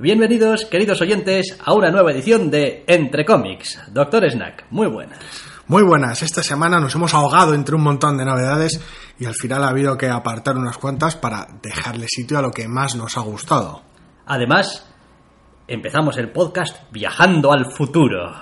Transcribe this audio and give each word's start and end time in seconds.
Bienvenidos, 0.00 0.64
queridos 0.66 1.00
oyentes, 1.00 1.58
a 1.64 1.74
una 1.74 1.90
nueva 1.90 2.12
edición 2.12 2.52
de 2.52 2.84
Entre 2.86 3.24
Cómics. 3.24 3.80
Doctor 3.88 4.30
Snack, 4.30 4.66
muy 4.70 4.86
buenas. 4.86 5.18
Muy 5.66 5.82
buenas, 5.82 6.22
esta 6.22 6.44
semana 6.44 6.78
nos 6.78 6.94
hemos 6.94 7.14
ahogado 7.14 7.52
entre 7.52 7.74
un 7.74 7.82
montón 7.82 8.16
de 8.16 8.24
novedades 8.24 8.80
y 9.18 9.24
al 9.24 9.34
final 9.34 9.64
ha 9.64 9.70
habido 9.70 9.98
que 9.98 10.08
apartar 10.08 10.56
unas 10.56 10.78
cuantas 10.78 11.16
para 11.16 11.48
dejarle 11.60 12.06
sitio 12.08 12.38
a 12.38 12.42
lo 12.42 12.52
que 12.52 12.68
más 12.68 12.94
nos 12.94 13.16
ha 13.16 13.22
gustado. 13.22 13.82
Además, 14.26 14.88
empezamos 15.66 16.16
el 16.18 16.30
podcast 16.30 16.76
viajando 16.92 17.52
al 17.52 17.72
futuro. 17.72 18.32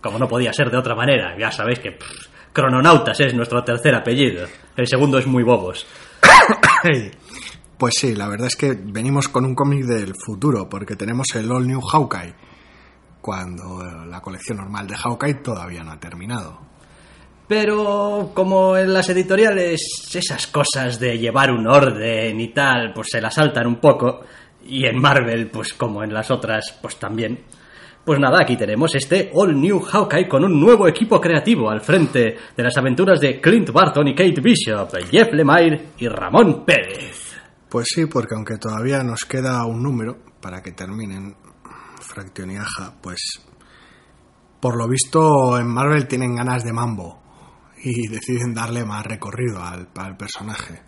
Como 0.00 0.20
no 0.20 0.28
podía 0.28 0.52
ser 0.52 0.70
de 0.70 0.78
otra 0.78 0.94
manera, 0.94 1.36
ya 1.36 1.50
sabéis 1.50 1.80
que 1.80 1.90
pff, 1.90 2.28
Crononautas 2.52 3.18
es 3.18 3.34
nuestro 3.34 3.64
tercer 3.64 3.96
apellido. 3.96 4.46
El 4.76 4.86
segundo 4.86 5.18
es 5.18 5.26
muy 5.26 5.42
bobos. 5.42 5.84
Pues 7.78 7.94
sí, 7.98 8.14
la 8.14 8.28
verdad 8.28 8.46
es 8.46 8.56
que 8.56 8.72
venimos 8.72 9.28
con 9.28 9.44
un 9.44 9.54
cómic 9.54 9.84
del 9.84 10.14
futuro, 10.14 10.68
porque 10.68 10.96
tenemos 10.96 11.26
el 11.34 11.50
All 11.50 11.66
New 11.66 11.80
Hawkeye, 11.80 12.34
cuando 13.20 13.82
eh, 13.82 14.06
la 14.06 14.20
colección 14.20 14.58
normal 14.58 14.86
de 14.86 14.96
Hawkeye 14.96 15.34
todavía 15.34 15.82
no 15.82 15.92
ha 15.92 16.00
terminado. 16.00 16.60
Pero 17.48 18.30
como 18.34 18.76
en 18.76 18.94
las 18.94 19.08
editoriales 19.08 19.80
esas 20.14 20.46
cosas 20.46 20.98
de 20.98 21.18
llevar 21.18 21.50
un 21.50 21.66
orden 21.66 22.40
y 22.40 22.48
tal, 22.48 22.92
pues 22.94 23.08
se 23.10 23.20
las 23.20 23.34
saltan 23.34 23.66
un 23.66 23.76
poco, 23.76 24.20
y 24.64 24.86
en 24.86 25.00
Marvel, 25.00 25.50
pues 25.50 25.74
como 25.74 26.02
en 26.02 26.14
las 26.14 26.30
otras, 26.30 26.78
pues 26.80 26.96
también. 26.96 27.40
Pues 28.04 28.18
nada, 28.18 28.38
aquí 28.42 28.56
tenemos 28.56 28.94
este 28.96 29.30
All 29.34 29.60
New 29.60 29.80
Hawkeye 29.80 30.28
con 30.28 30.44
un 30.44 30.60
nuevo 30.60 30.88
equipo 30.88 31.20
creativo 31.20 31.70
al 31.70 31.80
frente 31.80 32.36
de 32.56 32.62
las 32.62 32.76
aventuras 32.76 33.20
de 33.20 33.40
Clint 33.40 33.70
Barton 33.70 34.08
y 34.08 34.14
Kate 34.14 34.40
Bishop, 34.40 34.90
Jeff 35.10 35.32
Lemire 35.32 35.88
y 35.98 36.08
Ramón 36.08 36.64
Pérez. 36.64 37.21
Pues 37.72 37.86
sí, 37.88 38.04
porque 38.04 38.34
aunque 38.34 38.58
todavía 38.58 39.02
nos 39.02 39.20
queda 39.24 39.64
un 39.64 39.82
número 39.82 40.18
para 40.42 40.60
que 40.60 40.72
terminen 40.72 41.34
Fraction 42.02 42.50
y 42.50 42.56
Aja, 42.56 42.92
pues 43.00 43.40
por 44.60 44.76
lo 44.76 44.86
visto 44.86 45.58
en 45.58 45.68
Marvel 45.68 46.06
tienen 46.06 46.34
ganas 46.34 46.64
de 46.64 46.72
mambo 46.74 47.22
y 47.82 48.08
deciden 48.08 48.52
darle 48.52 48.84
más 48.84 49.06
recorrido 49.06 49.62
al, 49.62 49.88
al 49.96 50.18
personaje. 50.18 50.82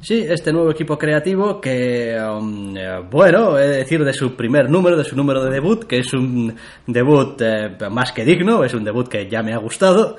Sí, 0.00 0.24
este 0.26 0.50
nuevo 0.50 0.70
equipo 0.70 0.96
creativo 0.96 1.60
que, 1.60 2.16
um, 2.18 2.74
eh, 2.74 3.00
bueno, 3.10 3.58
he 3.58 3.68
de 3.68 3.76
decir 3.76 4.02
de 4.02 4.14
su 4.14 4.34
primer 4.34 4.70
número, 4.70 4.96
de 4.96 5.04
su 5.04 5.14
número 5.14 5.44
de 5.44 5.50
debut, 5.50 5.84
que 5.84 5.98
es 5.98 6.14
un 6.14 6.56
debut 6.86 7.38
eh, 7.42 7.76
más 7.90 8.12
que 8.12 8.24
digno, 8.24 8.64
es 8.64 8.72
un 8.72 8.82
debut 8.82 9.08
que 9.08 9.28
ya 9.28 9.42
me 9.42 9.52
ha 9.52 9.58
gustado, 9.58 10.16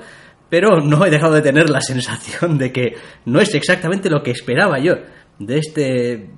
pero 0.48 0.80
no 0.80 1.04
he 1.04 1.10
dejado 1.10 1.34
de 1.34 1.42
tener 1.42 1.68
la 1.68 1.80
sensación 1.80 2.58
de 2.58 2.70
que 2.70 2.94
no 3.24 3.40
es 3.40 3.52
exactamente 3.56 4.08
lo 4.08 4.22
que 4.22 4.30
esperaba 4.30 4.78
yo 4.78 4.94
de 5.40 5.58
este 5.58 6.30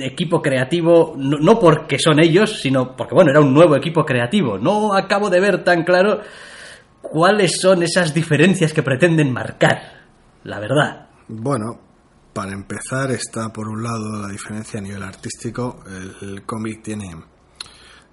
equipo 0.00 0.40
creativo, 0.40 1.14
no, 1.16 1.38
no 1.38 1.58
porque 1.58 1.98
son 1.98 2.20
ellos, 2.20 2.60
sino 2.60 2.94
porque, 2.94 3.14
bueno, 3.14 3.30
era 3.30 3.40
un 3.40 3.52
nuevo 3.52 3.74
equipo 3.74 4.04
creativo. 4.04 4.58
No 4.58 4.94
acabo 4.94 5.28
de 5.28 5.40
ver 5.40 5.64
tan 5.64 5.82
claro 5.82 6.20
cuáles 7.00 7.60
son 7.60 7.82
esas 7.82 8.14
diferencias 8.14 8.72
que 8.72 8.82
pretenden 8.82 9.32
marcar, 9.32 10.04
la 10.44 10.60
verdad. 10.60 11.08
Bueno, 11.28 11.80
para 12.32 12.52
empezar 12.52 13.10
está 13.10 13.52
por 13.52 13.68
un 13.68 13.82
lado 13.82 14.20
la 14.20 14.28
diferencia 14.28 14.78
a 14.78 14.82
nivel 14.82 15.02
artístico. 15.02 15.82
El, 15.86 16.28
el 16.28 16.42
cómic 16.44 16.82
tiene 16.82 17.10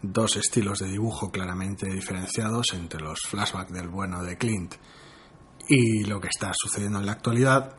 dos 0.01 0.37
estilos 0.37 0.79
de 0.79 0.87
dibujo 0.87 1.29
claramente 1.29 1.89
diferenciados 1.89 2.67
entre 2.73 3.01
los 3.01 3.19
flashbacks 3.27 3.73
del 3.73 3.89
bueno 3.89 4.23
de 4.23 4.37
Clint 4.37 4.75
y 5.67 6.05
lo 6.05 6.19
que 6.19 6.29
está 6.29 6.51
sucediendo 6.53 6.99
en 6.99 7.05
la 7.05 7.11
actualidad. 7.11 7.75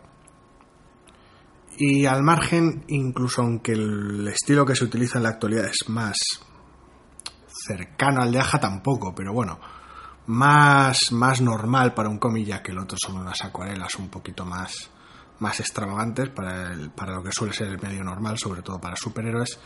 Y 1.83 2.05
al 2.05 2.23
margen, 2.23 2.85
incluso 2.89 3.41
aunque 3.41 3.73
el 3.73 4.29
estilo 4.29 4.67
que 4.67 4.77
se 4.77 4.85
utiliza 4.85 5.17
en 5.17 5.23
la 5.23 5.31
actualidad 5.31 5.65
es 5.65 5.89
más 5.89 6.15
cercano 7.49 8.21
al 8.21 8.31
de 8.31 8.39
Aja, 8.39 8.61
tampoco, 8.61 9.15
pero 9.15 9.33
bueno, 9.33 9.59
más, 10.27 11.11
más 11.13 11.41
normal 11.41 11.95
para 11.95 12.11
un 12.11 12.19
cómic, 12.19 12.47
ya 12.49 12.63
que 12.63 12.73
el 12.73 12.79
otro 12.81 12.99
son 13.03 13.17
unas 13.17 13.43
acuarelas 13.43 13.95
un 13.95 14.11
poquito 14.11 14.45
más, 14.45 14.91
más 15.39 15.59
extravagantes 15.61 16.29
para, 16.29 16.71
el, 16.71 16.91
para 16.91 17.15
lo 17.15 17.23
que 17.23 17.33
suele 17.33 17.55
ser 17.55 17.69
el 17.69 17.81
medio 17.81 18.05
normal, 18.05 18.37
sobre 18.37 18.61
todo 18.61 18.79
para 18.79 18.95
superhéroes. 18.95 19.59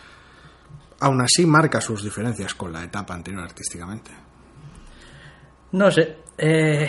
Aún 1.00 1.20
así, 1.20 1.44
marca 1.46 1.80
sus 1.80 2.04
diferencias 2.04 2.54
con 2.54 2.72
la 2.72 2.84
etapa 2.84 3.12
anterior 3.12 3.42
artísticamente. 3.42 4.12
No 5.72 5.90
sé. 5.90 6.18
Eh, 6.38 6.88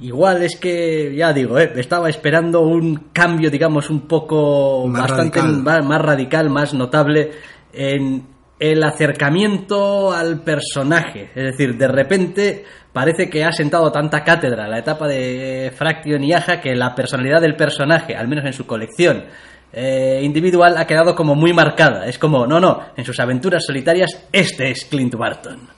igual 0.00 0.42
es 0.42 0.56
que, 0.56 1.14
ya 1.14 1.32
digo, 1.32 1.58
eh, 1.58 1.72
estaba 1.76 2.08
esperando 2.08 2.60
un 2.60 3.10
cambio, 3.12 3.50
digamos, 3.50 3.90
un 3.90 4.02
poco 4.02 4.86
Más 4.88 5.02
bastante 5.02 5.40
radical. 5.40 5.62
Más, 5.62 5.84
más 5.84 6.00
radical, 6.02 6.50
más 6.50 6.74
notable 6.74 7.30
en 7.72 8.34
el 8.58 8.82
acercamiento 8.82 10.12
al 10.12 10.42
personaje. 10.42 11.30
Es 11.34 11.44
decir, 11.52 11.76
de 11.76 11.88
repente 11.88 12.64
parece 12.92 13.28
que 13.28 13.44
ha 13.44 13.52
sentado 13.52 13.90
tanta 13.90 14.22
cátedra 14.22 14.68
la 14.68 14.78
etapa 14.78 15.08
de 15.08 15.72
Fraction 15.76 16.22
y 16.22 16.32
Aja 16.32 16.60
que 16.60 16.74
la 16.74 16.94
personalidad 16.94 17.40
del 17.40 17.56
personaje, 17.56 18.14
al 18.14 18.28
menos 18.28 18.44
en 18.44 18.52
su 18.52 18.66
colección 18.66 19.24
eh, 19.72 20.20
individual, 20.22 20.76
ha 20.78 20.86
quedado 20.86 21.14
como 21.14 21.34
muy 21.34 21.52
marcada. 21.52 22.06
Es 22.06 22.18
como, 22.18 22.46
no, 22.46 22.60
no, 22.60 22.80
en 22.96 23.04
sus 23.04 23.18
aventuras 23.18 23.64
solitarias, 23.66 24.28
este 24.32 24.70
es 24.70 24.84
Clint 24.84 25.14
Barton. 25.14 25.68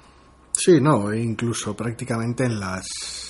Sí, 0.52 0.78
no, 0.80 1.12
incluso 1.12 1.74
prácticamente 1.74 2.44
en 2.44 2.60
las 2.60 3.25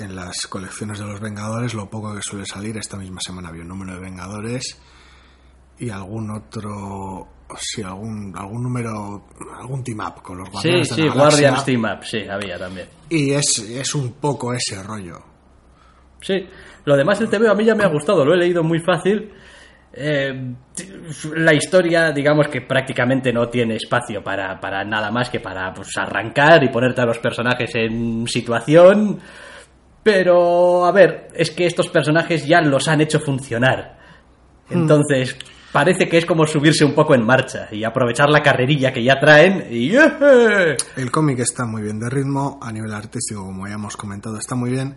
en 0.00 0.16
las 0.16 0.46
colecciones 0.48 0.98
de 0.98 1.06
los 1.06 1.20
Vengadores, 1.20 1.74
lo 1.74 1.88
poco 1.88 2.14
que 2.14 2.22
suele 2.22 2.44
salir, 2.46 2.76
esta 2.76 2.96
misma 2.96 3.20
semana 3.20 3.48
había 3.48 3.62
un 3.62 3.68
número 3.68 3.94
de 3.94 4.00
Vengadores 4.00 4.80
y 5.78 5.90
algún 5.90 6.30
otro, 6.30 7.28
sí, 7.58 7.82
algún, 7.82 8.34
algún 8.36 8.62
número, 8.62 9.28
algún 9.58 9.82
team 9.82 10.00
up 10.00 10.22
con 10.22 10.38
los 10.38 10.48
Sí, 10.48 10.68
Guardianes 10.68 10.88
de 10.88 10.94
sí, 10.94 11.02
la. 11.02 11.14
Guardians 11.14 11.64
Team 11.64 11.84
Up, 11.84 12.04
sí, 12.04 12.18
había 12.28 12.58
también. 12.58 12.88
Y 13.08 13.30
es, 13.32 13.58
es 13.58 13.94
un 13.94 14.12
poco 14.14 14.52
ese 14.52 14.82
rollo. 14.82 15.18
Sí, 16.20 16.46
lo 16.84 16.96
demás 16.96 17.18
del 17.18 17.30
TVO 17.30 17.50
a 17.50 17.54
mí 17.54 17.64
ya 17.64 17.74
me 17.74 17.84
ha 17.84 17.88
gustado, 17.88 18.24
lo 18.24 18.34
he 18.34 18.38
leído 18.38 18.62
muy 18.62 18.80
fácil. 18.80 19.32
Eh, 19.92 20.54
la 21.34 21.52
historia, 21.52 22.12
digamos 22.12 22.46
que 22.48 22.60
prácticamente 22.60 23.32
no 23.32 23.48
tiene 23.48 23.74
espacio 23.74 24.22
para, 24.22 24.60
para 24.60 24.84
nada 24.84 25.10
más 25.10 25.30
que 25.30 25.40
para 25.40 25.72
pues, 25.72 25.96
arrancar 25.96 26.62
y 26.62 26.68
ponerte 26.68 27.00
a 27.00 27.06
los 27.06 27.18
personajes 27.18 27.74
en 27.74 28.26
situación. 28.28 29.18
Pero, 30.12 30.84
a 30.84 30.90
ver, 30.90 31.28
es 31.34 31.52
que 31.52 31.66
estos 31.66 31.88
personajes 31.88 32.44
ya 32.44 32.60
los 32.60 32.88
han 32.88 33.00
hecho 33.00 33.20
funcionar. 33.20 33.96
Entonces, 34.68 35.36
parece 35.72 36.08
que 36.08 36.18
es 36.18 36.26
como 36.26 36.46
subirse 36.46 36.84
un 36.84 36.94
poco 36.94 37.14
en 37.14 37.24
marcha 37.24 37.68
y 37.70 37.84
aprovechar 37.84 38.28
la 38.28 38.42
carrerilla 38.42 38.92
que 38.92 39.04
ya 39.04 39.20
traen 39.20 39.66
y... 39.70 39.94
¡eh! 39.94 40.76
El 40.96 41.10
cómic 41.12 41.38
está 41.38 41.64
muy 41.64 41.82
bien 41.82 42.00
de 42.00 42.10
ritmo, 42.10 42.58
a 42.60 42.72
nivel 42.72 42.92
artístico, 42.92 43.44
como 43.44 43.68
ya 43.68 43.74
hemos 43.74 43.96
comentado, 43.96 44.36
está 44.36 44.56
muy 44.56 44.70
bien. 44.70 44.96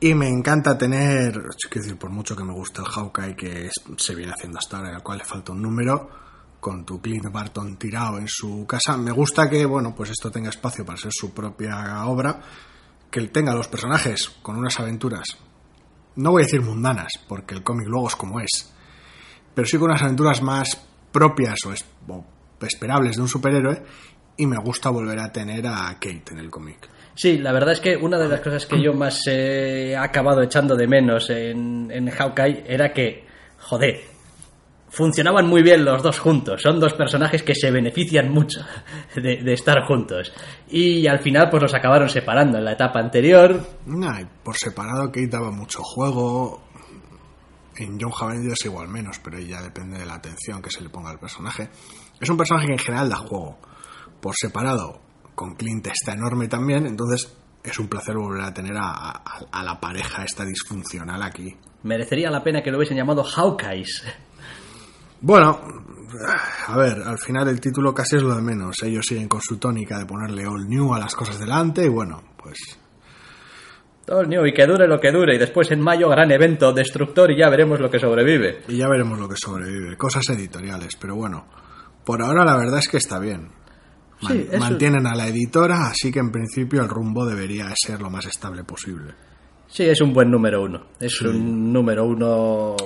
Y 0.00 0.14
me 0.14 0.28
encanta 0.28 0.78
tener, 0.78 1.42
es 1.50 1.70
decir, 1.70 1.98
por 1.98 2.10
mucho 2.10 2.34
que 2.34 2.44
me 2.44 2.54
guste 2.54 2.80
el 2.80 2.86
Hawkeye 2.86 3.36
que 3.36 3.70
se 3.98 4.14
viene 4.14 4.32
haciendo 4.32 4.58
hasta 4.58 4.78
ahora, 4.78 4.96
al 4.96 5.02
cual 5.02 5.18
le 5.18 5.24
falta 5.24 5.52
un 5.52 5.60
número, 5.60 6.08
con 6.58 6.86
tu 6.86 7.02
Clint 7.02 7.30
Barton 7.30 7.76
tirado 7.76 8.18
en 8.18 8.28
su 8.28 8.66
casa, 8.66 8.96
me 8.96 9.10
gusta 9.10 9.48
que, 9.48 9.66
bueno, 9.66 9.94
pues 9.94 10.10
esto 10.10 10.30
tenga 10.30 10.48
espacio 10.48 10.86
para 10.86 10.98
ser 10.98 11.12
su 11.12 11.32
propia 11.34 12.04
obra, 12.06 12.40
que 13.10 13.20
él 13.20 13.30
tenga 13.30 13.54
los 13.54 13.68
personajes 13.68 14.28
con 14.42 14.56
unas 14.56 14.78
aventuras, 14.80 15.24
no 16.16 16.30
voy 16.32 16.42
a 16.42 16.46
decir 16.46 16.62
mundanas, 16.62 17.12
porque 17.28 17.54
el 17.54 17.62
cómic 17.62 17.86
luego 17.88 18.08
es 18.08 18.16
como 18.16 18.40
es, 18.40 18.72
pero 19.54 19.66
sí 19.66 19.76
con 19.78 19.90
unas 19.90 20.02
aventuras 20.02 20.42
más 20.42 20.80
propias 21.12 21.58
o, 21.66 21.72
es- 21.72 21.84
o 22.08 22.24
esperables 22.66 23.16
de 23.16 23.22
un 23.22 23.28
superhéroe, 23.28 23.82
y 24.38 24.46
me 24.46 24.58
gusta 24.58 24.90
volver 24.90 25.18
a 25.18 25.32
tener 25.32 25.66
a 25.66 25.88
Kate 25.94 26.24
en 26.32 26.38
el 26.38 26.50
cómic. 26.50 26.88
Sí, 27.14 27.38
la 27.38 27.52
verdad 27.52 27.72
es 27.72 27.80
que 27.80 27.96
una 27.96 28.18
de 28.18 28.28
las 28.28 28.40
cosas 28.40 28.66
que 28.66 28.82
yo 28.82 28.92
más 28.92 29.20
he 29.26 29.96
acabado 29.96 30.42
echando 30.42 30.76
de 30.76 30.86
menos 30.86 31.30
en, 31.30 31.90
en 31.90 32.10
Hawkeye 32.10 32.64
era 32.66 32.92
que, 32.92 33.24
joder, 33.58 34.00
funcionaban 34.96 35.46
muy 35.46 35.62
bien 35.62 35.84
los 35.84 36.02
dos 36.02 36.18
juntos. 36.18 36.62
Son 36.62 36.80
dos 36.80 36.94
personajes 36.94 37.42
que 37.42 37.54
se 37.54 37.70
benefician 37.70 38.30
mucho 38.30 38.60
de, 39.14 39.42
de 39.42 39.52
estar 39.52 39.84
juntos. 39.86 40.32
Y 40.68 41.06
al 41.06 41.18
final, 41.20 41.50
pues 41.50 41.62
los 41.62 41.74
acabaron 41.74 42.08
separando 42.08 42.56
en 42.56 42.64
la 42.64 42.72
etapa 42.72 42.98
anterior. 43.00 43.60
Nah, 43.84 44.20
y 44.22 44.24
por 44.42 44.56
separado 44.56 45.06
Kate 45.08 45.28
daba 45.28 45.50
mucho 45.50 45.80
juego. 45.82 46.62
En 47.78 48.00
John 48.00 48.12
Avengers 48.18 48.64
igual 48.64 48.88
menos, 48.88 49.18
pero 49.22 49.38
ya 49.38 49.60
depende 49.60 49.98
de 49.98 50.06
la 50.06 50.14
atención 50.14 50.62
que 50.62 50.70
se 50.70 50.80
le 50.80 50.88
ponga 50.88 51.10
al 51.10 51.18
personaje. 51.18 51.68
Es 52.18 52.30
un 52.30 52.38
personaje 52.38 52.66
que 52.68 52.72
en 52.72 52.78
general 52.78 53.10
da 53.10 53.16
juego. 53.16 53.58
Por 54.22 54.34
separado, 54.34 55.02
con 55.34 55.56
Clint 55.56 55.86
está 55.88 56.14
enorme 56.14 56.48
también, 56.48 56.86
entonces 56.86 57.36
es 57.62 57.78
un 57.78 57.88
placer 57.88 58.16
volver 58.16 58.42
a 58.44 58.54
tener 58.54 58.74
a, 58.78 58.92
a- 58.92 59.22
a 59.52 59.62
la 59.62 59.78
pareja 59.78 60.24
esta 60.24 60.46
disfuncional 60.46 61.22
aquí. 61.22 61.54
Merecería 61.82 62.30
la 62.30 62.42
pena 62.42 62.62
que 62.62 62.70
lo 62.70 62.78
hubiesen 62.78 62.96
llamado 62.96 63.22
Hawkeyes. 63.22 64.04
Bueno, 65.20 65.58
a 66.68 66.76
ver, 66.76 67.02
al 67.04 67.18
final 67.18 67.48
el 67.48 67.60
título 67.60 67.92
casi 67.94 68.16
es 68.16 68.22
lo 68.22 68.34
de 68.34 68.42
menos. 68.42 68.82
Ellos 68.82 69.04
siguen 69.06 69.28
con 69.28 69.40
su 69.40 69.58
tónica 69.58 69.98
de 69.98 70.06
ponerle 70.06 70.46
all 70.46 70.68
new 70.68 70.92
a 70.94 70.98
las 70.98 71.14
cosas 71.14 71.38
delante 71.38 71.84
y 71.84 71.88
bueno, 71.88 72.22
pues 72.36 72.58
el 74.08 74.28
new 74.28 74.46
y 74.46 74.52
que 74.52 74.66
dure 74.66 74.86
lo 74.86 75.00
que 75.00 75.10
dure. 75.10 75.34
Y 75.34 75.38
después 75.38 75.70
en 75.72 75.80
mayo, 75.80 76.08
gran 76.08 76.30
evento 76.30 76.72
destructor 76.72 77.30
y 77.32 77.38
ya 77.40 77.48
veremos 77.50 77.80
lo 77.80 77.90
que 77.90 77.98
sobrevive. 77.98 78.62
Y 78.68 78.76
ya 78.76 78.88
veremos 78.88 79.18
lo 79.18 79.28
que 79.28 79.36
sobrevive. 79.36 79.96
Cosas 79.96 80.28
editoriales, 80.30 80.96
pero 81.00 81.16
bueno. 81.16 81.46
Por 82.04 82.22
ahora 82.22 82.44
la 82.44 82.56
verdad 82.56 82.78
es 82.78 82.88
que 82.88 82.98
está 82.98 83.18
bien. 83.18 83.50
Man- 84.22 84.32
Sí, 84.32 84.46
eso- 84.48 84.58
Mantienen 84.60 85.06
a 85.06 85.14
la 85.16 85.26
editora, 85.26 85.88
así 85.88 86.12
que 86.12 86.20
en 86.20 86.30
principio 86.30 86.80
el 86.82 86.88
rumbo 86.88 87.26
debería 87.26 87.66
ser 87.74 88.00
lo 88.00 88.08
más 88.10 88.26
estable 88.26 88.62
posible. 88.64 89.12
Sí, 89.66 89.82
es 89.82 90.00
un 90.00 90.12
buen 90.14 90.30
número 90.30 90.62
uno. 90.62 90.86
Es 91.00 91.20
un 91.22 91.72
número 91.72 92.04
uno. 92.04 92.76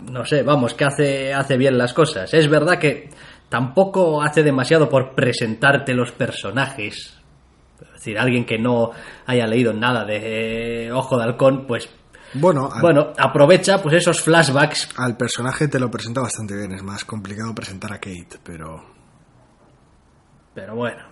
No 0.00 0.24
sé, 0.24 0.42
vamos, 0.42 0.74
que 0.74 0.84
hace, 0.84 1.32
hace 1.34 1.56
bien 1.56 1.78
las 1.78 1.92
cosas. 1.94 2.32
Es 2.34 2.48
verdad 2.48 2.78
que 2.78 3.08
tampoco 3.48 4.22
hace 4.22 4.42
demasiado 4.42 4.88
por 4.88 5.14
presentarte 5.14 5.94
los 5.94 6.12
personajes. 6.12 7.18
Es 7.80 7.92
decir, 7.94 8.18
alguien 8.18 8.44
que 8.44 8.58
no 8.58 8.90
haya 9.26 9.46
leído 9.46 9.72
nada 9.72 10.04
de 10.04 10.86
eh, 10.86 10.92
Ojo 10.92 11.16
de 11.18 11.24
Halcón, 11.24 11.66
pues 11.66 11.88
Bueno, 12.34 12.68
al, 12.72 12.80
bueno, 12.82 13.12
aprovecha 13.18 13.82
pues 13.82 13.96
esos 13.96 14.20
flashbacks. 14.20 14.90
al 14.98 15.16
personaje 15.16 15.68
te 15.68 15.78
lo 15.80 15.90
presenta 15.90 16.20
bastante 16.20 16.54
bien. 16.56 16.72
Es 16.72 16.82
más 16.82 17.04
complicado 17.04 17.54
presentar 17.54 17.92
a 17.92 17.96
Kate, 17.98 18.38
pero 18.44 18.84
Pero 20.54 20.74
bueno. 20.74 21.02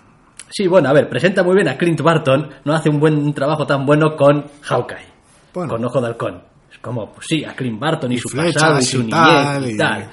Sí, 0.51 0.67
bueno, 0.69 0.89
a 0.89 0.93
ver, 0.93 1.09
presenta 1.09 1.43
muy 1.43 1.55
bien 1.57 1.69
a 1.69 1.77
Clint 1.77 2.01
Barton. 2.01 2.51
No 2.65 2.75
hace 2.75 2.89
un 2.89 3.01
buen 3.01 3.33
trabajo 3.35 3.67
tan 3.67 3.85
bueno 3.87 4.15
con 4.17 4.45
Hawkeye. 4.63 5.09
Bueno. 5.53 5.71
Con 5.73 5.85
Ojo 5.85 6.01
de 6.01 6.07
Halcón. 6.07 6.43
Como, 6.85 7.11
pues 7.13 7.27
sí, 7.29 7.43
a 7.45 7.55
Clint 7.57 7.81
Barton 7.81 8.13
y, 8.13 8.19
su 8.19 8.29
flechas 8.29 8.55
pasado 8.63 8.79
y 8.79 8.85
su 8.85 8.97
y 8.99 9.05
niñez 9.05 9.13
tal, 9.15 9.67
y 9.67 9.73
y- 9.73 9.77
tal. 9.79 10.03
Eh, 10.03 10.09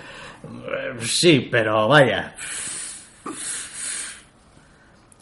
Sí, 1.06 1.48
pero 1.52 1.88
vaya. 1.90 2.34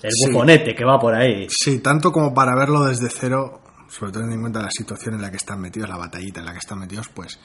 El 0.01 0.12
Sí. 0.12 0.28
bufonete 0.31 0.75
que 0.75 0.86
va 0.86 0.98
por 1.00 1.13
ahí. 1.13 1.48
sí, 1.50 1.80
tanto 1.80 2.12
como 2.12 2.34
para 2.34 2.56
verlo 2.56 2.84
desde 2.86 3.10
cero, 3.10 3.62
sobre 3.90 4.12
todo 4.12 4.22
teniendo 4.24 4.36
en 4.36 4.42
cuenta 4.42 4.62
la 4.62 4.72
situación 4.72 5.16
en 5.16 5.22
la 5.22 5.30
que 5.31 5.38
están 5.38 5.60
metidos, 5.60 5.90
la 5.90 5.98
batallita 5.98 6.40
en 6.40 6.46
la 6.46 6.51
que 6.54 6.60
están 6.60 6.80
metidos, 6.80 7.10
pues 7.10 7.40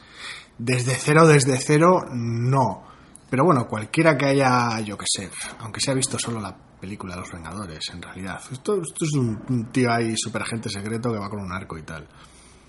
desde 0.59 0.95
cero, 0.95 1.27
desde 1.27 1.57
cero, 1.59 2.03
no. 2.13 2.85
Pero 3.29 3.45
bueno, 3.45 3.67
cualquiera 3.67 4.17
que 4.17 4.27
haya, 4.27 4.79
yo 4.81 4.97
que 4.97 5.07
sé, 5.09 5.31
aunque 5.61 5.81
se 5.81 5.91
ha 5.91 5.95
visto 5.95 6.19
solo 6.19 6.41
la 6.41 6.55
película 6.81 7.15
de 7.15 7.23
los 7.23 7.33
Vengadores, 7.33 7.81
en 7.93 8.03
realidad. 8.03 8.41
Esto, 8.53 8.81
esto 8.81 9.05
es 9.05 9.13
un, 9.15 9.43
un 9.49 9.73
tío 9.73 9.91
ahí 9.91 10.15
super 10.17 10.43
agente 10.43 10.69
secreto 10.69 11.11
que 11.11 11.19
va 11.19 11.29
con 11.31 11.41
un 11.41 11.51
arco 11.53 11.77
y 11.79 11.83
tal. 11.83 12.07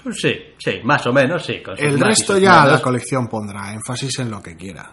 Pues 0.05 0.17
sí, 0.21 0.33
sí, 0.59 0.81
más 0.83 1.05
o 1.07 1.11
menos, 1.11 1.43
sí. 1.43 1.63
con 1.63 1.73
El 1.79 1.99
resto 1.99 2.37
ya 2.37 2.57
menos. 2.61 2.73
la 2.73 2.81
colección 2.81 3.27
pondrá 3.27 3.73
énfasis 3.73 4.19
en 4.19 4.29
lo 4.29 4.39
que 4.41 4.55
quiera. 4.55 4.91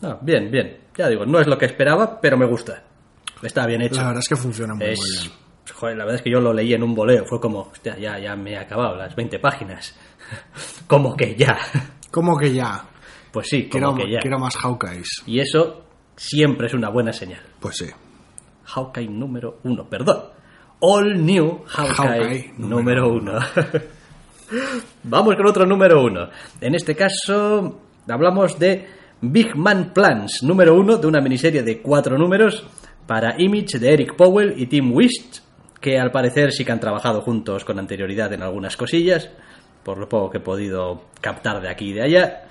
No, 0.00 0.18
bien, 0.20 0.50
bien. 0.50 0.78
Ya 0.96 1.08
digo, 1.08 1.24
no 1.24 1.38
es 1.38 1.46
lo 1.46 1.56
que 1.56 1.66
esperaba, 1.66 2.20
pero 2.20 2.36
me 2.36 2.44
gusta. 2.46 2.82
Está 3.40 3.66
bien 3.66 3.82
hecho. 3.82 3.94
La 4.00 4.08
verdad 4.08 4.18
es 4.20 4.28
que 4.28 4.34
funciona 4.36 4.74
muy, 4.74 4.84
muy 4.86 4.92
Es, 4.94 5.20
bien. 5.22 5.32
joder, 5.74 5.96
la 5.96 6.04
verdad 6.04 6.16
es 6.16 6.22
que 6.22 6.30
yo 6.32 6.40
lo 6.40 6.52
leí 6.52 6.74
en 6.74 6.82
un 6.82 6.92
voleo. 6.92 7.24
Fue 7.24 7.40
como, 7.40 7.60
hostia, 7.60 7.96
ya, 7.98 8.18
ya 8.18 8.34
me 8.34 8.50
he 8.52 8.58
acabado 8.58 8.96
las 8.96 9.14
20 9.14 9.38
páginas. 9.38 9.96
como 10.88 11.16
que 11.16 11.36
ya. 11.36 11.56
Como 12.10 12.36
que 12.36 12.52
ya. 12.52 12.84
Pues 13.30 13.46
sí, 13.48 13.68
Quiero, 13.70 13.92
como 13.92 14.02
que 14.04 14.10
ya. 14.10 14.18
quiero 14.18 14.40
más 14.40 14.56
Hawkeyes. 14.56 15.22
Y 15.26 15.38
eso 15.38 15.84
siempre 16.16 16.66
es 16.66 16.74
una 16.74 16.88
buena 16.90 17.12
señal. 17.12 17.42
Pues 17.60 17.76
sí. 17.76 17.86
Hawkeye 18.64 19.08
número 19.08 19.60
uno, 19.62 19.88
perdón. 19.88 20.24
All 20.80 21.24
New 21.24 21.62
Hawkeye, 21.66 21.94
Hawkeye 21.94 22.54
número 22.58 23.02
número 23.02 23.08
uno. 23.12 23.38
Vamos 25.04 25.36
con 25.36 25.46
otro 25.46 25.66
número 25.66 26.02
uno. 26.02 26.28
En 26.60 26.74
este 26.74 26.94
caso 26.96 27.80
hablamos 28.08 28.58
de 28.58 28.86
Big 29.20 29.54
Man 29.54 29.92
Plans, 29.92 30.42
número 30.42 30.74
uno 30.74 30.96
de 30.96 31.06
una 31.06 31.20
miniserie 31.20 31.62
de 31.62 31.80
cuatro 31.80 32.18
números 32.18 32.66
para 33.06 33.34
Image 33.38 33.78
de 33.78 33.92
Eric 33.92 34.16
Powell 34.16 34.54
y 34.56 34.66
Tim 34.66 34.92
Wist, 34.92 35.38
que 35.80 35.98
al 35.98 36.10
parecer 36.10 36.52
sí 36.52 36.64
que 36.64 36.72
han 36.72 36.80
trabajado 36.80 37.20
juntos 37.20 37.64
con 37.64 37.78
anterioridad 37.78 38.32
en 38.32 38.42
algunas 38.42 38.76
cosillas, 38.76 39.30
por 39.84 39.98
lo 39.98 40.08
poco 40.08 40.30
que 40.30 40.38
he 40.38 40.42
podido 40.42 41.04
captar 41.20 41.60
de 41.60 41.70
aquí 41.70 41.90
y 41.90 41.92
de 41.92 42.02
allá, 42.02 42.44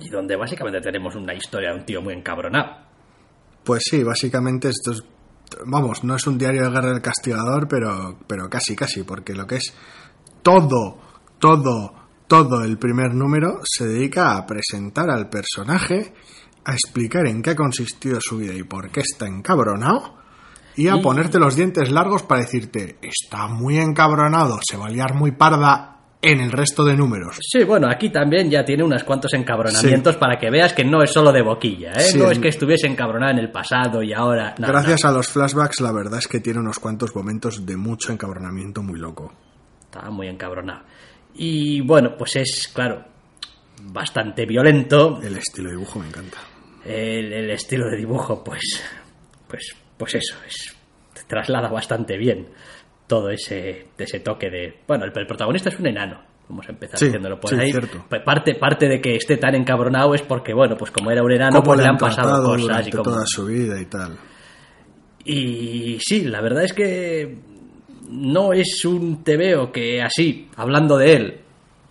y 0.00 0.08
donde 0.08 0.36
básicamente 0.36 0.80
tenemos 0.80 1.14
una 1.14 1.34
historia 1.34 1.70
de 1.70 1.76
un 1.76 1.84
tío 1.84 2.02
muy 2.02 2.14
encabronado. 2.14 2.78
Pues 3.64 3.82
sí, 3.90 4.02
básicamente 4.02 4.68
esto 4.68 4.92
es. 4.92 5.02
Vamos, 5.64 6.02
no 6.02 6.16
es 6.16 6.26
un 6.26 6.38
diario 6.38 6.64
de 6.64 6.70
guerra 6.70 6.92
del 6.92 7.02
castigador, 7.02 7.68
pero, 7.68 8.18
pero 8.26 8.48
casi, 8.50 8.74
casi, 8.74 9.04
porque 9.04 9.32
lo 9.32 9.46
que 9.46 9.56
es 9.56 9.74
todo, 10.46 10.96
todo, 11.40 11.92
todo 12.28 12.62
el 12.62 12.78
primer 12.78 13.12
número 13.12 13.58
se 13.64 13.84
dedica 13.84 14.36
a 14.36 14.46
presentar 14.46 15.10
al 15.10 15.28
personaje, 15.28 16.14
a 16.64 16.72
explicar 16.72 17.26
en 17.26 17.42
qué 17.42 17.50
ha 17.50 17.56
consistido 17.56 18.20
su 18.20 18.36
vida 18.36 18.54
y 18.54 18.62
por 18.62 18.92
qué 18.92 19.00
está 19.00 19.26
encabronado, 19.26 20.14
y 20.76 20.86
a 20.86 20.94
Y- 20.98 21.02
ponerte 21.02 21.40
los 21.40 21.56
dientes 21.56 21.90
largos 21.90 22.22
para 22.22 22.42
decirte, 22.42 22.96
está 23.02 23.48
muy 23.48 23.78
encabronado, 23.78 24.60
se 24.62 24.76
va 24.76 24.86
a 24.86 24.90
liar 24.90 25.14
muy 25.16 25.32
parda 25.32 25.94
en 26.22 26.40
el 26.40 26.52
resto 26.52 26.84
de 26.84 26.96
números. 26.96 27.38
Sí, 27.40 27.64
bueno, 27.64 27.88
aquí 27.90 28.10
también 28.10 28.48
ya 28.48 28.64
tiene 28.64 28.84
unos 28.84 29.02
cuantos 29.02 29.34
encabronamientos 29.34 30.16
para 30.16 30.38
que 30.38 30.48
veas 30.48 30.72
que 30.74 30.84
no 30.84 31.02
es 31.02 31.12
solo 31.12 31.32
de 31.32 31.42
boquilla, 31.42 31.90
¿eh? 31.90 32.02
Sí, 32.02 32.18
no 32.18 32.30
es 32.30 32.38
que 32.38 32.48
estuviese 32.50 32.86
encabronada 32.86 33.32
en 33.32 33.38
el 33.38 33.50
pasado 33.50 34.00
y 34.00 34.12
ahora... 34.12 34.54
no, 34.60 34.68
Gracias 34.68 35.04
a 35.04 35.10
los 35.10 35.26
flashbacks, 35.26 35.80
la 35.80 35.90
verdad 35.90 36.20
es 36.20 36.28
que 36.28 36.38
tiene 36.38 36.60
unos 36.60 36.78
cuantos 36.78 37.16
momentos 37.16 37.66
de 37.66 37.76
mucho 37.76 38.12
encabronamiento 38.12 38.84
muy 38.84 39.00
loco. 39.00 39.32
Estaba 39.96 40.10
muy 40.10 40.28
encabronado. 40.28 40.82
Y 41.34 41.80
bueno, 41.82 42.16
pues 42.16 42.36
es, 42.36 42.68
claro, 42.72 43.04
bastante 43.82 44.46
violento. 44.46 45.20
El 45.22 45.36
estilo 45.36 45.68
de 45.70 45.76
dibujo 45.76 45.98
me 45.98 46.08
encanta. 46.08 46.38
El, 46.84 47.32
el 47.32 47.50
estilo 47.50 47.90
de 47.90 47.96
dibujo, 47.96 48.42
pues, 48.44 48.82
pues, 49.48 49.74
pues 49.96 50.14
eso, 50.14 50.36
es, 50.46 50.74
traslada 51.26 51.68
bastante 51.68 52.16
bien 52.16 52.48
todo 53.08 53.30
ese, 53.30 53.88
ese 53.98 54.20
toque 54.20 54.48
de... 54.50 54.80
Bueno, 54.86 55.04
el, 55.04 55.12
el 55.14 55.26
protagonista 55.26 55.70
es 55.70 55.78
un 55.80 55.88
enano, 55.88 56.22
vamos 56.48 56.66
a 56.68 56.72
empezar 56.72 56.98
Sí, 56.98 57.06
diciéndolo 57.06 57.40
por 57.40 57.50
sí, 57.50 57.56
ahí. 57.56 57.72
cierto. 57.72 58.04
Parte, 58.24 58.54
parte 58.54 58.88
de 58.88 59.00
que 59.00 59.16
esté 59.16 59.36
tan 59.36 59.54
encabronado 59.56 60.14
es 60.14 60.22
porque, 60.22 60.54
bueno, 60.54 60.76
pues 60.76 60.90
como 60.92 61.10
era 61.10 61.22
un 61.22 61.32
enano, 61.32 61.62
pues 61.62 61.80
le 61.80 61.86
han 61.86 61.96
pasado 61.98 62.44
cosas 62.44 62.86
y 62.86 62.90
como... 62.90 63.02
toda 63.04 63.24
su 63.26 63.46
vida 63.46 63.80
y 63.80 63.86
tal. 63.86 64.16
Y 65.24 65.98
sí, 66.00 66.24
la 66.24 66.40
verdad 66.40 66.62
es 66.64 66.72
que 66.72 67.55
no 68.08 68.52
es 68.52 68.84
un 68.84 69.22
TVO 69.22 69.70
que 69.72 70.02
así, 70.02 70.48
hablando 70.56 70.96
de 70.96 71.12
él, 71.14 71.40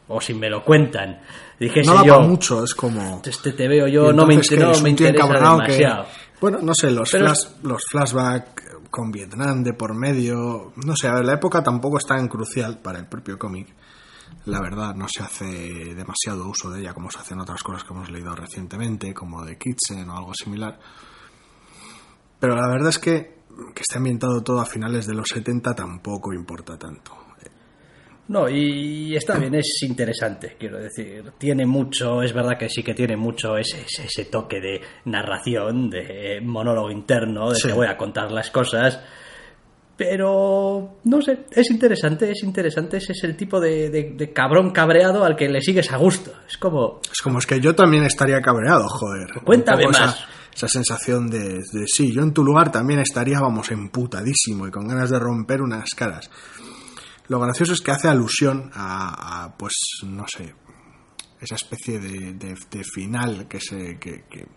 o 0.08 0.22
si 0.22 0.34
me 0.34 0.50
lo 0.50 0.64
cuentan, 0.64 1.20
dijese 1.60 1.90
No 1.90 2.06
yo, 2.06 2.22
mucho, 2.22 2.64
es 2.64 2.74
como... 2.76 3.22
este 3.26 3.54
TVO 3.54 3.88
yo 3.88 4.14
no 4.14 4.26
me, 4.26 4.36
no 4.36 4.82
me 4.82 4.90
interesa 4.90 5.28
que- 5.28 5.40
demasiado. 5.40 6.06
Bueno, 6.42 6.60
no 6.62 6.74
sé, 6.76 6.92
los, 6.92 7.10
Pero- 7.10 7.26
flash, 7.26 7.46
los 7.64 7.82
flashbacks 7.90 8.64
con 8.90 9.12
Vietnam 9.12 9.64
de 9.64 9.74
por 9.74 9.94
medio... 9.96 10.74
No 10.86 10.96
sé, 10.96 11.08
a 11.08 11.14
ver, 11.16 11.26
la 11.26 11.34
época 11.34 11.64
tampoco 11.64 11.98
es 11.98 12.06
tan 12.06 12.28
crucial 12.28 12.80
para 12.80 13.00
el 13.00 13.08
propio 13.08 13.38
cómic. 13.40 13.68
La 14.46 14.62
verdad, 14.62 14.94
no 14.96 15.08
se 15.10 15.24
hace 15.24 15.46
demasiado 15.96 16.48
uso 16.48 16.70
de 16.70 16.82
ella 16.82 16.94
como 16.94 17.10
se 17.10 17.20
hacen 17.20 17.40
otras 17.40 17.64
cosas 17.64 17.84
que 17.84 17.94
hemos 17.94 18.10
leído 18.12 18.36
recientemente, 18.36 19.14
como 19.14 19.44
de 19.44 19.58
Kitchen 19.58 20.08
o 20.10 20.18
algo 20.18 20.34
similar. 20.34 20.78
Pero 22.40 22.56
la 22.56 22.68
verdad 22.68 22.90
es 22.90 23.00
que 23.00 23.40
que 23.74 23.82
esté 23.82 23.98
ambientado 23.98 24.42
todo 24.44 24.60
a 24.60 24.66
finales 24.66 25.06
de 25.08 25.14
los 25.14 25.28
70 25.28 25.74
tampoco 25.76 26.34
importa 26.34 26.78
tanto. 26.78 27.12
No, 28.28 28.50
y 28.50 29.16
está 29.16 29.38
bien, 29.38 29.54
es 29.54 29.78
interesante, 29.84 30.56
quiero 30.60 30.80
decir. 30.80 31.32
Tiene 31.38 31.68
mucho, 31.68 32.24
es 32.24 32.34
verdad 32.34 32.58
que 32.58 32.70
sí 32.70 32.82
que 32.82 32.96
tiene 32.96 33.16
mucho 33.16 33.56
ese, 33.56 33.82
ese, 33.82 34.06
ese 34.06 34.26
toque 34.26 34.60
de 34.60 34.82
narración, 35.06 35.92
de 35.92 36.40
monólogo 36.44 36.90
interno, 36.90 37.52
de 37.52 37.56
Sí. 37.58 37.68
te 37.68 37.74
voy 37.76 37.86
a 37.86 37.96
contar 37.96 38.32
las 38.32 38.50
cosas. 38.50 39.00
Pero, 39.98 40.98
no 41.06 41.22
sé, 41.22 41.46
es 41.52 41.70
interesante, 41.72 42.30
es 42.32 42.44
interesante. 42.44 42.98
Ese 42.98 43.14
es 43.14 43.24
el 43.24 43.38
tipo 43.38 43.62
de, 43.62 43.90
de- 43.90 44.14
de 44.18 44.34
cabrón 44.34 44.72
cabreado 44.72 45.24
al 45.24 45.36
que 45.38 45.48
le 45.48 45.62
sigues 45.62 45.90
a 45.94 45.98
gusto. 45.98 46.32
Es 46.50 46.58
como, 46.58 47.00
Es 47.10 47.22
como 47.22 47.38
es 47.40 47.46
que 47.46 47.62
yo 47.62 47.76
también 47.76 48.04
estaría 48.04 48.42
cabreado, 48.42 48.88
joder. 48.90 49.28
Cuéntame 49.46 49.88
más. 49.88 50.26
Esa, 50.56 50.68
sensación 50.70 51.30
de, 51.30 51.60
de, 51.60 51.86
sí, 51.86 52.14
yo 52.14 52.22
en 52.24 52.34
tu 52.34 52.44
lugar 52.44 52.72
también 52.72 53.00
estaría, 53.02 53.42
vamos, 53.42 53.72
emputadísimo 53.72 54.68
y 54.68 54.72
con 54.72 54.88
ganas 54.88 55.10
de 55.10 55.20
romper 55.20 55.62
unas 55.62 55.90
caras. 55.96 56.30
Lo 57.28 57.40
gracioso 57.40 57.74
es 57.74 57.82
que 57.82 57.92
hace 57.92 58.08
alusión 58.08 58.72
a, 58.74 59.54
pues, 59.58 59.74
no 60.06 60.26
sé, 60.28 60.54
esa 61.42 61.56
especie 61.56 62.00
de, 62.00 62.34
de- 62.34 62.84
final 62.84 63.48
que, 63.48 63.60
se, 63.60 63.98
que, 64.00 64.24
que 64.30 64.48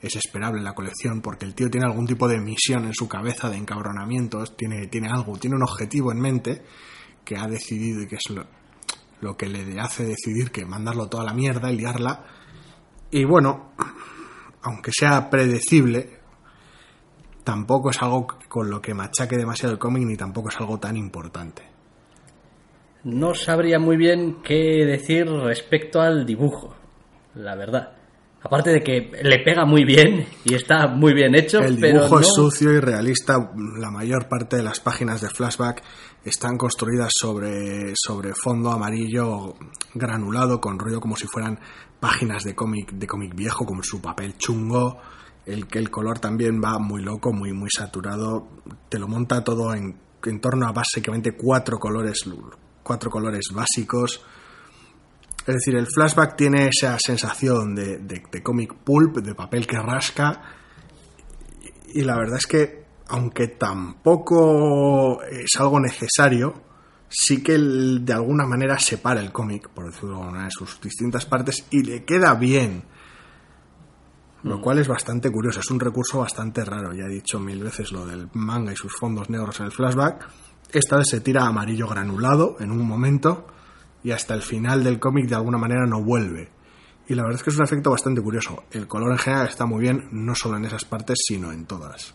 es 0.00 0.16
esperable 0.16 0.58
en 0.58 0.64
la 0.64 0.74
colección 0.74 1.20
porque 1.20 1.44
el 1.44 1.54
tío 1.54 1.68
tiene 1.68 1.86
algún 1.86 2.06
tipo 2.06 2.26
de 2.26 2.40
misión 2.40 2.86
en 2.86 2.94
su 2.94 3.06
cabeza 3.06 3.50
de 3.50 3.56
encabronamientos, 3.58 4.56
tiene, 4.56 4.86
tiene 4.86 5.08
algo, 5.10 5.36
tiene 5.36 5.56
un 5.56 5.62
objetivo 5.64 6.12
en 6.12 6.20
mente 6.20 6.64
que 7.24 7.36
ha 7.36 7.46
decidido 7.46 8.02
y 8.02 8.06
que 8.08 8.16
es 8.16 8.30
lo, 8.30 8.46
lo 9.20 9.36
que 9.36 9.46
le 9.46 9.78
hace 9.80 10.04
decidir 10.04 10.50
que 10.50 10.64
mandarlo 10.64 11.08
toda 11.08 11.24
la 11.24 11.34
mierda 11.34 11.70
y 11.70 11.76
liarla. 11.76 12.24
Y 13.10 13.24
bueno, 13.24 13.72
aunque 14.62 14.90
sea 14.92 15.30
predecible, 15.30 16.18
tampoco 17.44 17.90
es 17.90 18.00
algo 18.02 18.26
con 18.48 18.70
lo 18.70 18.80
que 18.80 18.94
machaque 18.94 19.36
demasiado 19.36 19.72
el 19.72 19.78
cómic 19.78 20.04
ni 20.06 20.16
tampoco 20.16 20.48
es 20.48 20.56
algo 20.58 20.78
tan 20.78 20.96
importante. 20.96 21.62
no 23.04 23.34
sabría 23.34 23.78
muy 23.78 23.96
bien 23.96 24.42
qué 24.44 24.84
decir 24.84 25.26
respecto 25.26 26.00
al 26.02 26.26
dibujo, 26.26 26.74
la 27.34 27.54
verdad. 27.56 27.92
Aparte 28.42 28.70
de 28.70 28.82
que 28.82 29.10
le 29.22 29.38
pega 29.40 29.66
muy 29.66 29.84
bien 29.84 30.26
y 30.44 30.54
está 30.54 30.86
muy 30.86 31.12
bien 31.12 31.34
hecho. 31.34 31.58
El 31.60 31.78
pero 31.78 31.98
dibujo 31.98 32.14
no- 32.16 32.20
es 32.22 32.28
sucio 32.34 32.72
y 32.72 32.80
realista. 32.80 33.52
La 33.78 33.90
mayor 33.90 34.28
parte 34.28 34.56
de 34.56 34.62
las 34.62 34.80
páginas 34.80 35.20
de 35.20 35.28
flashback 35.28 35.82
están 36.24 36.56
construidas 36.56 37.10
sobre, 37.18 37.92
sobre 37.94 38.32
fondo 38.34 38.70
amarillo 38.70 39.56
granulado 39.94 40.58
con 40.58 40.78
rollo 40.78 41.00
como 41.00 41.16
si 41.16 41.26
fueran 41.26 41.58
páginas 42.00 42.42
de 42.44 42.54
cómic 42.54 42.92
de 42.92 43.06
cómic 43.06 43.34
viejo 43.34 43.64
con 43.64 43.82
su 43.84 44.00
papel 44.00 44.36
chungo. 44.38 44.98
El 45.46 45.66
que 45.66 45.78
el 45.78 45.90
color 45.90 46.18
también 46.18 46.60
va 46.62 46.78
muy 46.78 47.02
loco, 47.02 47.32
muy 47.32 47.52
muy 47.52 47.70
saturado. 47.70 48.48
Te 48.88 48.98
lo 48.98 49.06
monta 49.08 49.44
todo 49.44 49.74
en, 49.74 49.96
en 50.24 50.40
torno 50.40 50.66
a 50.66 50.72
básicamente 50.72 51.32
cuatro 51.32 51.78
colores 51.78 52.24
cuatro 52.82 53.10
colores 53.10 53.46
básicos. 53.52 54.24
Es 55.46 55.54
decir, 55.54 55.74
el 55.74 55.86
flashback 55.86 56.36
tiene 56.36 56.68
esa 56.68 56.98
sensación 56.98 57.74
de, 57.74 57.98
de, 57.98 58.22
de 58.30 58.42
cómic 58.42 58.74
pulp, 58.74 59.18
de 59.18 59.34
papel 59.34 59.66
que 59.66 59.78
rasca, 59.78 60.42
y 61.92 62.02
la 62.02 62.16
verdad 62.16 62.36
es 62.36 62.46
que, 62.46 62.84
aunque 63.08 63.48
tampoco 63.48 65.22
es 65.24 65.58
algo 65.58 65.80
necesario, 65.80 66.54
sí 67.10 67.42
que 67.42 67.56
el- 67.56 68.04
de 68.04 68.12
alguna 68.14 68.46
manera 68.46 68.78
separa 68.78 69.20
el 69.20 69.30
cómic, 69.32 69.68
por 69.68 69.84
decirlo 69.86 70.08
de 70.10 70.14
alguna 70.14 70.30
manera, 70.30 70.46
de 70.46 70.52
sus 70.52 70.80
distintas 70.80 71.26
partes 71.26 71.66
y 71.70 71.82
le 71.82 72.04
queda 72.04 72.34
bien. 72.34 72.84
Lo 74.42 74.60
cual 74.62 74.78
es 74.78 74.88
bastante 74.88 75.30
curioso, 75.30 75.60
es 75.60 75.70
un 75.70 75.78
recurso 75.80 76.20
bastante 76.20 76.64
raro. 76.64 76.94
Ya 76.94 77.04
he 77.04 77.08
dicho 77.14 77.38
mil 77.38 77.62
veces 77.62 77.92
lo 77.92 78.06
del 78.06 78.28
manga 78.32 78.72
y 78.72 78.76
sus 78.76 78.96
fondos 78.96 79.28
negros 79.28 79.60
en 79.60 79.66
el 79.66 79.72
flashback. 79.72 80.26
Esta 80.72 80.96
vez 80.96 81.08
se 81.08 81.20
tira 81.20 81.44
amarillo 81.44 81.86
granulado 81.88 82.56
en 82.60 82.70
un 82.70 82.86
momento 82.86 83.46
y 84.02 84.12
hasta 84.12 84.32
el 84.34 84.40
final 84.40 84.82
del 84.82 84.98
cómic 84.98 85.28
de 85.28 85.34
alguna 85.34 85.58
manera 85.58 85.84
no 85.86 86.02
vuelve. 86.02 86.48
Y 87.08 87.14
la 87.14 87.22
verdad 87.24 87.38
es 87.38 87.42
que 87.42 87.50
es 87.50 87.56
un 87.58 87.64
efecto 87.64 87.90
bastante 87.90 88.22
curioso. 88.22 88.62
El 88.70 88.86
color 88.86 89.10
en 89.12 89.18
general 89.18 89.48
está 89.48 89.66
muy 89.66 89.80
bien, 89.82 90.08
no 90.12 90.34
solo 90.34 90.56
en 90.56 90.64
esas 90.64 90.84
partes, 90.86 91.18
sino 91.26 91.52
en 91.52 91.66
todas. 91.66 92.14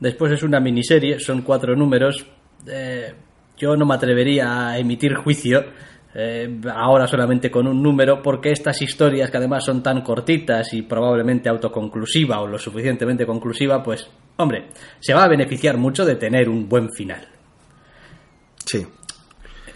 Después 0.00 0.32
es 0.32 0.42
una 0.42 0.60
miniserie, 0.60 1.20
son 1.20 1.40
cuatro 1.42 1.74
números. 1.76 2.26
Eh, 2.66 3.14
yo 3.64 3.76
no 3.76 3.86
me 3.86 3.94
atrevería 3.94 4.68
a 4.68 4.78
emitir 4.78 5.14
juicio 5.14 5.64
eh, 6.14 6.60
ahora 6.72 7.08
solamente 7.08 7.50
con 7.50 7.66
un 7.66 7.82
número, 7.82 8.22
porque 8.22 8.52
estas 8.52 8.80
historias 8.82 9.30
que 9.30 9.38
además 9.38 9.64
son 9.64 9.82
tan 9.82 10.02
cortitas 10.02 10.72
y 10.74 10.82
probablemente 10.82 11.48
autoconclusiva 11.48 12.40
o 12.40 12.46
lo 12.46 12.58
suficientemente 12.58 13.26
conclusiva, 13.26 13.82
pues, 13.82 14.06
hombre, 14.36 14.68
se 15.00 15.14
va 15.14 15.24
a 15.24 15.28
beneficiar 15.28 15.76
mucho 15.78 16.04
de 16.04 16.16
tener 16.16 16.48
un 16.48 16.68
buen 16.68 16.90
final. 16.92 17.26
Sí. 18.64 18.86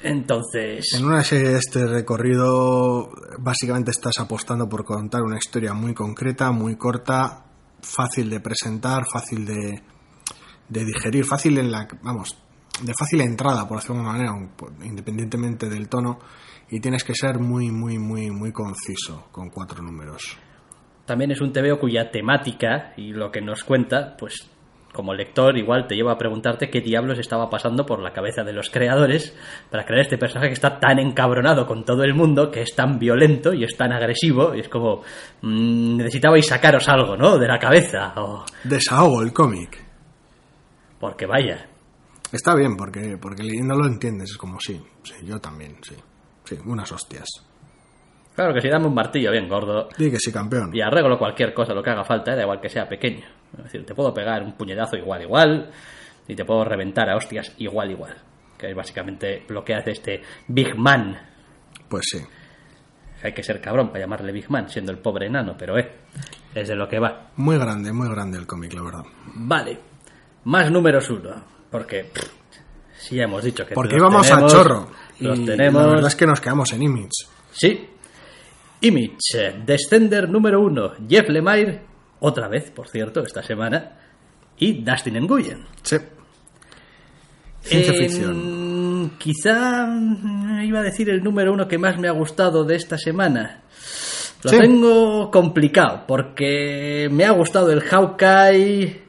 Entonces, 0.03 0.95
En 0.97 1.07
una 1.07 1.25
serie 1.25 1.49
de 1.49 1.59
este 1.59 1.85
recorrido, 1.87 3.11
básicamente 3.41 3.91
estás 3.91 4.19
apostando 4.21 4.69
por 4.69 4.85
contar 4.85 5.23
una 5.23 5.39
historia 5.39 5.73
muy 5.73 5.93
concreta, 5.93 6.53
muy 6.53 6.77
corta, 6.77 7.47
fácil 7.81 8.31
de 8.31 8.39
presentar, 8.39 9.07
fácil 9.11 9.45
de, 9.45 9.83
de 10.69 10.85
digerir, 10.85 11.25
fácil 11.25 11.59
en 11.59 11.73
la. 11.73 11.89
Vamos, 12.03 12.37
de 12.83 12.95
fácil 12.95 13.21
entrada, 13.21 13.67
por 13.67 13.79
decirlo 13.79 14.03
de 14.03 14.09
alguna 14.09 14.31
manera, 14.31 14.51
independientemente 14.85 15.69
del 15.69 15.89
tono, 15.89 16.19
y 16.71 16.81
tienes 16.81 17.05
que 17.05 17.15
ser 17.15 17.39
muy, 17.39 17.71
muy, 17.71 17.99
muy, 17.99 18.31
muy 18.31 18.53
conciso 18.53 19.29
con 19.33 19.51
cuatro 19.51 19.83
números. 19.83 20.37
también 21.07 21.31
es 21.31 21.41
un 21.41 21.53
TVO 21.53 21.79
cuya 21.79 22.11
temática 22.11 22.93
y 22.97 23.13
lo 23.13 23.31
que 23.31 23.41
nos 23.41 23.65
cuenta, 23.65 24.15
pues 24.19 24.51
como 24.93 25.15
lector 25.15 25.57
igual 25.57 25.87
te 25.87 25.95
lleva 25.95 26.13
a 26.13 26.19
preguntarte 26.19 26.71
qué 26.71 26.81
diablos 26.81 27.19
estaba 27.19 27.49
pasando 27.49 27.85
por 27.87 28.01
la 28.03 28.13
cabeza 28.13 28.43
de 28.43 28.53
los 28.53 28.69
creadores 28.71 29.37
para 29.71 29.85
crear 29.85 30.01
este 30.01 30.19
personaje 30.19 30.49
que 30.49 30.55
está 30.55 30.81
tan 30.81 30.99
encabronado 30.99 31.67
con 31.67 31.85
todo 31.85 32.03
el 32.05 32.15
mundo, 32.15 32.51
que 32.51 32.63
es 32.63 32.75
tan 32.75 32.99
violento 32.99 33.53
y 33.53 33.65
es 33.65 33.77
tan 33.77 33.93
agresivo, 33.93 34.55
y 34.55 34.61
es 34.61 34.69
como 34.69 35.03
mm, 35.43 35.97
necesitabais 35.97 36.47
sacaros 36.47 36.89
algo, 36.89 37.17
¿no? 37.17 37.39
De 37.39 37.47
la 37.47 37.59
cabeza, 37.59 38.13
o 38.17 38.45
Desahogo 38.65 39.23
el 39.23 39.33
cómic. 39.33 39.79
porque 40.99 41.27
vaya. 41.27 41.69
Está 42.33 42.55
bien, 42.55 42.77
porque, 42.77 43.17
porque 43.21 43.43
leyéndolo 43.43 43.87
entiendes, 43.87 44.31
es 44.31 44.37
como 44.37 44.59
sí, 44.61 44.81
sí, 45.03 45.15
yo 45.25 45.39
también, 45.41 45.77
sí. 45.83 45.95
Sí, 46.45 46.57
unas 46.67 46.91
hostias. 46.93 47.27
Claro 48.35 48.55
que 48.55 48.61
si 48.61 48.69
dame 48.69 48.87
un 48.87 48.95
martillo 48.95 49.33
bien 49.33 49.49
gordo 49.49 49.89
Di 49.99 50.11
que 50.11 50.19
sí, 50.19 50.31
campeón. 50.33 50.71
y 50.73 50.81
arreglo 50.81 51.19
cualquier 51.19 51.53
cosa, 51.53 51.75
lo 51.75 51.83
que 51.83 51.91
haga 51.91 52.05
falta, 52.05 52.33
¿eh? 52.33 52.37
da 52.37 52.43
igual 52.43 52.61
que 52.61 52.69
sea 52.69 52.89
pequeño. 52.89 53.25
Es 53.59 53.65
decir, 53.65 53.85
te 53.85 53.95
puedo 53.95 54.13
pegar 54.15 54.43
un 54.43 54.53
puñetazo 54.53 54.97
igual, 54.97 55.23
igual, 55.23 55.71
y 56.27 56.35
te 56.37 56.45
puedo 56.45 56.65
reventar 56.65 57.09
a 57.11 57.17
hostias 57.17 57.53
igual, 57.59 57.91
igual. 57.91 58.17
Que 58.57 58.71
es 58.71 58.77
básicamente 58.77 59.45
lo 59.49 59.65
que 59.65 59.75
hace 59.75 59.91
este 59.93 60.23
Big 60.47 60.77
Man. 60.77 61.19
Pues 61.89 62.05
sí. 62.11 62.19
Hay 63.23 63.33
que 63.33 63.43
ser 63.43 63.61
cabrón 63.61 63.89
para 63.89 64.01
llamarle 64.01 64.31
Big 64.33 64.49
Man, 64.51 64.69
siendo 64.69 64.93
el 64.93 64.99
pobre 64.99 65.27
enano, 65.27 65.57
pero 65.59 65.77
eh, 65.79 65.91
es 66.55 66.69
de 66.69 66.77
lo 66.77 66.89
que 66.89 67.01
va. 67.01 67.31
Muy 67.37 67.59
grande, 67.59 67.93
muy 67.93 68.09
grande 68.09 68.39
el 68.39 68.47
cómic, 68.47 68.73
la 68.75 68.83
verdad. 68.83 69.05
Vale, 69.35 69.81
más 70.45 70.71
números 70.71 71.11
uno, 71.11 71.43
porque 71.71 72.05
pff, 72.05 72.25
si 72.99 73.17
ya 73.17 73.25
hemos 73.25 73.43
dicho 73.45 73.65
que 73.67 73.75
Porque 73.75 73.95
los 73.97 74.01
íbamos 74.03 74.27
tenemos, 74.29 74.53
a 74.53 74.57
chorro. 74.57 74.91
Los 75.21 75.39
y 75.39 75.45
tenemos. 75.47 75.83
La 75.83 75.89
verdad 75.89 76.07
es 76.09 76.17
que 76.17 76.27
nos 76.27 76.41
quedamos 76.41 76.73
en 76.73 76.83
Image. 76.83 77.11
Sí. 77.53 77.89
Image, 78.81 79.17
eh, 79.37 79.63
Descender 79.67 80.29
número 80.29 80.61
uno, 80.61 80.93
Jeff 81.09 81.29
Lemire, 81.29 81.83
otra 82.21 82.49
vez, 82.49 82.71
por 82.71 82.89
cierto, 82.89 83.23
esta 83.23 83.43
semana, 83.43 83.99
y 84.59 84.83
Dustin 84.85 85.19
Nguyen. 85.21 85.65
Sí. 85.83 85.97
Ciencia 87.61 87.93
En- 87.93 87.99
ficción. 87.99 89.11
Quizá 89.19 89.87
mm, 89.87 90.63
iba 90.63 90.79
a 90.81 90.83
decir 90.83 91.11
el 91.11 91.23
número 91.23 91.53
uno 91.53 91.67
que 91.67 91.77
más 91.79 91.99
me 91.99 92.09
ha 92.09 92.13
gustado 92.13 92.65
de 92.65 92.77
esta 92.77 92.97
semana. 92.99 93.63
Lo 94.45 94.51
Sí. 94.51 94.59
tengo 94.59 95.31
complicado 95.33 96.05
porque 96.07 97.09
me 97.11 97.25
ha 97.25 97.33
gustado 97.33 97.73
el 97.73 97.81
Hawkeye. 97.83 99.08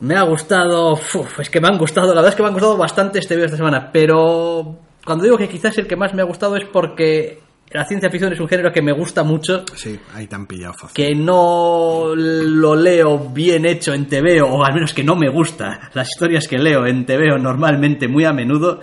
Me 0.00 0.14
ha 0.16 0.22
gustado. 0.22 0.92
uf, 0.92 1.40
es 1.40 1.50
que 1.50 1.60
me 1.60 1.68
han 1.68 1.78
gustado. 1.78 2.08
La 2.08 2.16
verdad 2.16 2.30
es 2.30 2.36
que 2.36 2.42
me 2.42 2.48
han 2.48 2.54
gustado 2.54 2.76
bastante 2.76 3.18
este 3.18 3.34
video 3.34 3.46
esta 3.46 3.56
semana. 3.56 3.90
Pero 3.92 4.78
cuando 5.04 5.24
digo 5.24 5.36
que 5.36 5.48
quizás 5.48 5.76
el 5.78 5.86
que 5.86 5.96
más 5.96 6.14
me 6.14 6.22
ha 6.22 6.24
gustado 6.24 6.56
es 6.56 6.64
porque 6.66 7.40
la 7.70 7.84
ciencia 7.84 8.10
ficción 8.10 8.32
es 8.32 8.40
un 8.40 8.48
género 8.48 8.72
que 8.72 8.80
me 8.80 8.92
gusta 8.92 9.22
mucho 9.24 9.64
Sí, 9.74 9.98
ahí 10.14 10.26
te 10.26 10.34
han 10.34 10.46
pillado 10.46 10.72
fácil. 10.72 10.94
que 10.94 11.14
no 11.14 12.14
lo 12.14 12.74
leo 12.74 13.18
bien 13.30 13.66
hecho 13.66 13.92
en 13.92 14.06
TVO, 14.06 14.46
o 14.46 14.64
al 14.64 14.72
menos 14.72 14.94
que 14.94 15.04
no 15.04 15.16
me 15.16 15.28
gusta 15.28 15.90
las 15.92 16.08
historias 16.08 16.48
que 16.48 16.56
leo 16.58 16.86
en 16.86 17.04
TVO 17.04 17.36
normalmente 17.38 18.08
muy 18.08 18.24
a 18.24 18.32
menudo, 18.32 18.80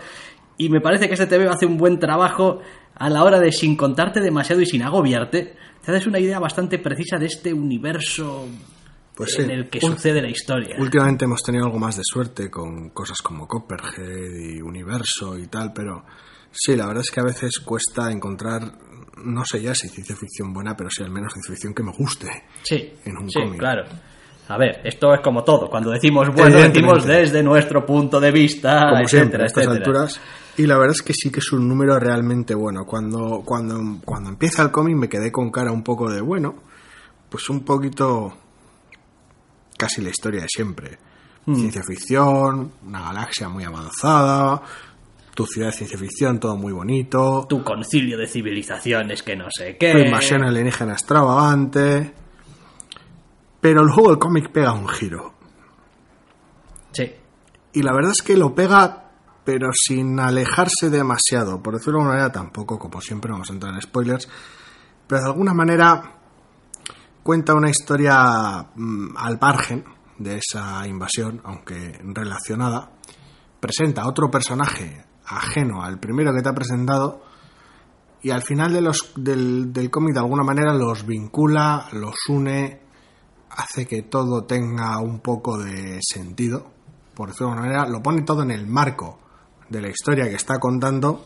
y 0.57 0.69
me 0.69 0.81
parece 0.81 1.07
que 1.07 1.15
este 1.15 1.25
TVO 1.25 1.51
hace 1.51 1.65
un 1.65 1.77
buen 1.77 1.99
trabajo 1.99 2.59
a 2.93 3.09
la 3.09 3.23
hora 3.23 3.39
de, 3.39 3.51
sin 3.51 3.75
contarte 3.75 4.21
demasiado 4.21 4.61
y 4.61 4.67
sin 4.67 4.83
agobiarte, 4.83 5.55
te 5.83 5.91
haces 5.91 6.05
una 6.05 6.19
idea 6.19 6.39
bastante 6.39 6.77
precisa 6.77 7.17
de 7.17 7.25
este 7.25 7.53
universo 7.53 8.47
Pues 9.15 9.33
sí. 9.33 9.41
en 9.43 9.51
el 9.51 9.69
que 9.69 9.79
sucede 9.79 10.21
la 10.21 10.29
historia. 10.29 10.75
Últimamente 10.77 11.25
hemos 11.25 11.41
tenido 11.41 11.65
algo 11.65 11.79
más 11.79 11.95
de 11.95 12.03
suerte 12.03 12.49
con 12.51 12.89
cosas 12.89 13.21
como 13.21 13.47
Copperhead 13.47 14.33
y 14.33 14.61
Universo 14.61 15.37
y 15.37 15.47
tal, 15.47 15.71
pero 15.73 16.03
sí, 16.51 16.75
la 16.75 16.85
verdad 16.87 17.03
es 17.07 17.11
que 17.11 17.21
a 17.21 17.23
veces 17.23 17.59
cuesta 17.59 18.11
encontrar, 18.11 18.61
no 19.23 19.45
sé 19.45 19.61
ya 19.61 19.73
si 19.73 19.87
ciencia 19.87 20.15
ficción 20.15 20.53
buena, 20.53 20.75
pero 20.75 20.89
sí 20.89 21.01
al 21.03 21.11
menos 21.11 21.31
ciencia 21.31 21.53
ficción 21.53 21.73
que 21.73 21.83
me 21.83 21.91
guste. 21.93 22.27
Sí, 22.63 22.93
en 23.05 23.17
un 23.17 23.29
sí, 23.29 23.39
cómic. 23.39 23.59
claro. 23.59 23.83
A 24.47 24.57
ver, 24.59 24.81
esto 24.83 25.11
es 25.13 25.21
como 25.21 25.43
todo. 25.43 25.67
Cuando 25.69 25.89
decimos 25.89 26.27
bueno, 26.35 26.57
decimos 26.57 27.03
desde 27.05 27.41
nuestro 27.41 27.83
punto 27.83 28.19
de 28.19 28.31
vista, 28.31 28.89
como 28.89 29.01
etcétera, 29.01 29.07
siempre, 29.07 29.43
a 29.43 29.45
estas 29.47 29.63
etcétera. 29.63 29.85
alturas. 29.85 30.21
Y 30.57 30.67
la 30.67 30.77
verdad 30.77 30.95
es 30.95 31.01
que 31.01 31.13
sí 31.13 31.31
que 31.31 31.39
es 31.39 31.51
un 31.51 31.67
número 31.67 31.97
realmente 31.99 32.53
bueno. 32.53 32.85
Cuando, 32.85 33.41
cuando, 33.43 33.79
cuando 34.05 34.29
empieza 34.29 34.61
el 34.61 34.69
cómic 34.71 34.95
me 34.97 35.09
quedé 35.09 35.31
con 35.31 35.49
cara 35.49 35.71
un 35.71 35.83
poco 35.83 36.11
de 36.11 36.21
bueno, 36.21 36.53
pues 37.27 37.49
un 37.49 37.65
poquito 37.65 38.37
casi 39.77 40.01
la 40.01 40.09
historia 40.09 40.41
de 40.41 40.47
siempre. 40.49 40.97
Hmm. 41.45 41.55
Ciencia 41.55 41.83
ficción, 41.83 42.71
una 42.85 43.01
galaxia 43.01 43.49
muy 43.49 43.63
avanzada, 43.63 44.61
tu 45.35 45.45
ciudad 45.45 45.67
de 45.67 45.73
ciencia 45.73 45.97
ficción, 45.97 46.39
todo 46.39 46.55
muy 46.55 46.73
bonito, 46.73 47.45
Tu 47.47 47.63
concilio 47.63 48.17
de 48.17 48.27
civilizaciones 48.27 49.21
que 49.21 49.35
no 49.35 49.45
sé 49.49 49.77
qué. 49.77 49.91
tu 49.91 49.99
invasión 49.99 50.43
alienígena 50.43 50.93
extravagante. 50.93 52.13
Pero 53.61 53.83
luego 53.83 54.11
el 54.11 54.17
cómic 54.19 54.51
pega 54.51 54.73
un 54.73 54.87
giro. 54.87 55.33
Sí. 56.91 57.11
Y 57.73 57.81
la 57.81 57.93
verdad 57.93 58.11
es 58.11 58.21
que 58.21 58.37
lo 58.37 58.53
pega, 58.55 59.09
pero 59.43 59.69
sin 59.73 60.19
alejarse 60.19 60.89
demasiado. 60.89 61.61
Por 61.61 61.73
decirlo 61.73 61.99
de 61.99 62.03
alguna 62.03 62.15
manera, 62.15 62.31
tampoco, 62.31 62.79
como 62.79 63.01
siempre, 63.01 63.31
vamos 63.31 63.49
a 63.49 63.53
entrar 63.53 63.73
en 63.73 63.81
spoilers. 63.81 64.29
Pero 65.07 65.21
de 65.21 65.27
alguna 65.27 65.53
manera 65.53 66.14
cuenta 67.25 67.55
una 67.55 67.71
historia 67.71 68.69
mm, 68.75 69.17
al 69.17 69.39
margen 69.41 69.83
de 70.19 70.37
esa 70.37 70.87
invasión, 70.87 71.41
aunque 71.43 71.99
relacionada. 72.03 72.91
Presenta 73.59 74.07
otro 74.07 74.29
personaje 74.29 75.03
ajeno 75.25 75.81
al 75.81 75.99
primero 75.99 76.31
que 76.31 76.43
te 76.43 76.49
ha 76.49 76.53
presentado. 76.53 77.23
Y 78.21 78.29
al 78.29 78.43
final 78.43 78.71
de 78.73 78.81
los, 78.81 79.13
del, 79.15 79.73
del 79.73 79.89
cómic, 79.89 80.13
de 80.13 80.19
alguna 80.19 80.43
manera, 80.43 80.73
los 80.73 81.05
vincula, 81.05 81.87
los 81.93 82.15
une, 82.29 82.81
hace 83.49 83.87
que 83.87 84.03
todo 84.03 84.43
tenga 84.45 84.99
un 84.99 85.19
poco 85.19 85.57
de 85.57 85.99
sentido 86.01 86.75
por 87.15 87.29
decirlo 87.29 87.47
de 87.47 87.53
alguna 87.53 87.67
manera, 87.67 87.89
lo 87.89 88.03
pone 88.03 88.21
todo 88.21 88.43
en 88.43 88.51
el 88.51 88.67
marco 88.67 89.19
de 89.69 89.81
la 89.81 89.89
historia 89.89 90.25
que 90.25 90.35
está 90.35 90.59
contando 90.59 91.25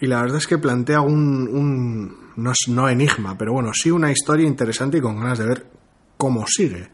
y 0.00 0.06
la 0.06 0.20
verdad 0.22 0.38
es 0.38 0.46
que 0.46 0.58
plantea 0.58 1.00
un, 1.02 1.48
un 1.48 2.27
no, 2.38 2.52
es, 2.52 2.68
no 2.68 2.88
enigma, 2.88 3.36
pero 3.36 3.52
bueno, 3.52 3.70
sí 3.74 3.90
una 3.90 4.10
historia 4.10 4.46
interesante 4.46 4.98
y 4.98 5.00
con 5.00 5.16
ganas 5.16 5.38
de 5.38 5.46
ver 5.46 5.66
cómo 6.16 6.46
sigue. 6.46 6.88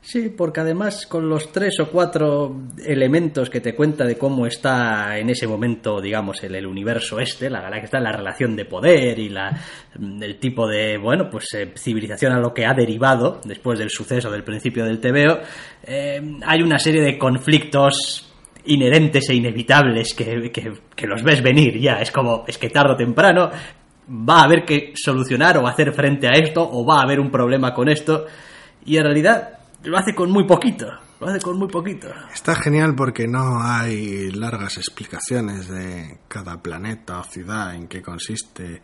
Sí, 0.00 0.28
porque 0.28 0.60
además 0.60 1.06
con 1.06 1.30
los 1.30 1.50
tres 1.50 1.80
o 1.80 1.90
cuatro 1.90 2.54
elementos 2.84 3.48
que 3.48 3.62
te 3.62 3.74
cuenta 3.74 4.04
de 4.04 4.18
cómo 4.18 4.46
está 4.46 5.18
en 5.18 5.30
ese 5.30 5.46
momento, 5.46 5.98
digamos, 5.98 6.44
el, 6.44 6.54
el 6.54 6.66
universo 6.66 7.18
este, 7.18 7.48
la 7.48 7.62
galaxia 7.62 7.86
está 7.86 8.00
la 8.00 8.12
relación 8.12 8.54
de 8.54 8.66
poder 8.66 9.18
y 9.18 9.30
la, 9.30 9.58
el 9.98 10.38
tipo 10.38 10.68
de, 10.68 10.98
bueno, 10.98 11.30
pues 11.30 11.46
eh, 11.54 11.72
civilización 11.74 12.34
a 12.34 12.38
lo 12.38 12.52
que 12.52 12.66
ha 12.66 12.74
derivado 12.74 13.40
después 13.44 13.78
del 13.78 13.88
suceso 13.88 14.30
del 14.30 14.44
principio 14.44 14.84
del 14.84 15.00
TVO, 15.00 15.40
eh, 15.84 16.20
hay 16.46 16.60
una 16.60 16.78
serie 16.78 17.00
de 17.00 17.16
conflictos 17.16 18.30
inherentes 18.66 19.28
e 19.30 19.34
inevitables 19.34 20.12
que, 20.12 20.52
que, 20.52 20.70
que 20.94 21.06
los 21.06 21.22
ves 21.22 21.42
venir 21.42 21.80
ya, 21.80 21.94
es 21.94 22.10
como, 22.10 22.44
es 22.46 22.58
que 22.58 22.68
tarde 22.68 22.92
o 22.92 22.96
temprano 22.96 23.50
va 24.08 24.40
a 24.40 24.44
haber 24.44 24.64
que 24.64 24.92
solucionar 24.94 25.58
o 25.58 25.66
hacer 25.66 25.92
frente 25.92 26.28
a 26.28 26.32
esto 26.32 26.66
o 26.68 26.84
va 26.84 27.00
a 27.00 27.02
haber 27.02 27.20
un 27.20 27.30
problema 27.30 27.72
con 27.72 27.88
esto 27.88 28.26
y 28.84 28.96
en 28.96 29.04
realidad 29.04 29.58
lo 29.84 29.96
hace 29.96 30.14
con 30.14 30.30
muy 30.30 30.46
poquito. 30.46 30.86
Lo 31.20 31.28
hace 31.28 31.40
con 31.40 31.56
muy 31.58 31.68
poquito. 31.68 32.08
Está 32.32 32.56
genial 32.56 32.94
porque 32.94 33.26
no 33.28 33.62
hay 33.62 34.30
largas 34.32 34.76
explicaciones 34.78 35.68
de 35.68 36.18
cada 36.28 36.60
planeta 36.60 37.20
o 37.20 37.24
ciudad 37.24 37.74
en 37.74 37.86
qué 37.86 38.02
consiste 38.02 38.82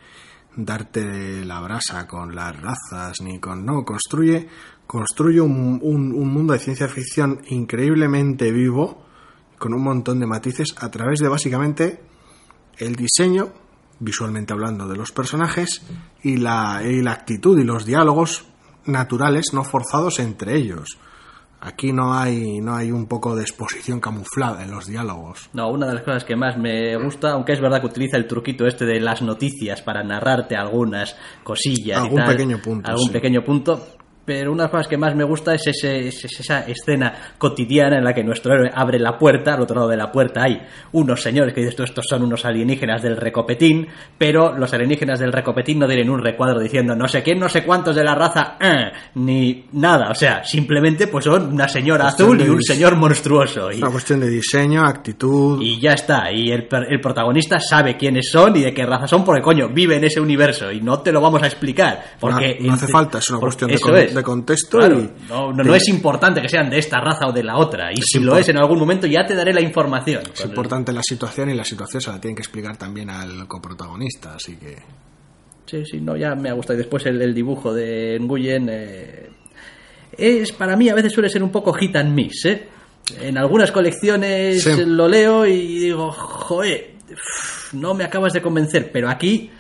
darte 0.57 1.45
la 1.45 1.61
brasa 1.61 2.07
con 2.07 2.35
las 2.35 2.59
razas 2.61 3.21
ni 3.21 3.39
con 3.39 3.65
no 3.65 3.85
construye 3.85 4.49
construye 4.87 5.41
un, 5.41 5.79
un, 5.81 6.13
un 6.13 6.33
mundo 6.33 6.53
de 6.53 6.59
ciencia 6.59 6.89
ficción 6.89 7.41
increíblemente 7.49 8.51
vivo 8.51 9.05
con 9.59 9.75
un 9.75 9.83
montón 9.85 10.19
de 10.19 10.27
matices 10.27 10.75
a 10.79 10.91
través 10.91 11.21
de 11.21 11.29
básicamente 11.29 12.01
el 12.79 12.97
diseño 12.97 13.53
visualmente 14.01 14.53
hablando 14.53 14.89
de 14.89 14.97
los 14.97 15.13
personajes 15.13 15.83
y 16.23 16.39
la, 16.39 16.83
y 16.85 17.03
la 17.03 17.13
actitud 17.13 17.59
y 17.59 17.65
los 17.65 17.87
diálogos 17.87 18.45
naturales, 18.87 19.53
no 19.53 19.63
forzados 19.63 20.19
entre 20.19 20.57
ellos. 20.57 20.99
Aquí 21.63 21.93
no 21.93 22.15
hay, 22.15 22.59
no 22.61 22.75
hay 22.75 22.91
un 22.91 23.07
poco 23.07 23.37
de 23.37 23.43
exposición 23.43 24.01
camuflada 24.01 24.65
en 24.65 24.71
los 24.71 24.87
diálogos. 24.87 25.51
No, 25.53 25.69
una 25.69 25.87
de 25.89 25.95
las 25.95 26.03
cosas 26.03 26.25
que 26.25 26.35
más 26.35 26.57
me 26.57 26.97
gusta, 26.97 27.33
aunque 27.33 27.53
es 27.53 27.61
verdad 27.61 27.83
que 27.83 27.87
utiliza 27.89 28.17
el 28.17 28.27
truquito 28.27 28.67
este 28.67 28.87
de 28.87 28.99
las 28.99 29.21
noticias 29.21 29.83
para 29.83 30.03
narrarte 30.03 30.57
algunas 30.57 31.15
cosillas. 31.45 31.99
Algún 31.99 32.21
y 32.21 32.25
tal, 32.25 32.35
pequeño 32.35 32.63
punto, 32.63 32.91
Algún 32.91 33.09
sí. 33.09 33.13
pequeño 33.13 33.45
punto. 33.45 33.87
Pero 34.31 34.53
una 34.53 34.63
de 34.63 34.67
las 34.67 34.71
cosas 34.71 34.87
que 34.87 34.97
más 34.97 35.17
me 35.17 35.25
gusta 35.25 35.55
es, 35.57 35.67
ese, 35.67 36.07
es 36.07 36.25
esa 36.25 36.61
escena 36.61 37.13
cotidiana 37.37 37.99
en 37.99 38.05
la 38.05 38.15
que 38.15 38.23
nuestro 38.23 38.55
héroe 38.55 38.71
abre 38.73 39.01
la 39.01 39.19
puerta, 39.19 39.55
al 39.55 39.61
otro 39.63 39.75
lado 39.75 39.89
de 39.89 39.97
la 39.97 40.13
puerta 40.13 40.45
hay 40.45 40.63
unos 40.93 41.21
señores 41.21 41.53
que 41.53 41.63
dices 41.63 41.75
tú, 41.75 41.83
estos 41.83 42.05
son 42.09 42.23
unos 42.23 42.45
alienígenas 42.45 43.03
del 43.03 43.17
recopetín, 43.17 43.89
pero 44.17 44.57
los 44.57 44.73
alienígenas 44.73 45.19
del 45.19 45.33
recopetín 45.33 45.81
no 45.81 45.89
tienen 45.89 46.09
un 46.11 46.23
recuadro 46.23 46.61
diciendo 46.61 46.95
no 46.95 47.09
sé 47.09 47.25
quién, 47.25 47.41
no 47.41 47.49
sé 47.49 47.65
cuántos 47.65 47.97
de 47.97 48.05
la 48.05 48.15
raza, 48.15 48.57
eh, 48.61 48.93
ni 49.17 49.67
nada, 49.73 50.11
o 50.11 50.15
sea, 50.15 50.45
simplemente 50.45 51.09
pues 51.09 51.25
son 51.25 51.55
una 51.55 51.67
señora 51.67 52.07
azul 52.07 52.41
y 52.41 52.49
un 52.49 52.63
señor 52.63 52.95
monstruoso. 52.95 53.73
Y, 53.73 53.79
Una 53.79 53.91
cuestión 53.91 54.21
de 54.21 54.29
diseño, 54.29 54.85
actitud. 54.85 55.61
y 55.61 55.81
ya 55.81 55.95
está, 55.95 56.31
y 56.31 56.53
el, 56.53 56.69
el 56.89 57.01
protagonista 57.01 57.59
sabe 57.59 57.97
quiénes 57.97 58.31
son 58.31 58.55
y 58.57 58.61
de 58.63 58.73
qué 58.73 58.87
raza 58.87 59.09
son, 59.09 59.25
porque 59.25 59.43
coño, 59.43 59.69
vive 59.71 59.97
en 59.97 60.05
ese 60.05 60.21
universo 60.21 60.71
y 60.71 60.81
no 60.81 61.01
te 61.01 61.11
lo 61.11 61.21
vamos 61.21 61.43
a 61.43 61.47
explicar. 61.47 62.01
Porque 62.21 62.59
no, 62.61 62.69
no 62.69 62.75
hace 62.75 62.87
falta, 62.87 63.19
es 63.19 63.29
una 63.31 63.41
cuestión 63.41 63.69
de, 63.71 63.75
eso 63.75 63.87
con- 63.89 63.97
es. 63.97 64.15
de 64.15 64.20
contexto 64.23 64.79
Claro, 64.79 65.01
y 65.01 65.11
no, 65.29 65.53
no, 65.53 65.57
de- 65.63 65.65
no 65.65 65.75
es 65.75 65.89
importante 65.89 66.41
que 66.43 66.49
sean 66.49 66.69
de 66.71 66.79
esta 66.79 67.01
raza 67.01 67.27
o 67.27 67.33
de 67.33 67.43
la 67.45 67.57
otra, 67.59 67.91
y 67.93 68.01
si 68.03 68.19
lo 68.21 68.37
es 68.37 68.49
en 68.49 68.59
algún 68.59 68.79
momento 68.79 69.07
ya 69.07 69.25
te 69.27 69.35
daré 69.35 69.53
la 69.53 69.61
información. 69.61 70.23
es 70.33 70.45
importante 70.45 70.93
la 70.93 71.03
situación 71.03 71.51
y 71.51 71.55
la 71.55 71.65
situación 71.65 72.01
se 72.01 72.11
la 72.11 72.21
tienen 72.21 72.37
que 72.37 72.43
explicar 72.43 72.77
también 72.77 73.11
al 73.11 73.47
coprotagonista, 73.49 74.35
así 74.35 74.57
que 74.57 74.77
Sí, 75.67 75.85
sí, 75.89 76.01
no, 76.01 76.17
ya 76.17 76.35
me 76.35 76.49
ha 76.51 76.53
gustado. 76.53 76.75
Y 76.79 76.83
después 76.83 77.07
el, 77.07 77.23
el 77.23 77.33
dibujo 77.33 77.73
de 77.73 78.19
Nguyen 78.21 78.69
eh, 78.69 79.31
es, 80.19 80.51
para 80.51 80.77
mí, 80.77 80.89
a 80.89 80.95
veces 80.97 81.13
suele 81.13 81.29
ser 81.29 81.45
un 81.45 81.53
poco 81.53 81.73
hit 81.75 81.95
and 81.95 82.13
miss, 82.13 82.45
¿eh? 82.47 82.67
En 83.21 83.39
algunas 83.39 83.71
colecciones 83.71 84.65
Sí. 84.65 84.85
lo 84.85 85.07
leo 85.07 85.47
y 85.47 85.79
digo, 85.79 86.09
uf, 86.09 87.73
no 87.75 87.95
me 87.95 88.03
acabas 88.03 88.33
de 88.33 88.43
convencer, 88.43 88.91
pero 88.93 89.09
aquí 89.09 89.51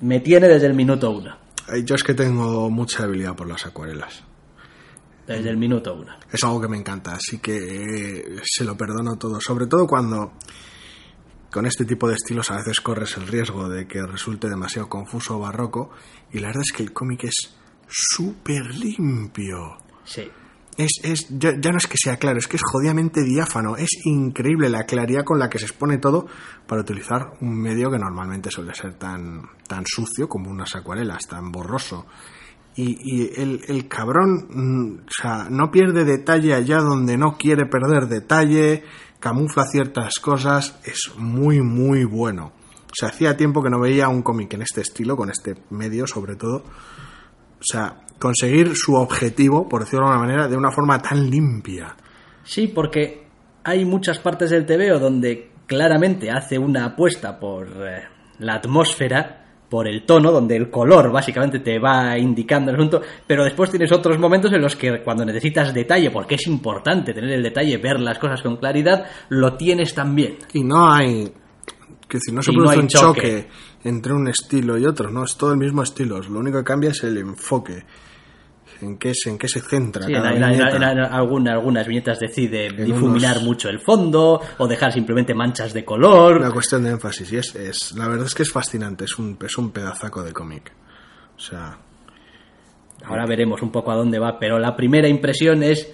me 0.00 0.18
tiene 0.18 0.48
desde 0.48 0.66
el 0.66 0.74
minuto 0.74 1.12
uno. 1.12 1.36
Eh, 1.68 1.84
yo 1.84 1.94
es 1.94 2.02
que 2.02 2.14
tengo 2.14 2.70
mucha 2.70 3.04
habilidad 3.04 3.34
por 3.34 3.48
las 3.48 3.66
acuarelas. 3.66 4.24
Desde 5.26 5.50
el 5.50 5.56
minuto 5.56 5.94
uno. 5.94 6.12
Es 6.30 6.44
algo 6.44 6.60
que 6.60 6.68
me 6.68 6.76
encanta, 6.76 7.14
así 7.14 7.38
que 7.38 7.56
eh, 7.56 8.40
se 8.44 8.64
lo 8.64 8.76
perdono 8.76 9.16
todo. 9.16 9.40
Sobre 9.40 9.66
todo 9.66 9.86
cuando 9.86 10.32
con 11.50 11.66
este 11.66 11.84
tipo 11.84 12.08
de 12.08 12.14
estilos 12.14 12.50
a 12.50 12.56
veces 12.56 12.80
corres 12.80 13.16
el 13.16 13.26
riesgo 13.26 13.68
de 13.68 13.88
que 13.88 14.02
resulte 14.02 14.48
demasiado 14.48 14.88
confuso 14.88 15.36
o 15.36 15.40
barroco. 15.40 15.90
Y 16.32 16.38
la 16.38 16.48
verdad 16.48 16.62
es 16.64 16.72
que 16.76 16.82
el 16.84 16.92
cómic 16.92 17.24
es 17.24 17.56
súper 17.88 18.74
limpio. 18.74 19.78
Sí. 20.04 20.30
Es, 20.76 21.00
es, 21.02 21.26
ya, 21.30 21.58
ya 21.58 21.70
no 21.70 21.78
es 21.78 21.86
que 21.86 21.96
sea 21.96 22.18
claro, 22.18 22.38
es 22.38 22.48
que 22.48 22.56
es 22.56 22.62
jodidamente 22.62 23.22
diáfano. 23.22 23.76
Es 23.76 23.90
increíble 24.04 24.68
la 24.68 24.84
claridad 24.84 25.24
con 25.24 25.38
la 25.38 25.48
que 25.48 25.58
se 25.58 25.64
expone 25.64 25.98
todo 25.98 26.26
para 26.66 26.82
utilizar 26.82 27.32
un 27.40 27.58
medio 27.58 27.90
que 27.90 27.98
normalmente 27.98 28.50
suele 28.50 28.74
ser 28.74 28.94
tan, 28.94 29.42
tan 29.66 29.84
sucio 29.86 30.28
como 30.28 30.50
unas 30.50 30.76
acuarelas, 30.76 31.26
tan 31.26 31.50
borroso. 31.50 32.06
Y, 32.74 32.98
y 33.00 33.40
el, 33.40 33.62
el 33.68 33.88
cabrón, 33.88 34.48
mm, 34.50 34.98
o 35.06 35.10
sea, 35.22 35.46
no 35.48 35.70
pierde 35.70 36.04
detalle 36.04 36.52
allá 36.52 36.80
donde 36.80 37.16
no 37.16 37.38
quiere 37.38 37.64
perder 37.64 38.06
detalle, 38.06 38.84
camufla 39.18 39.64
ciertas 39.64 40.18
cosas, 40.18 40.78
es 40.84 41.12
muy, 41.16 41.62
muy 41.62 42.04
bueno. 42.04 42.52
O 42.86 42.94
sea, 42.94 43.08
hacía 43.08 43.36
tiempo 43.36 43.62
que 43.62 43.70
no 43.70 43.80
veía 43.80 44.08
un 44.08 44.22
cómic 44.22 44.52
en 44.54 44.62
este 44.62 44.82
estilo, 44.82 45.16
con 45.16 45.30
este 45.30 45.54
medio 45.70 46.06
sobre 46.06 46.36
todo. 46.36 46.64
O 47.58 47.64
sea, 47.64 48.00
conseguir 48.18 48.72
su 48.74 48.94
objetivo, 48.94 49.68
por 49.68 49.82
decirlo 49.82 50.06
de 50.06 50.12
alguna 50.12 50.26
manera, 50.26 50.48
de 50.48 50.56
una 50.56 50.70
forma 50.70 51.00
tan 51.00 51.30
limpia. 51.30 51.94
Sí, 52.44 52.68
porque 52.68 53.26
hay 53.64 53.84
muchas 53.84 54.18
partes 54.18 54.50
del 54.50 54.66
TVO 54.66 54.98
donde 54.98 55.50
claramente 55.66 56.30
hace 56.30 56.58
una 56.58 56.86
apuesta 56.86 57.38
por 57.38 57.68
eh, 57.68 58.04
la 58.38 58.54
atmósfera, 58.54 59.44
por 59.68 59.88
el 59.88 60.04
tono, 60.04 60.30
donde 60.30 60.56
el 60.56 60.70
color 60.70 61.10
básicamente 61.10 61.58
te 61.58 61.78
va 61.78 62.16
indicando 62.16 62.70
el 62.70 62.76
asunto, 62.76 63.02
pero 63.26 63.44
después 63.44 63.70
tienes 63.70 63.90
otros 63.90 64.18
momentos 64.18 64.52
en 64.52 64.62
los 64.62 64.76
que 64.76 65.02
cuando 65.02 65.24
necesitas 65.24 65.74
detalle, 65.74 66.10
porque 66.10 66.36
es 66.36 66.46
importante 66.46 67.12
tener 67.12 67.30
el 67.30 67.42
detalle, 67.42 67.78
ver 67.78 67.98
las 68.00 68.18
cosas 68.18 68.42
con 68.42 68.56
claridad, 68.56 69.06
lo 69.30 69.54
tienes 69.56 69.92
también. 69.92 70.36
Y 70.52 70.62
no 70.62 70.92
hay. 70.92 71.32
Que 72.08 72.18
decir, 72.18 72.32
no 72.34 72.42
se 72.42 72.52
Y 72.52 72.54
produce 72.56 72.78
un 72.78 72.88
choque. 72.88 73.20
choque. 73.20 73.48
entre 73.84 74.12
un 74.12 74.26
estilo 74.28 74.76
y 74.78 74.84
otro, 74.86 75.10
no, 75.10 75.24
es 75.24 75.36
todo 75.36 75.52
el 75.52 75.58
mismo 75.58 75.82
estilo. 75.82 76.20
Lo 76.20 76.38
único 76.40 76.58
que 76.58 76.64
cambia 76.64 76.90
es 76.90 77.02
el 77.04 77.18
enfoque. 77.18 77.84
En 78.82 78.98
qué, 78.98 79.12
se- 79.14 79.30
en 79.30 79.38
qué 79.38 79.48
se 79.48 79.60
centra 79.60 80.04
Sí, 80.06 80.12
cada 80.12 80.32
en- 80.32 80.42
en- 80.42 80.50
viñeta. 80.50 80.70
en- 80.76 80.76
en 80.82 80.98
alguna- 81.14 81.52
algunas 81.54 81.86
viñetas 81.86 82.18
decide 82.20 82.68
difuminar 82.72 83.36
unos- 83.36 83.44
mucho 83.44 83.68
el 83.70 83.80
fondo 83.80 84.40
o 84.58 84.66
dejar 84.68 84.92
simplemente 84.92 85.34
manchas 85.34 85.72
de 85.72 85.84
color. 85.84 86.36
Una 86.38 86.50
cuestión 86.50 86.84
de 86.84 86.90
énfasis. 86.90 87.32
Y 87.32 87.36
es, 87.38 87.54
es, 87.54 87.92
la 87.96 88.06
verdad 88.08 88.26
es 88.26 88.34
que 88.34 88.42
es 88.42 88.52
fascinante. 88.52 89.04
Es 89.04 89.18
un, 89.18 89.38
es 89.40 89.56
un 89.56 89.70
pedazaco 89.70 90.22
de 90.22 90.32
cómic. 90.32 90.72
O 91.36 91.40
sea, 91.40 91.78
Ahora 93.04 93.24
veremos 93.26 93.62
un 93.62 93.70
poco 93.70 93.92
a 93.92 93.94
dónde 93.94 94.18
va, 94.18 94.38
pero 94.38 94.58
la 94.58 94.74
primera 94.74 95.06
impresión 95.06 95.62
es 95.62 95.86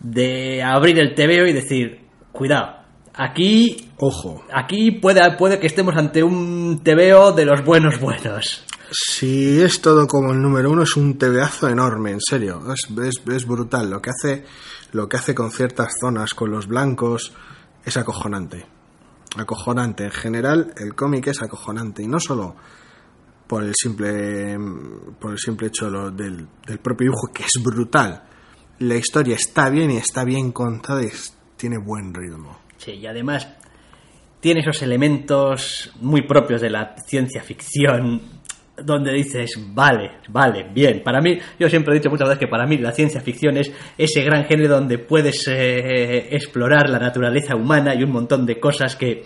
de 0.00 0.62
abrir 0.62 0.98
el 0.98 1.14
TVO 1.14 1.46
y 1.46 1.52
decir, 1.52 2.00
cuidado, 2.30 2.76
aquí, 3.14 3.85
ojo. 3.98 4.44
aquí 4.52 4.92
puede, 4.92 5.20
puede 5.36 5.58
que 5.58 5.66
estemos 5.66 5.96
ante 5.96 6.22
un 6.22 6.82
TVO 6.82 7.32
de 7.32 7.44
los 7.44 7.64
buenos 7.64 7.98
buenos. 8.00 8.64
Si 8.90 9.60
es 9.60 9.80
todo 9.80 10.06
como 10.06 10.32
el 10.32 10.40
número 10.40 10.70
uno, 10.70 10.82
es 10.82 10.96
un 10.96 11.18
tebeazo 11.18 11.68
enorme, 11.68 12.12
en 12.12 12.20
serio. 12.20 12.62
Es, 12.72 12.88
es, 12.98 13.22
es 13.26 13.46
brutal. 13.46 13.90
Lo 13.90 14.00
que 14.00 14.10
hace, 14.10 14.44
lo 14.92 15.08
que 15.08 15.16
hace 15.16 15.34
con 15.34 15.50
ciertas 15.50 15.94
zonas, 16.00 16.34
con 16.34 16.50
los 16.50 16.68
blancos, 16.68 17.32
es 17.84 17.96
acojonante. 17.96 18.64
Acojonante. 19.36 20.04
En 20.04 20.12
general, 20.12 20.72
el 20.76 20.94
cómic 20.94 21.26
es 21.26 21.42
acojonante. 21.42 22.04
Y 22.04 22.06
no 22.06 22.20
solo 22.20 22.54
por 23.46 23.64
el 23.64 23.74
simple, 23.74 24.56
por 25.20 25.32
el 25.32 25.38
simple 25.38 25.68
hecho 25.68 25.90
del, 25.90 26.46
del 26.66 26.78
propio 26.78 27.06
dibujo, 27.06 27.32
que 27.34 27.42
es 27.42 27.62
brutal. 27.62 28.22
La 28.78 28.94
historia 28.94 29.34
está 29.36 29.68
bien 29.68 29.90
y 29.90 29.96
está 29.96 30.24
bien 30.24 30.52
contada 30.52 31.02
y 31.02 31.10
tiene 31.56 31.78
buen 31.78 32.14
ritmo. 32.14 32.58
Sí, 32.76 32.92
y 32.92 33.06
además 33.06 33.48
tiene 34.46 34.60
esos 34.60 34.80
elementos 34.82 35.90
muy 36.00 36.22
propios 36.22 36.60
de 36.60 36.70
la 36.70 36.94
ciencia 37.04 37.42
ficción 37.42 38.22
donde 38.80 39.12
dices, 39.12 39.58
vale, 39.74 40.18
vale, 40.28 40.68
bien. 40.72 41.02
Para 41.02 41.20
mí, 41.20 41.36
yo 41.58 41.68
siempre 41.68 41.92
he 41.92 41.98
dicho 41.98 42.10
muchas 42.10 42.28
veces 42.28 42.38
que 42.38 42.46
para 42.46 42.64
mí 42.64 42.78
la 42.78 42.92
ciencia 42.92 43.20
ficción 43.20 43.56
es 43.56 43.72
ese 43.98 44.22
gran 44.22 44.44
género 44.44 44.76
donde 44.76 44.98
puedes 44.98 45.48
eh, 45.48 46.28
explorar 46.30 46.88
la 46.88 47.00
naturaleza 47.00 47.56
humana 47.56 47.92
y 47.96 48.04
un 48.04 48.12
montón 48.12 48.46
de 48.46 48.60
cosas 48.60 48.94
que 48.94 49.24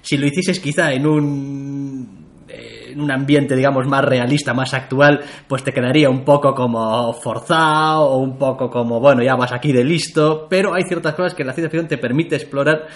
si 0.00 0.16
lo 0.16 0.26
hicieses 0.26 0.58
quizá 0.58 0.90
en 0.94 1.06
un 1.06 2.22
en 2.48 2.98
un 2.98 3.10
ambiente, 3.10 3.54
digamos, 3.54 3.86
más 3.86 4.02
realista, 4.02 4.54
más 4.54 4.72
actual, 4.72 5.20
pues 5.46 5.62
te 5.62 5.72
quedaría 5.72 6.08
un 6.08 6.24
poco 6.24 6.54
como 6.54 7.12
forzado 7.12 8.04
o 8.04 8.16
un 8.16 8.38
poco 8.38 8.70
como, 8.70 9.00
bueno, 9.00 9.22
ya 9.22 9.36
vas 9.36 9.52
aquí 9.52 9.70
de 9.70 9.84
listo, 9.84 10.46
pero 10.48 10.72
hay 10.72 10.84
ciertas 10.84 11.14
cosas 11.14 11.34
que 11.34 11.44
la 11.44 11.52
ciencia 11.52 11.70
ficción 11.70 11.88
te 11.88 11.98
permite 11.98 12.36
explorar 12.36 12.86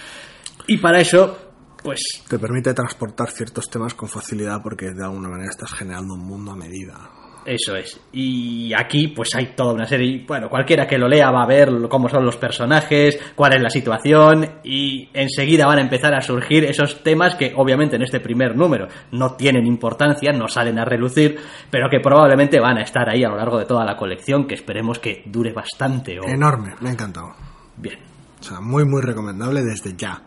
y 0.66 0.78
para 0.78 1.00
eso 1.00 1.45
pues 1.82 2.24
Te 2.28 2.38
permite 2.38 2.74
transportar 2.74 3.30
ciertos 3.30 3.68
temas 3.68 3.94
con 3.94 4.08
facilidad 4.08 4.60
porque 4.62 4.92
de 4.92 5.04
alguna 5.04 5.28
manera 5.28 5.50
estás 5.50 5.72
generando 5.72 6.14
un 6.14 6.26
mundo 6.26 6.52
a 6.52 6.56
medida. 6.56 7.10
Eso 7.46 7.76
es. 7.76 8.00
Y 8.12 8.72
aquí 8.76 9.08
pues 9.08 9.34
hay 9.36 9.54
toda 9.54 9.72
una 9.72 9.86
serie, 9.86 10.24
bueno, 10.26 10.48
cualquiera 10.48 10.86
que 10.86 10.98
lo 10.98 11.06
lea 11.06 11.30
va 11.30 11.44
a 11.44 11.46
ver 11.46 11.70
cómo 11.88 12.08
son 12.08 12.24
los 12.24 12.36
personajes, 12.36 13.18
cuál 13.36 13.54
es 13.54 13.62
la 13.62 13.70
situación 13.70 14.58
y 14.64 15.08
enseguida 15.14 15.66
van 15.66 15.78
a 15.78 15.82
empezar 15.82 16.12
a 16.12 16.20
surgir 16.20 16.64
esos 16.64 17.04
temas 17.04 17.36
que 17.36 17.52
obviamente 17.54 17.94
en 17.94 18.02
este 18.02 18.18
primer 18.18 18.56
número 18.56 18.88
no 19.12 19.36
tienen 19.36 19.64
importancia, 19.64 20.32
no 20.32 20.48
salen 20.48 20.80
a 20.80 20.84
relucir, 20.84 21.38
pero 21.70 21.88
que 21.88 22.00
probablemente 22.00 22.58
van 22.58 22.78
a 22.78 22.82
estar 22.82 23.08
ahí 23.08 23.22
a 23.22 23.28
lo 23.28 23.36
largo 23.36 23.58
de 23.58 23.66
toda 23.66 23.84
la 23.84 23.96
colección, 23.96 24.48
que 24.48 24.54
esperemos 24.54 24.98
que 24.98 25.22
dure 25.26 25.52
bastante. 25.52 26.18
O... 26.18 26.24
Enorme, 26.26 26.74
me 26.80 26.88
ha 26.88 26.92
encantado. 26.92 27.32
Bien, 27.76 28.00
O 28.40 28.42
sea, 28.42 28.60
muy, 28.60 28.84
muy 28.84 29.02
recomendable 29.02 29.62
desde 29.62 29.94
ya. 29.96 30.20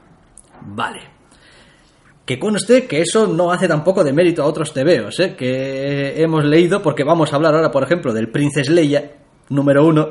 vale. 0.62 1.19
Que 2.30 2.38
conste 2.38 2.86
que 2.86 3.02
eso 3.02 3.26
no 3.26 3.52
hace 3.52 3.68
tampoco 3.68 4.04
de 4.04 4.14
mérito 4.14 4.44
a 4.44 4.46
otros 4.46 4.72
tebeos, 4.72 5.20
¿eh? 5.20 5.36
que 5.36 6.22
hemos 6.22 6.46
leído, 6.46 6.80
porque 6.80 7.04
vamos 7.04 7.34
a 7.34 7.38
hablar 7.38 7.56
ahora, 7.56 7.72
por 7.72 7.82
ejemplo, 7.82 8.14
del 8.14 8.30
Princess 8.30 8.70
Leia, 8.70 9.14
número 9.50 9.84
uno, 9.84 10.10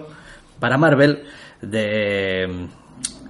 para 0.59 0.77
Marvel, 0.77 1.23
de... 1.63 2.67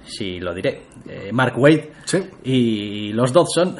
Sí, 0.07 0.39
lo 0.39 0.55
diré, 0.55 0.87
de 1.05 1.31
Mark 1.31 1.53
Wade 1.59 1.91
Sí. 2.05 2.17
y 2.43 3.13
los 3.13 3.31
Dodson, 3.31 3.77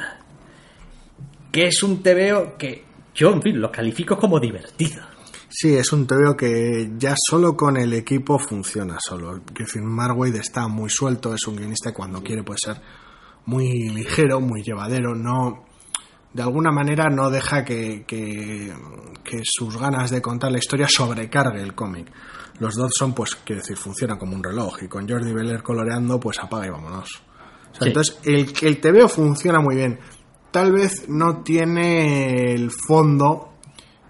que 1.50 1.66
es 1.66 1.82
un 1.82 2.04
tebeo 2.04 2.56
que 2.56 2.84
yo, 3.12 3.32
en 3.32 3.42
fin, 3.42 3.60
lo 3.60 3.72
califico 3.72 4.16
como 4.16 4.38
divertido. 4.38 5.02
Sí, 5.48 5.74
es 5.74 5.92
un 5.92 6.06
TVO 6.06 6.36
que 6.36 6.92
ya 6.96 7.16
solo 7.18 7.56
con 7.56 7.76
el 7.76 7.92
equipo 7.94 8.38
funciona 8.38 8.98
solo. 9.00 9.40
Mark 9.82 10.16
Waid 10.16 10.36
está 10.36 10.68
muy 10.68 10.88
suelto, 10.88 11.34
es 11.34 11.44
un 11.48 11.56
guionista 11.56 11.92
cuando 11.92 12.22
quiere 12.22 12.44
puede 12.44 12.58
ser 12.64 12.76
muy 13.46 13.88
ligero, 13.90 14.40
muy 14.40 14.62
llevadero, 14.62 15.14
no 15.14 15.64
de 16.32 16.42
alguna 16.42 16.70
manera 16.70 17.08
no 17.08 17.28
deja 17.30 17.64
que, 17.64 18.04
que, 18.06 18.72
que 19.24 19.40
sus 19.42 19.76
ganas 19.76 20.10
de 20.10 20.22
contar 20.22 20.52
la 20.52 20.58
historia 20.58 20.86
sobrecargue 20.88 21.60
el 21.60 21.74
cómic. 21.74 22.10
Los 22.60 22.76
Dodson, 22.76 23.14
pues, 23.14 23.36
quiero 23.36 23.62
decir, 23.62 23.76
funcionan 23.76 24.18
como 24.18 24.36
un 24.36 24.44
reloj 24.44 24.82
y 24.82 24.88
con 24.88 25.08
Jordi 25.08 25.32
Beller 25.32 25.62
coloreando, 25.62 26.20
pues 26.20 26.38
apaga 26.38 26.66
y 26.66 26.70
vámonos. 26.70 27.22
O 27.72 27.74
sea, 27.74 27.82
Sí. 27.82 27.88
Entonces, 27.88 28.18
el, 28.24 28.52
el 28.62 28.80
TVO 28.80 29.08
funciona 29.08 29.60
muy 29.60 29.76
bien. 29.76 29.98
Tal 30.50 30.72
vez 30.72 31.08
no 31.08 31.42
tiene 31.42 32.52
el 32.52 32.70
fondo 32.70 33.54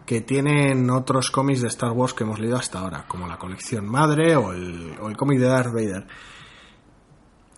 que 0.07 0.23
tienen 0.23 0.90
otros 0.90 1.31
cómics 1.31 1.61
de 1.61 1.69
Star 1.69 1.93
Wars 1.93 2.14
que 2.14 2.25
hemos 2.25 2.40
leído 2.40 2.57
hasta 2.57 2.81
ahora, 2.81 3.05
como 3.07 3.29
la 3.29 3.37
colección 3.37 3.87
Madre 3.87 4.35
o 4.35 4.53
el, 4.53 4.97
o 5.01 5.09
el 5.09 5.16
cómic 5.16 5.38
de 5.38 5.47
Darth 5.47 5.73
Vader. 5.73 6.07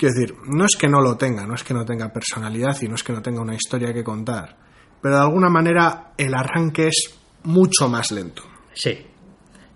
Quiero 0.03 0.15
decir, 0.17 0.37
no 0.49 0.65
es 0.65 0.75
que 0.77 0.89
no 0.89 1.01
lo 1.01 1.17
tenga, 1.17 1.47
no 1.47 1.55
es 1.55 1.63
que 1.63 1.73
no 1.73 1.85
tenga 1.85 2.13
personalidad 2.13 2.77
y 2.83 2.89
no 2.89 2.97
es 2.97 3.05
que 3.05 3.13
no 3.13 3.23
tenga 3.23 3.41
una 3.41 3.55
historia 3.55 3.95
que 3.95 4.03
contar, 4.03 4.57
pero 5.01 5.15
de 5.15 5.21
alguna 5.21 5.49
manera 5.49 6.11
el 6.19 6.35
arranque 6.35 6.89
es 6.89 7.21
mucho 7.45 7.89
más 7.89 8.11
lento. 8.11 8.43
Sí. 8.73 8.99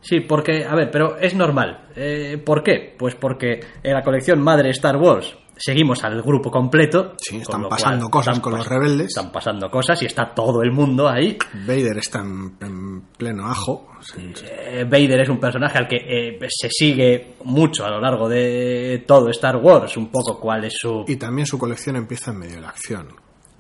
Sí, 0.00 0.18
porque, 0.22 0.64
a 0.64 0.74
ver, 0.74 0.90
pero 0.90 1.16
es 1.16 1.32
normal. 1.36 1.90
Eh, 1.94 2.42
¿Por 2.44 2.64
qué? 2.64 2.96
Pues 2.98 3.14
porque 3.14 3.60
en 3.80 3.94
la 3.94 4.02
colección 4.02 4.42
madre 4.42 4.70
Star 4.70 4.96
Wars 4.96 5.32
seguimos 5.56 6.02
al 6.04 6.22
grupo 6.22 6.50
completo. 6.50 7.14
Sí, 7.18 7.38
están 7.38 7.68
pasando 7.68 8.08
cosas 8.08 8.36
están 8.36 8.42
con 8.42 8.58
los 8.58 8.66
rebeldes. 8.68 9.08
Están 9.08 9.32
pasando 9.32 9.68
cosas 9.70 10.02
y 10.02 10.06
está 10.06 10.32
todo 10.34 10.62
el 10.62 10.72
mundo 10.72 11.08
ahí. 11.08 11.36
Vader 11.66 11.98
está 11.98 12.20
en, 12.20 12.56
en 12.60 13.00
pleno 13.16 13.46
ajo. 13.46 13.88
Eh, 14.16 14.84
Vader 14.84 15.20
es 15.20 15.28
un 15.28 15.40
personaje 15.40 15.78
al 15.78 15.88
que 15.88 15.96
eh, 15.96 16.38
se 16.48 16.68
sigue 16.70 17.34
mucho 17.44 17.84
a 17.84 17.90
lo 17.90 18.00
largo 18.00 18.28
de 18.28 19.04
todo 19.06 19.30
Star 19.30 19.56
Wars, 19.56 19.96
un 19.96 20.08
poco 20.10 20.38
cuál 20.38 20.64
es 20.64 20.74
su... 20.78 21.04
Y 21.08 21.16
también 21.16 21.46
su 21.46 21.58
colección 21.58 21.96
empieza 21.96 22.30
en 22.30 22.38
medio 22.38 22.56
de 22.56 22.60
la 22.60 22.68
acción. 22.68 23.08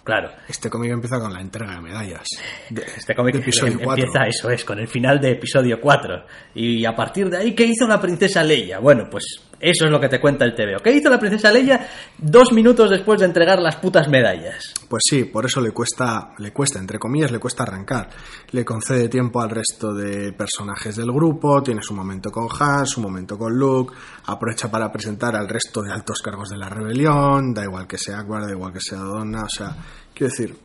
Claro, 0.04 0.30
Este 0.48 0.70
cómic 0.70 0.92
empieza 0.92 1.18
con 1.18 1.32
la 1.32 1.40
entrega 1.40 1.74
de 1.74 1.80
medallas. 1.80 2.28
este 2.70 3.12
cómic 3.12 3.34
em- 3.34 3.80
empieza, 3.80 4.24
eso 4.28 4.48
es, 4.50 4.64
con 4.64 4.78
el 4.78 4.86
final 4.86 5.18
de 5.20 5.32
episodio 5.32 5.80
4. 5.80 6.24
Y 6.54 6.84
a 6.84 6.94
partir 6.94 7.28
de 7.28 7.38
ahí, 7.38 7.54
¿qué 7.56 7.64
hizo 7.64 7.88
la 7.88 8.00
princesa 8.00 8.44
Leia? 8.44 8.78
Bueno, 8.78 9.08
pues 9.10 9.45
eso 9.70 9.86
es 9.86 9.90
lo 9.90 10.00
que 10.00 10.08
te 10.08 10.20
cuenta 10.20 10.44
el 10.44 10.54
TVO. 10.54 10.82
¿Qué 10.82 10.92
hizo 10.92 11.10
la 11.10 11.18
princesa 11.18 11.50
Leia 11.50 11.88
dos 12.18 12.52
minutos 12.52 12.88
después 12.88 13.18
de 13.18 13.26
entregar 13.26 13.60
las 13.60 13.76
putas 13.76 14.08
medallas? 14.08 14.74
Pues 14.88 15.02
sí, 15.10 15.24
por 15.24 15.44
eso 15.44 15.60
le 15.60 15.72
cuesta, 15.72 16.34
le 16.38 16.52
cuesta, 16.52 16.78
entre 16.78 16.98
comillas, 17.00 17.32
le 17.32 17.40
cuesta 17.40 17.64
arrancar. 17.64 18.08
Le 18.50 18.64
concede 18.64 19.08
tiempo 19.08 19.40
al 19.40 19.50
resto 19.50 19.92
de 19.92 20.32
personajes 20.32 20.94
del 20.94 21.10
grupo, 21.10 21.62
tiene 21.62 21.82
su 21.82 21.94
momento 21.94 22.30
con 22.30 22.46
Han, 22.60 22.86
su 22.86 23.00
momento 23.00 23.36
con 23.36 23.54
Luke, 23.54 23.92
aprovecha 24.26 24.70
para 24.70 24.92
presentar 24.92 25.34
al 25.34 25.48
resto 25.48 25.82
de 25.82 25.92
altos 25.92 26.20
cargos 26.22 26.48
de 26.48 26.58
la 26.58 26.68
rebelión, 26.68 27.52
da 27.52 27.64
igual 27.64 27.88
que 27.88 27.98
sea 27.98 28.20
Akbar, 28.20 28.46
da 28.46 28.52
igual 28.52 28.72
que 28.72 28.80
sea 28.80 28.98
Donna, 28.98 29.44
o 29.44 29.48
sea, 29.48 29.76
quiero 30.14 30.30
decir... 30.30 30.56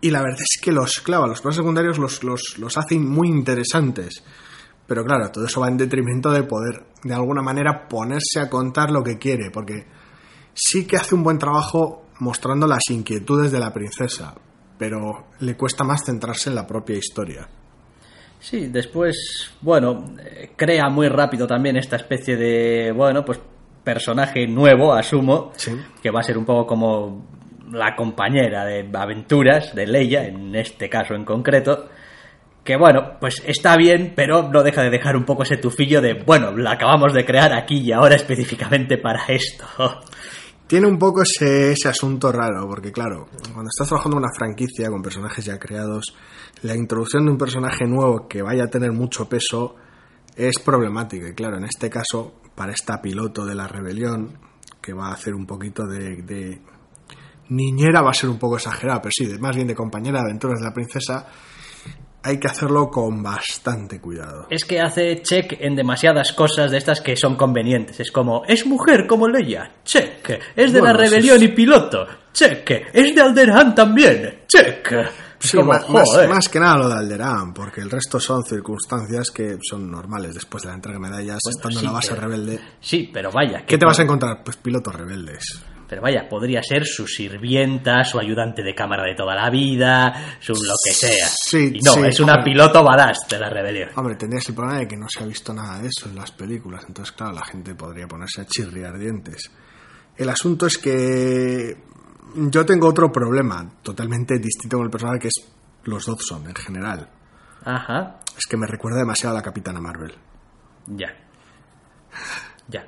Y 0.00 0.10
la 0.10 0.22
verdad 0.22 0.40
es 0.40 0.60
que 0.62 0.70
los 0.70 1.00
clava, 1.00 1.26
los 1.26 1.40
planos 1.40 1.56
secundarios 1.56 1.98
los, 1.98 2.22
los, 2.22 2.56
los 2.58 2.76
hacen 2.78 3.04
muy 3.04 3.26
interesantes. 3.26 4.22
Pero 4.88 5.04
claro, 5.04 5.30
todo 5.30 5.44
eso 5.44 5.60
va 5.60 5.68
en 5.68 5.76
detrimento 5.76 6.32
de 6.32 6.42
poder, 6.42 6.82
de 7.04 7.14
alguna 7.14 7.42
manera, 7.42 7.86
ponerse 7.88 8.40
a 8.40 8.48
contar 8.50 8.90
lo 8.90 9.04
que 9.04 9.18
quiere, 9.18 9.50
porque 9.52 9.86
sí 10.54 10.86
que 10.86 10.96
hace 10.96 11.14
un 11.14 11.22
buen 11.22 11.38
trabajo 11.38 12.06
mostrando 12.20 12.66
las 12.66 12.82
inquietudes 12.90 13.52
de 13.52 13.60
la 13.60 13.72
princesa, 13.72 14.34
pero 14.78 15.26
le 15.40 15.56
cuesta 15.56 15.84
más 15.84 16.04
centrarse 16.04 16.48
en 16.48 16.56
la 16.56 16.66
propia 16.66 16.96
historia. 16.96 17.46
Sí, 18.40 18.68
después, 18.68 19.50
bueno, 19.60 20.14
eh, 20.24 20.52
crea 20.56 20.88
muy 20.88 21.08
rápido 21.08 21.46
también 21.46 21.76
esta 21.76 21.96
especie 21.96 22.36
de, 22.36 22.90
bueno, 22.92 23.24
pues 23.24 23.38
personaje 23.84 24.46
nuevo, 24.46 24.92
asumo, 24.94 25.52
Sí. 25.56 25.72
que 26.02 26.10
va 26.10 26.20
a 26.20 26.22
ser 26.22 26.38
un 26.38 26.44
poco 26.44 26.66
como 26.66 27.26
la 27.72 27.94
compañera 27.94 28.64
de 28.64 28.88
aventuras 28.94 29.74
de 29.74 29.86
Leia, 29.86 30.26
en 30.26 30.54
este 30.54 30.88
caso 30.88 31.14
en 31.14 31.24
concreto, 31.24 31.88
que 32.64 32.76
bueno, 32.76 33.16
pues 33.20 33.42
está 33.46 33.76
bien, 33.76 34.12
pero 34.14 34.50
no 34.50 34.62
deja 34.62 34.82
de 34.82 34.90
dejar 34.90 35.16
un 35.16 35.24
poco 35.24 35.42
ese 35.42 35.56
tufillo 35.56 36.00
de, 36.00 36.22
bueno, 36.24 36.56
la 36.56 36.72
acabamos 36.72 37.14
de 37.14 37.24
crear 37.24 37.52
aquí 37.52 37.80
y 37.80 37.92
ahora 37.92 38.16
específicamente 38.16 38.98
para 38.98 39.24
esto. 39.26 39.64
Tiene 40.66 40.86
un 40.86 40.98
poco 40.98 41.22
ese, 41.22 41.72
ese 41.72 41.88
asunto 41.88 42.30
raro, 42.30 42.68
porque 42.68 42.92
claro, 42.92 43.26
cuando 43.54 43.70
estás 43.70 43.88
trabajando 43.88 44.18
en 44.18 44.24
una 44.24 44.34
franquicia 44.36 44.90
con 44.90 45.00
personajes 45.00 45.46
ya 45.46 45.58
creados, 45.58 46.14
la 46.62 46.76
introducción 46.76 47.24
de 47.24 47.32
un 47.32 47.38
personaje 47.38 47.86
nuevo 47.86 48.28
que 48.28 48.42
vaya 48.42 48.64
a 48.64 48.68
tener 48.68 48.92
mucho 48.92 49.26
peso 49.30 49.76
es 50.36 50.58
problemática. 50.58 51.26
Y 51.26 51.32
claro, 51.32 51.56
en 51.56 51.64
este 51.64 51.88
caso, 51.88 52.34
para 52.54 52.72
esta 52.72 53.00
piloto 53.00 53.46
de 53.46 53.54
la 53.54 53.66
rebelión, 53.66 54.38
que 54.82 54.92
va 54.92 55.08
a 55.08 55.14
hacer 55.14 55.34
un 55.34 55.46
poquito 55.46 55.86
de, 55.86 56.22
de 56.22 56.60
niñera, 57.48 58.02
va 58.02 58.10
a 58.10 58.14
ser 58.14 58.28
un 58.28 58.38
poco 58.38 58.56
exagerado, 58.56 59.00
pero 59.02 59.12
sí, 59.12 59.38
más 59.38 59.56
bien 59.56 59.68
de 59.68 59.74
compañera 59.74 60.18
de 60.18 60.26
aventuras 60.26 60.58
de 60.58 60.66
la 60.66 60.74
princesa, 60.74 61.26
hay 62.22 62.38
que 62.38 62.46
hacerlo 62.48 62.90
con 62.90 63.22
bastante 63.22 64.00
cuidado. 64.00 64.46
Es 64.50 64.64
que 64.64 64.80
hace 64.80 65.22
check 65.22 65.56
en 65.60 65.76
demasiadas 65.76 66.32
cosas 66.32 66.70
de 66.70 66.78
estas 66.78 67.00
que 67.00 67.16
son 67.16 67.36
convenientes. 67.36 68.00
Es 68.00 68.10
como, 68.10 68.42
es 68.46 68.66
mujer 68.66 69.06
como 69.06 69.28
Leia, 69.28 69.70
check. 69.84 70.28
Es 70.56 70.72
de 70.72 70.80
Bueno, 70.80 70.94
la 70.94 70.98
rebelión 71.04 71.36
es- 71.38 71.42
y 71.44 71.48
piloto, 71.48 72.06
check. 72.32 72.70
Es 72.92 73.14
de 73.14 73.20
Alderaan 73.20 73.74
también, 73.74 74.40
check. 74.48 74.88
Sí, 75.40 75.56
como, 75.56 75.68
más, 75.72 75.88
más- 75.88 76.02
joder. 76.04 76.28
más 76.28 76.48
que 76.48 76.58
nada 76.58 76.78
lo 76.78 76.88
de 76.88 76.94
Alderaan, 76.96 77.54
porque 77.54 77.80
el 77.80 77.88
resto 77.88 78.18
son 78.18 78.42
circunstancias 78.42 79.30
que 79.30 79.56
son 79.62 79.88
normales 79.88 80.34
después 80.34 80.64
de 80.64 80.70
la 80.70 80.74
entrega 80.74 80.98
de 80.98 81.08
medallas, 81.08 81.38
estando 81.48 81.78
sí, 81.78 81.84
en 81.86 81.92
la 81.92 81.92
base 81.92 82.08
pero- 82.14 82.22
rebelde. 82.22 82.60
Sí, 82.80 83.08
pero 83.12 83.30
vaya. 83.30 83.64
¿Qué 83.64 83.78
te 83.78 83.84
vas 83.86 84.00
a 84.00 84.02
encontrar? 84.02 84.42
Pues 84.44 84.56
pilotos 84.56 84.92
rebeldes. 84.96 85.62
Pero 85.88 86.02
vaya, 86.02 86.28
podría 86.28 86.62
ser 86.62 86.84
su 86.84 87.06
sirvienta, 87.06 88.04
su 88.04 88.18
ayudante 88.18 88.62
de 88.62 88.74
cámara 88.74 89.04
de 89.04 89.14
toda 89.14 89.34
la 89.34 89.48
vida, 89.48 90.36
su 90.38 90.52
lo 90.52 90.74
que 90.84 90.92
sea. 90.92 91.26
Sí, 91.28 91.72
y 91.74 91.80
no, 91.80 91.92
sí, 91.92 92.00
es 92.04 92.20
una 92.20 92.34
hombre. 92.34 92.52
piloto 92.52 92.84
badass 92.84 93.26
de 93.28 93.38
la 93.38 93.48
rebelión. 93.48 93.88
Hombre, 93.96 94.16
tendrías 94.16 94.46
el 94.48 94.54
problema 94.54 94.80
de 94.80 94.86
que 94.88 94.96
no 94.98 95.06
se 95.08 95.22
ha 95.22 95.26
visto 95.26 95.54
nada 95.54 95.80
de 95.80 95.88
eso 95.88 96.08
en 96.08 96.16
las 96.16 96.30
películas, 96.32 96.84
entonces 96.86 97.12
claro, 97.12 97.32
la 97.32 97.44
gente 97.44 97.74
podría 97.74 98.06
ponerse 98.06 98.42
a 98.42 98.44
chirriar 98.46 98.98
dientes. 98.98 99.50
El 100.16 100.28
asunto 100.28 100.66
es 100.66 100.76
que 100.76 101.76
yo 102.34 102.66
tengo 102.66 102.86
otro 102.88 103.10
problema, 103.10 103.66
totalmente 103.82 104.38
distinto 104.38 104.76
con 104.76 104.84
el 104.84 104.90
personaje, 104.90 105.20
que 105.20 105.28
es 105.28 105.50
los 105.84 106.04
Dodson 106.04 106.46
en 106.48 106.54
general. 106.54 107.08
Ajá, 107.64 108.20
Es 108.36 108.46
que 108.46 108.56
me 108.58 108.66
recuerda 108.66 108.98
demasiado 108.98 109.34
a 109.36 109.38
la 109.38 109.42
Capitana 109.42 109.80
Marvel. 109.80 110.14
ya. 110.86 111.08
Ya. 112.68 112.86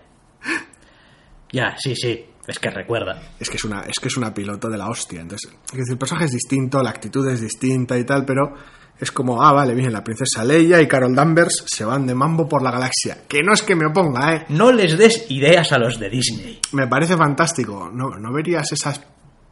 Ya, 1.53 1.75
sí, 1.79 1.97
sí. 1.97 2.27
Es 2.51 2.59
que 2.59 2.71
recuerda. 2.71 3.21
es 3.39 3.49
que 3.49 3.57
es 3.57 3.65
una 3.65 3.81
es 3.83 3.99
que 4.01 4.09
es 4.09 4.17
una 4.17 4.35
piloto 4.35 4.69
de 4.69 4.77
la 4.77 4.89
hostia 4.89 5.21
entonces 5.21 5.51
es 5.51 5.79
decir, 5.79 5.93
el 5.93 5.99
personaje 5.99 6.27
es 6.27 6.33
distinto 6.33 6.83
la 6.83 6.91
actitud 6.91 7.27
es 7.29 7.41
distinta 7.41 7.97
y 7.97 8.05
tal 8.05 8.25
pero 8.25 8.55
es 8.99 9.13
como 9.13 9.43
ah 9.43 9.53
vale 9.53 9.75
bien 9.75 9.93
la 9.93 10.05
princesa 10.05 10.45
Leia 10.45 10.81
y 10.81 10.87
Carol 10.87 11.15
Danvers 11.15 11.65
se 11.67 11.85
van 11.85 12.07
de 12.07 12.15
mambo 12.15 12.47
por 12.47 12.63
la 12.63 12.71
galaxia. 12.71 13.23
Que 13.27 13.43
no 13.43 13.55
es 13.55 13.63
que 13.63 13.75
me 13.75 13.87
oponga 13.87 14.35
eh 14.35 14.45
No 14.51 14.71
les 14.73 14.99
des 14.99 15.31
ideas 15.31 15.73
a 15.73 15.79
los 15.79 15.99
de 15.99 16.11
Disney. 16.11 16.61
me 16.73 16.87
parece 16.87 17.17
fantástico. 17.17 17.91
No 17.91 18.11
no 18.19 18.33
verías 18.33 18.71
esa 18.73 18.93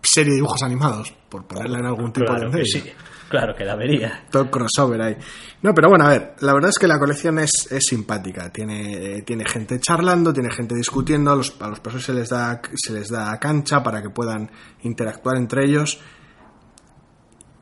serie 0.03 0.31
de 0.33 0.37
dibujos 0.37 0.63
animados, 0.63 1.15
por 1.29 1.47
ponerla 1.47 1.79
en 1.79 1.87
algún 1.87 2.13
tipo 2.13 2.27
Claro 2.27 2.51
de 2.51 2.59
que 2.59 2.65
sí, 2.67 2.85
claro 3.29 3.55
que 3.55 3.64
la 3.64 3.77
vería. 3.77 4.25
Todo 4.31 4.51
crossover 4.51 5.01
ahí. 5.03 5.17
No, 5.62 5.73
pero 5.75 5.88
bueno, 5.88 6.07
a 6.07 6.09
ver, 6.09 6.35
la 6.41 6.53
verdad 6.53 6.71
es 6.71 6.79
que 6.79 6.87
la 6.87 6.99
colección 6.99 7.38
es, 7.38 7.69
es 7.71 7.85
simpática. 7.87 8.51
Tiene, 8.51 9.19
eh, 9.19 9.23
tiene 9.23 9.45
gente 9.45 9.79
charlando, 9.81 10.33
tiene 10.33 10.51
gente 10.51 10.75
discutiendo, 10.75 11.33
a 11.33 11.37
los, 11.37 11.57
a 11.61 11.69
los 11.69 11.81
personajes 11.81 12.07
se 12.07 12.14
les, 12.14 12.29
da, 12.29 12.61
se 12.75 12.93
les 12.93 13.09
da 13.09 13.38
cancha 13.38 13.83
para 13.83 14.03
que 14.03 14.11
puedan 14.11 14.51
interactuar 14.83 15.37
entre 15.37 15.64
ellos. 15.64 16.01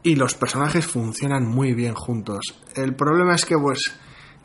Y 0.03 0.15
los 0.15 0.35
personajes 0.35 0.87
funcionan 0.87 1.47
muy 1.47 1.75
bien 1.75 1.95
juntos. 1.95 2.63
El 2.75 2.95
problema 2.95 3.35
es 3.35 3.45
que, 3.45 3.57
pues, 3.59 3.93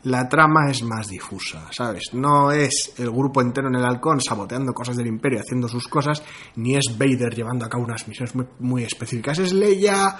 la 0.04 0.28
trama 0.28 0.68
es 0.68 0.82
más 0.82 1.08
difusa, 1.08 1.68
¿sabes? 1.70 2.12
No 2.12 2.50
es 2.50 2.94
el 2.98 3.10
grupo 3.10 3.40
entero 3.40 3.68
en 3.68 3.76
el 3.76 3.84
halcón 3.84 4.20
saboteando 4.20 4.72
cosas 4.72 4.96
del 4.96 5.06
imperio, 5.06 5.40
haciendo 5.40 5.68
sus 5.68 5.86
cosas, 5.86 6.22
ni 6.56 6.74
es 6.74 6.96
Vader 6.98 7.34
llevando 7.34 7.64
a 7.64 7.68
cabo 7.68 7.84
unas 7.84 8.08
misiones 8.08 8.34
muy, 8.34 8.46
muy 8.58 8.82
específicas. 8.82 9.38
Es 9.38 9.52
Leia 9.52 10.16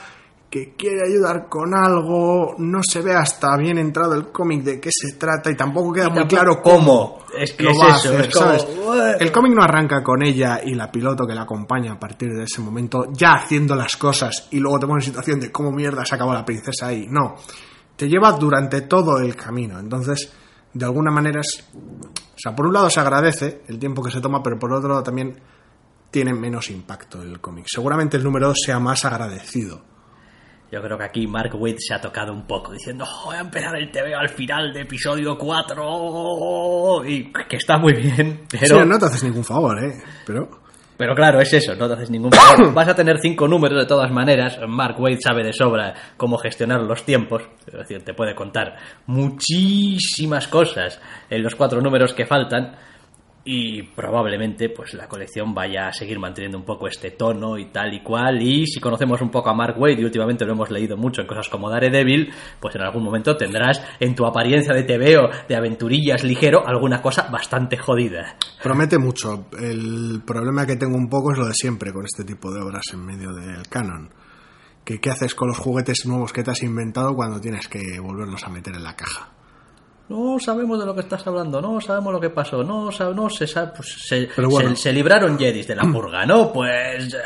que 0.53 0.75
quiere 0.77 1.09
ayudar 1.09 1.49
con 1.49 1.75
algo, 1.75 2.57
no 2.59 2.81
se 2.87 3.01
ve 3.01 3.15
hasta 3.15 3.57
bien 3.57 3.79
entrado 3.79 4.12
el 4.12 4.31
cómic 4.31 4.62
de 4.62 4.81
qué 4.83 4.91
se 4.93 5.17
trata 5.17 5.51
y 5.51 5.57
tampoco 5.57 5.95
queda 5.95 6.11
muy 6.11 6.29
tampoco 6.29 6.37
claro 6.37 6.61
cómo. 6.62 7.19
Es 7.35 7.55
que 7.55 7.62
lo 7.65 7.71
es 7.71 7.79
va 7.79 7.87
a 7.87 7.97
eso, 7.97 8.11
hacer, 8.11 8.21
es 8.21 8.35
como, 8.35 8.47
¿sabes? 8.47 8.67
"Ué". 8.87 9.17
El 9.19 9.33
cómic 9.33 9.55
no 9.55 9.62
arranca 9.62 10.03
con 10.03 10.23
ella 10.23 10.61
y 10.62 10.75
la 10.75 10.93
piloto 10.93 11.27
que 11.27 11.35
la 11.35 11.45
acompaña 11.45 11.93
a 11.93 11.99
partir 11.99 12.29
de 12.35 12.45
ese 12.45 12.61
momento 12.61 13.07
ya 13.15 13.33
haciendo 13.33 13.75
las 13.75 13.97
cosas 13.97 14.49
y 14.51 14.59
luego 14.61 14.79
te 14.79 14.87
pone 14.87 14.99
en 14.99 15.07
situación 15.07 15.41
de 15.41 15.51
cómo 15.51 15.73
mierda 15.73 16.05
se 16.05 16.17
acabó 16.17 16.35
la 16.35 16.45
princesa 16.45 16.88
ahí. 16.88 17.07
No, 17.09 17.37
te 17.97 18.07
lleva 18.07 18.33
durante 18.33 18.83
todo 18.83 19.21
el 19.21 19.35
camino. 19.35 19.81
Entonces, 19.81 20.31
de 20.75 20.85
alguna 20.85 21.11
manera 21.11 21.41
es... 21.41 21.67
O 21.75 22.37
sea, 22.37 22.55
por 22.55 22.67
un 22.67 22.75
lado 22.75 22.91
se 22.91 23.01
agradece 23.01 23.62
el 23.69 23.79
tiempo 23.79 24.03
que 24.03 24.11
se 24.11 24.21
toma, 24.21 24.43
pero 24.43 24.59
por 24.59 24.71
otro 24.71 24.91
lado 24.91 25.03
también 25.03 25.35
tiene 26.11 26.35
menos 26.35 26.69
impacto 26.69 27.23
el 27.23 27.41
cómic. 27.41 27.65
Seguramente 27.69 28.19
el 28.19 28.23
número 28.23 28.49
2 28.49 28.59
sea 28.67 28.79
más 28.79 29.07
agradecido. 29.07 29.92
Yo 30.73 30.81
creo 30.81 30.97
que 30.97 31.05
aquí 31.05 31.27
Mark 31.27 31.55
Waid 31.55 31.77
se 31.79 31.93
ha 31.93 32.01
tocado 32.01 32.33
un 32.33 32.47
poco 32.47 32.73
diciendo, 32.73 33.05
"Oh, 33.07 33.27
voy 33.27 33.37
a 33.37 33.41
empezar 33.41 33.77
el 33.77 33.91
TV 33.91 34.15
al 34.15 34.31
final 34.31 34.73
de 34.73 34.81
episodio 34.81 35.37
4 35.37 37.05
y 37.07 37.31
que 37.47 37.57
está 37.57 37.77
muy 37.77 37.93
bien, 37.93 38.41
pero, 38.51 38.81
Sí, 38.81 38.89
no 38.89 38.99
te 38.99 39.05
haces 39.05 39.23
ningún 39.25 39.45
favor, 39.45 39.85
¿eh? 39.85 39.93
Pero... 40.27 40.49
pero 40.97 41.15
claro, 41.15 41.43
es 41.43 41.53
eso, 41.53 41.75
no 41.77 41.87
te 41.89 41.95
haces 41.95 42.09
ningún 42.09 42.33
favor. 42.33 42.73
Vas 42.75 42.89
a 42.89 42.95
tener 42.95 43.19
cinco 43.21 43.47
números 43.47 43.81
de 43.81 43.87
todas 43.87 44.11
maneras. 44.11 44.59
Mark 44.67 44.99
Waid 44.99 45.19
sabe 45.21 45.45
de 45.45 45.53
sobra 45.53 45.93
cómo 46.17 46.39
gestionar 46.39 46.81
los 46.81 47.05
tiempos, 47.05 47.43
es 47.67 47.75
decir, 47.75 48.03
te 48.03 48.15
puede 48.15 48.35
contar 48.35 48.77
muchísimas 49.05 50.49
cosas 50.49 51.03
en 51.29 51.43
los 51.43 51.55
cuatro 51.55 51.83
números 51.83 52.15
que 52.15 52.25
faltan. 52.25 52.77
Y 53.45 53.83
probablemente 53.83 54.69
pues 54.69 54.95
la 54.95 55.09
colección 55.09 55.53
vaya 55.53 55.89
a 55.89 55.93
seguir 55.93 56.21
manteniendo 56.21 56.59
un 56.59 56.65
poco 56.65 56.87
este 56.87 57.11
tono 57.11 57.59
y 57.59 57.67
tal 57.67 57.93
y 57.93 58.01
cual. 58.01 58.41
Y 58.41 58.67
si 58.67 58.79
conocemos 58.79 59.21
un 59.21 59.31
poco 59.31 59.51
a 59.51 59.55
Mark 59.55 59.75
Waid, 59.79 59.99
y 59.99 60.05
últimamente 60.05 60.45
lo 60.45 60.53
hemos 60.53 60.71
leído 60.71 60.97
mucho 60.97 61.23
en 61.23 61.27
cosas 61.27 61.49
como 61.49 61.69
Daredevil, 61.69 62.33
pues 62.61 62.77
en 62.77 62.83
algún 62.83 63.03
momento 63.03 63.37
tendrás 63.37 63.83
en 63.99 64.15
tu 64.15 64.25
apariencia 64.27 64.75
de 64.75 64.85
TVO 64.85 65.29
de 65.49 65.57
aventurillas 65.57 66.23
ligero 66.23 66.65
alguna 66.65 67.03
cosa 67.03 67.29
bastante 67.33 67.77
jodida. 67.77 68.37
Promete 68.63 68.99
mucho. 68.99 69.47
El 69.59 70.23
problema 70.25 70.65
que 70.65 70.77
tengo 70.77 70.97
un 70.97 71.09
poco 71.09 71.33
es 71.33 71.39
lo 71.39 71.47
de 71.47 71.55
siempre 71.55 71.93
con 71.93 72.05
este 72.05 72.25
tipo 72.25 72.53
de 72.53 72.63
obras 72.63 72.85
en 72.93 73.05
medio 73.05 73.33
del 73.33 73.67
canon. 73.69 74.11
Que 74.85 75.01
qué 75.01 75.11
haces 75.11 75.35
con 75.35 75.49
los 75.49 75.59
juguetes 75.59 76.07
nuevos 76.07 76.33
que 76.33 76.45
te 76.45 76.53
has 76.53 76.63
inventado 76.63 77.15
cuando 77.15 77.41
tienes 77.41 77.67
que 77.67 77.99
volverlos 78.01 78.45
a 78.45 78.51
meter 78.51 78.75
en 78.75 78.85
la 78.85 78.95
caja. 78.95 79.33
No 80.09 80.37
sabemos 80.38 80.79
de 80.79 80.85
lo 80.85 80.95
que 80.95 81.01
estás 81.01 81.27
hablando, 81.27 81.61
no 81.62 81.81
sabemos 81.81 82.12
lo 82.12 82.21
que 82.21 82.29
pasó, 82.31 82.62
no, 82.62 82.91
no 83.15 83.31
se 83.31 83.47
sabe, 83.47 83.73
pues 83.75 83.95
se, 84.07 84.29
bueno. 84.37 84.71
se- 84.71 84.77
se 84.77 84.93
libraron 84.93 85.38
Jedis 85.38 85.67
de 85.69 85.75
la 85.77 85.85
purga, 85.85 86.27
¿no? 86.27 86.53
Pues 86.53 87.15
eh, 87.15 87.19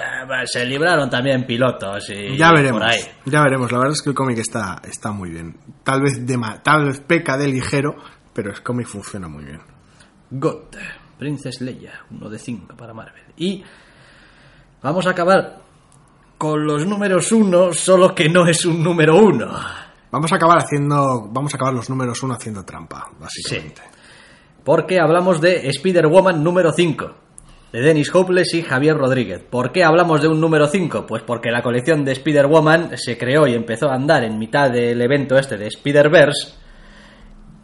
se 0.44 0.64
libraron 0.64 1.10
también 1.10 1.44
pilotos 1.46 2.08
y 2.10 2.36
ya 2.36 2.52
veremos. 2.52 2.80
por 2.80 2.88
ahí. 2.90 3.00
Ya 3.24 3.42
veremos. 3.42 3.72
La 3.72 3.78
verdad 3.78 3.92
es 3.94 4.02
que 4.02 4.10
el 4.10 4.14
cómic 4.14 4.38
está, 4.38 4.80
está 4.84 5.10
muy 5.10 5.30
bien. 5.30 5.56
Tal 5.82 6.00
vez, 6.02 6.24
de 6.24 6.38
tal 6.62 6.84
vez 6.84 7.00
peca 7.00 7.36
de 7.36 7.48
ligero, 7.48 7.96
pero 8.32 8.50
el 8.50 8.62
cómic 8.62 8.86
funciona 8.86 9.26
muy 9.26 9.44
bien. 9.44 9.60
God, 10.30 10.66
Princess 11.18 11.60
Leia, 11.62 12.04
uno 12.10 12.28
de 12.28 12.38
cinco 12.38 12.76
para 12.76 12.92
Marvel. 12.94 13.24
Y 13.36 13.64
vamos 14.82 15.06
a 15.06 15.10
acabar 15.10 15.58
con 16.38 16.64
los 16.64 16.86
números 16.86 17.32
uno, 17.32 17.72
solo 17.72 18.14
que 18.14 18.28
no 18.28 18.46
es 18.46 18.64
un 18.64 18.82
número 18.82 19.16
uno. 19.16 19.50
Vamos 20.10 20.32
a 20.32 20.36
acabar 20.36 20.58
haciendo. 20.58 21.28
Vamos 21.30 21.52
a 21.52 21.56
acabar 21.56 21.74
los 21.74 21.90
números 21.90 22.22
uno 22.22 22.34
haciendo 22.34 22.64
trampa, 22.64 23.10
básicamente. 23.18 23.82
Porque 24.64 24.98
hablamos 24.98 25.40
de 25.40 25.68
Spider-Woman 25.68 26.42
número 26.42 26.72
5, 26.72 27.10
de 27.72 27.80
Dennis 27.80 28.12
Hopeless 28.14 28.54
y 28.54 28.62
Javier 28.62 28.96
Rodríguez. 28.96 29.42
¿Por 29.48 29.70
qué 29.70 29.84
hablamos 29.84 30.22
de 30.22 30.28
un 30.28 30.40
número 30.40 30.66
5? 30.66 31.06
Pues 31.06 31.22
porque 31.22 31.50
la 31.50 31.62
colección 31.62 32.04
de 32.04 32.12
Spider-Woman 32.12 32.92
se 32.96 33.16
creó 33.16 33.46
y 33.46 33.54
empezó 33.54 33.88
a 33.88 33.94
andar 33.94 34.24
en 34.24 34.38
mitad 34.38 34.70
del 34.70 35.00
evento 35.00 35.38
este 35.38 35.56
de 35.56 35.68
Spider-Verse. 35.68 36.65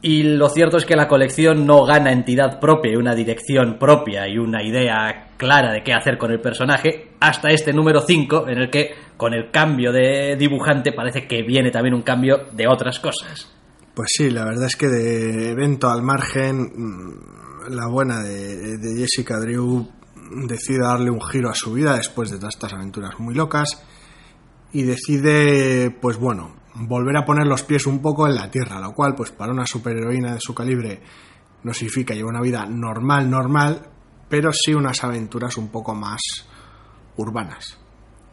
Y 0.05 0.25
lo 0.25 0.49
cierto 0.49 0.79
es 0.79 0.85
que 0.85 0.97
la 0.97 1.07
colección 1.07 1.65
no 1.65 1.85
gana 1.85 2.11
entidad 2.11 2.59
propia 2.59 2.93
y 2.93 2.97
una 2.97 3.15
dirección 3.15 3.79
propia 3.79 4.29
y 4.29 4.37
una 4.37 4.61
idea 4.61 5.31
clara 5.37 5.73
de 5.73 5.85
qué 5.85 5.93
hacer 5.93 6.19
con 6.19 6.33
el 6.33 6.41
personaje 6.41 7.12
hasta 7.21 7.51
este 7.51 7.73
número 7.73 8.01
5 8.01 8.49
en 8.49 8.59
el 8.59 8.69
que 8.69 8.91
con 9.17 9.33
el 9.33 9.53
cambio 9.53 9.93
de 9.93 10.35
dibujante 10.37 10.93
parece 10.93 11.29
que 11.29 11.43
viene 11.43 11.71
también 11.71 11.95
un 11.95 12.03
cambio 12.03 12.49
de 12.53 12.67
otras 12.67 12.99
cosas. 12.99 13.49
Pues 13.95 14.09
sí, 14.17 14.31
la 14.31 14.45
verdad 14.45 14.67
es 14.67 14.75
que 14.75 14.88
de 14.88 15.51
evento 15.51 15.88
al 15.88 16.03
margen, 16.03 16.62
mm, 16.62 17.71
la 17.71 17.87
buena 17.87 18.25
de, 18.25 18.79
de 18.79 18.97
Jessica 18.99 19.38
Drew 19.38 19.88
decide 20.49 20.81
darle 20.81 21.11
un 21.11 21.21
giro 21.21 21.49
a 21.49 21.55
su 21.55 21.75
vida 21.75 21.95
después 21.97 22.29
de 22.31 22.38
todas 22.38 22.55
estas 22.55 22.73
aventuras 22.73 23.21
muy 23.21 23.37
locas 23.37 23.85
y 24.73 24.83
decide, 24.83 25.91
pues 25.91 26.17
bueno, 26.17 26.57
volver 26.74 27.16
a 27.16 27.24
poner 27.24 27.46
los 27.46 27.62
pies 27.62 27.87
un 27.87 28.00
poco 28.00 28.26
en 28.26 28.35
la 28.35 28.50
tierra, 28.50 28.80
lo 28.80 28.92
cual, 28.92 29.14
pues 29.14 29.30
para 29.30 29.52
una 29.52 29.66
superheroína 29.66 30.35
de 30.35 30.40
su 30.40 30.54
calibre 30.54 31.00
no 31.64 31.72
significa 31.74 32.14
llevar 32.14 32.32
una 32.35 32.40
vida 32.42 32.66
normal, 32.66 33.28
normal, 33.30 33.87
pero 34.28 34.50
sí 34.52 34.72
unas 34.74 35.02
aventuras 35.04 35.56
un 35.56 35.68
poco 35.68 35.94
más 35.94 36.20
urbanas, 37.16 37.78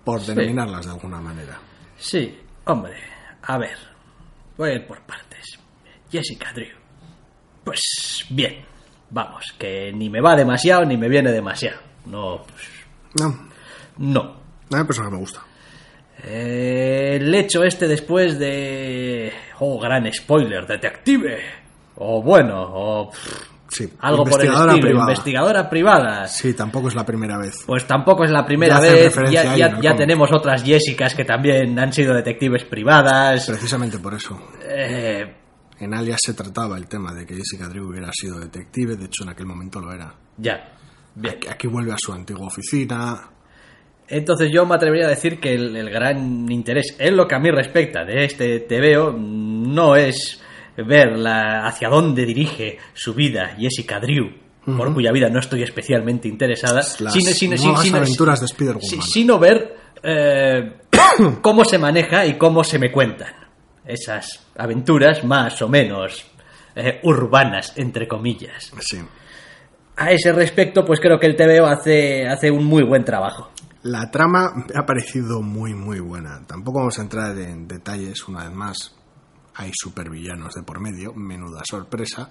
por 0.03 0.21
Sí. 0.21 0.27
denominarlas 0.33 0.85
de 0.85 0.91
alguna 0.91 1.19
manera. 1.21 1.59
Sí, 1.97 2.37
hombre, 2.65 2.93
a 3.43 3.57
ver, 3.57 3.77
voy 4.57 4.69
a 4.69 4.73
ir 4.75 4.87
por 4.87 5.01
partes. 5.01 5.59
Jessica 6.11 6.51
Drew. 6.53 6.77
Pues 7.63 8.25
bien, 8.29 8.65
vamos, 9.11 9.53
que 9.59 9.91
ni 9.93 10.09
me 10.09 10.21
va 10.21 10.35
demasiado 10.35 10.85
ni 10.85 10.97
me 10.97 11.09
viene 11.09 11.31
demasiado. 11.31 11.79
No, 12.05 12.43
pues, 12.47 12.67
No, 13.19 13.47
no. 13.97 14.21
a 14.71 14.77
mí 14.77 14.83
personaje 14.85 15.13
me 15.13 15.19
gusta. 15.19 15.41
Eh, 16.23 17.17
el 17.21 17.33
hecho 17.33 17.63
este 17.63 17.87
después 17.87 18.37
de... 18.39 19.31
Oh, 19.59 19.79
gran 19.79 20.11
spoiler, 20.13 20.65
detective. 20.65 21.37
O 21.95 22.21
bueno, 22.21 22.61
o 22.61 23.09
pff, 23.09 23.49
Sí, 23.71 23.87
algo 23.99 24.23
por 24.23 24.41
el 24.41 24.47
estilo, 24.51 24.79
privada. 24.81 25.11
investigadora 25.11 25.69
privada. 25.69 26.27
Sí, 26.27 26.55
tampoco 26.55 26.87
es 26.87 26.95
la 26.95 27.05
primera 27.05 27.37
vez. 27.37 27.63
Pues 27.67 27.85
tampoco 27.85 28.23
es 28.23 28.31
la 28.31 28.43
primera 28.43 28.75
Ya 28.75 28.79
vez, 28.81 29.15
ya, 29.31 29.55
ya- 29.55 29.79
ya 29.79 29.95
tenemos 29.95 30.31
otras 30.31 30.63
Jessicas 30.63 31.13
que 31.13 31.23
también 31.23 31.77
han 31.77 31.93
sido 31.93 32.15
detectives 32.15 32.63
privadas. 32.63 33.45
Precisamente 33.45 33.99
por 33.99 34.15
eso. 34.15 34.41
Eh, 34.67 35.35
En 35.79 35.93
Alias 35.93 36.19
se 36.25 36.33
trataba 36.33 36.77
el 36.77 36.87
tema 36.87 37.13
de 37.13 37.25
que 37.27 37.35
Jessica 37.35 37.67
Drew 37.69 37.89
hubiera 37.89 38.09
sido 38.11 38.39
detective, 38.39 38.95
de 38.95 39.05
hecho 39.05 39.23
en 39.23 39.29
aquel 39.29 39.45
momento 39.45 39.79
lo 39.79 39.93
era. 39.93 40.13
ya, 40.37 40.73
bien. 41.13 41.35
Aquí, 41.35 41.47
aquí 41.47 41.67
vuelve 41.67 41.91
a 41.93 41.97
su 41.99 42.11
antigua 42.11 42.47
oficina. 42.47 43.29
Entonces 44.09 44.49
yo 44.51 44.65
me 44.65 44.75
atrevería 44.75 45.05
a 45.05 45.09
decir 45.09 45.39
que 45.39 45.53
el, 45.53 45.75
el 45.75 45.89
gran 45.89 46.51
interés 46.51 46.95
en 46.99 47.15
lo 47.15 47.27
que 47.27 47.35
a 47.35 47.39
mí 47.39 47.51
respecta 47.51 48.03
de 48.03 48.25
este 48.25 48.59
TVO 48.61 49.13
no 49.17 49.95
es 49.95 50.41
ver 50.77 51.17
la- 51.17 51.67
hacia 51.67 51.89
dónde 51.89 52.25
dirige 52.25 52.77
su 52.93 53.13
vida 53.13 53.55
Jessica 53.59 53.99
Drew, 53.99 54.31
por 54.77 54.93
cuya 54.93 55.11
vida 55.11 55.29
no 55.29 55.39
estoy 55.39 55.63
especialmente 55.63 56.27
interesada, 56.27 56.81
Las 56.99 57.13
sino, 57.13 57.31
sino- 57.31 57.55
nuevas 57.57 57.81
sino- 57.83 57.97
aventuras 57.97 58.39
de 58.39 58.45
Spider-Woman. 58.47 58.81
si- 58.89 59.01
sino 59.01 59.37
ver 59.39 59.75
eh, 60.01 60.73
cómo 61.41 61.65
se 61.65 61.77
maneja 61.77 62.25
y 62.25 62.33
cómo 62.37 62.63
se 62.63 62.79
me 62.79 62.91
cuentan 62.91 63.33
esas 63.85 64.47
aventuras 64.57 65.23
más 65.23 65.61
o 65.61 65.67
menos 65.67 66.25
eh, 66.75 66.99
urbanas, 67.03 67.73
entre 67.77 68.07
comillas. 68.07 68.71
Sí. 68.79 68.99
A 69.97 70.11
ese 70.11 70.31
respecto, 70.31 70.85
pues 70.85 70.99
creo 71.01 71.19
que 71.19 71.25
el 71.27 71.35
TVO 71.35 71.65
hace, 71.65 72.25
hace 72.27 72.49
un 72.51 72.63
muy 72.63 72.83
buen 72.83 73.03
trabajo. 73.03 73.51
La 73.83 74.11
trama 74.11 74.51
me 74.55 74.65
ha 74.77 74.85
parecido 74.85 75.41
muy, 75.41 75.73
muy 75.73 75.99
buena. 75.99 76.45
Tampoco 76.45 76.79
vamos 76.79 76.99
a 76.99 77.01
entrar 77.03 77.37
en 77.37 77.67
detalles 77.67 78.27
una 78.27 78.43
vez 78.43 78.53
más. 78.53 78.95
Hay 79.55 79.71
supervillanos 79.73 80.53
de 80.55 80.63
por 80.63 80.79
medio, 80.81 81.13
menuda 81.13 81.61
sorpresa. 81.69 82.29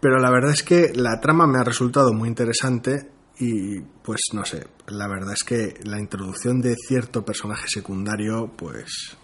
Pero 0.00 0.18
la 0.18 0.30
verdad 0.30 0.52
es 0.52 0.62
que 0.62 0.92
la 0.94 1.20
trama 1.20 1.46
me 1.46 1.58
ha 1.58 1.64
resultado 1.64 2.12
muy 2.12 2.28
interesante 2.28 3.10
y 3.38 3.80
pues 3.80 4.20
no 4.32 4.44
sé, 4.44 4.66
la 4.86 5.08
verdad 5.08 5.34
es 5.34 5.44
que 5.44 5.74
la 5.84 5.98
introducción 6.00 6.60
de 6.60 6.74
cierto 6.74 7.24
personaje 7.24 7.66
secundario, 7.68 8.50
pues... 8.56 9.16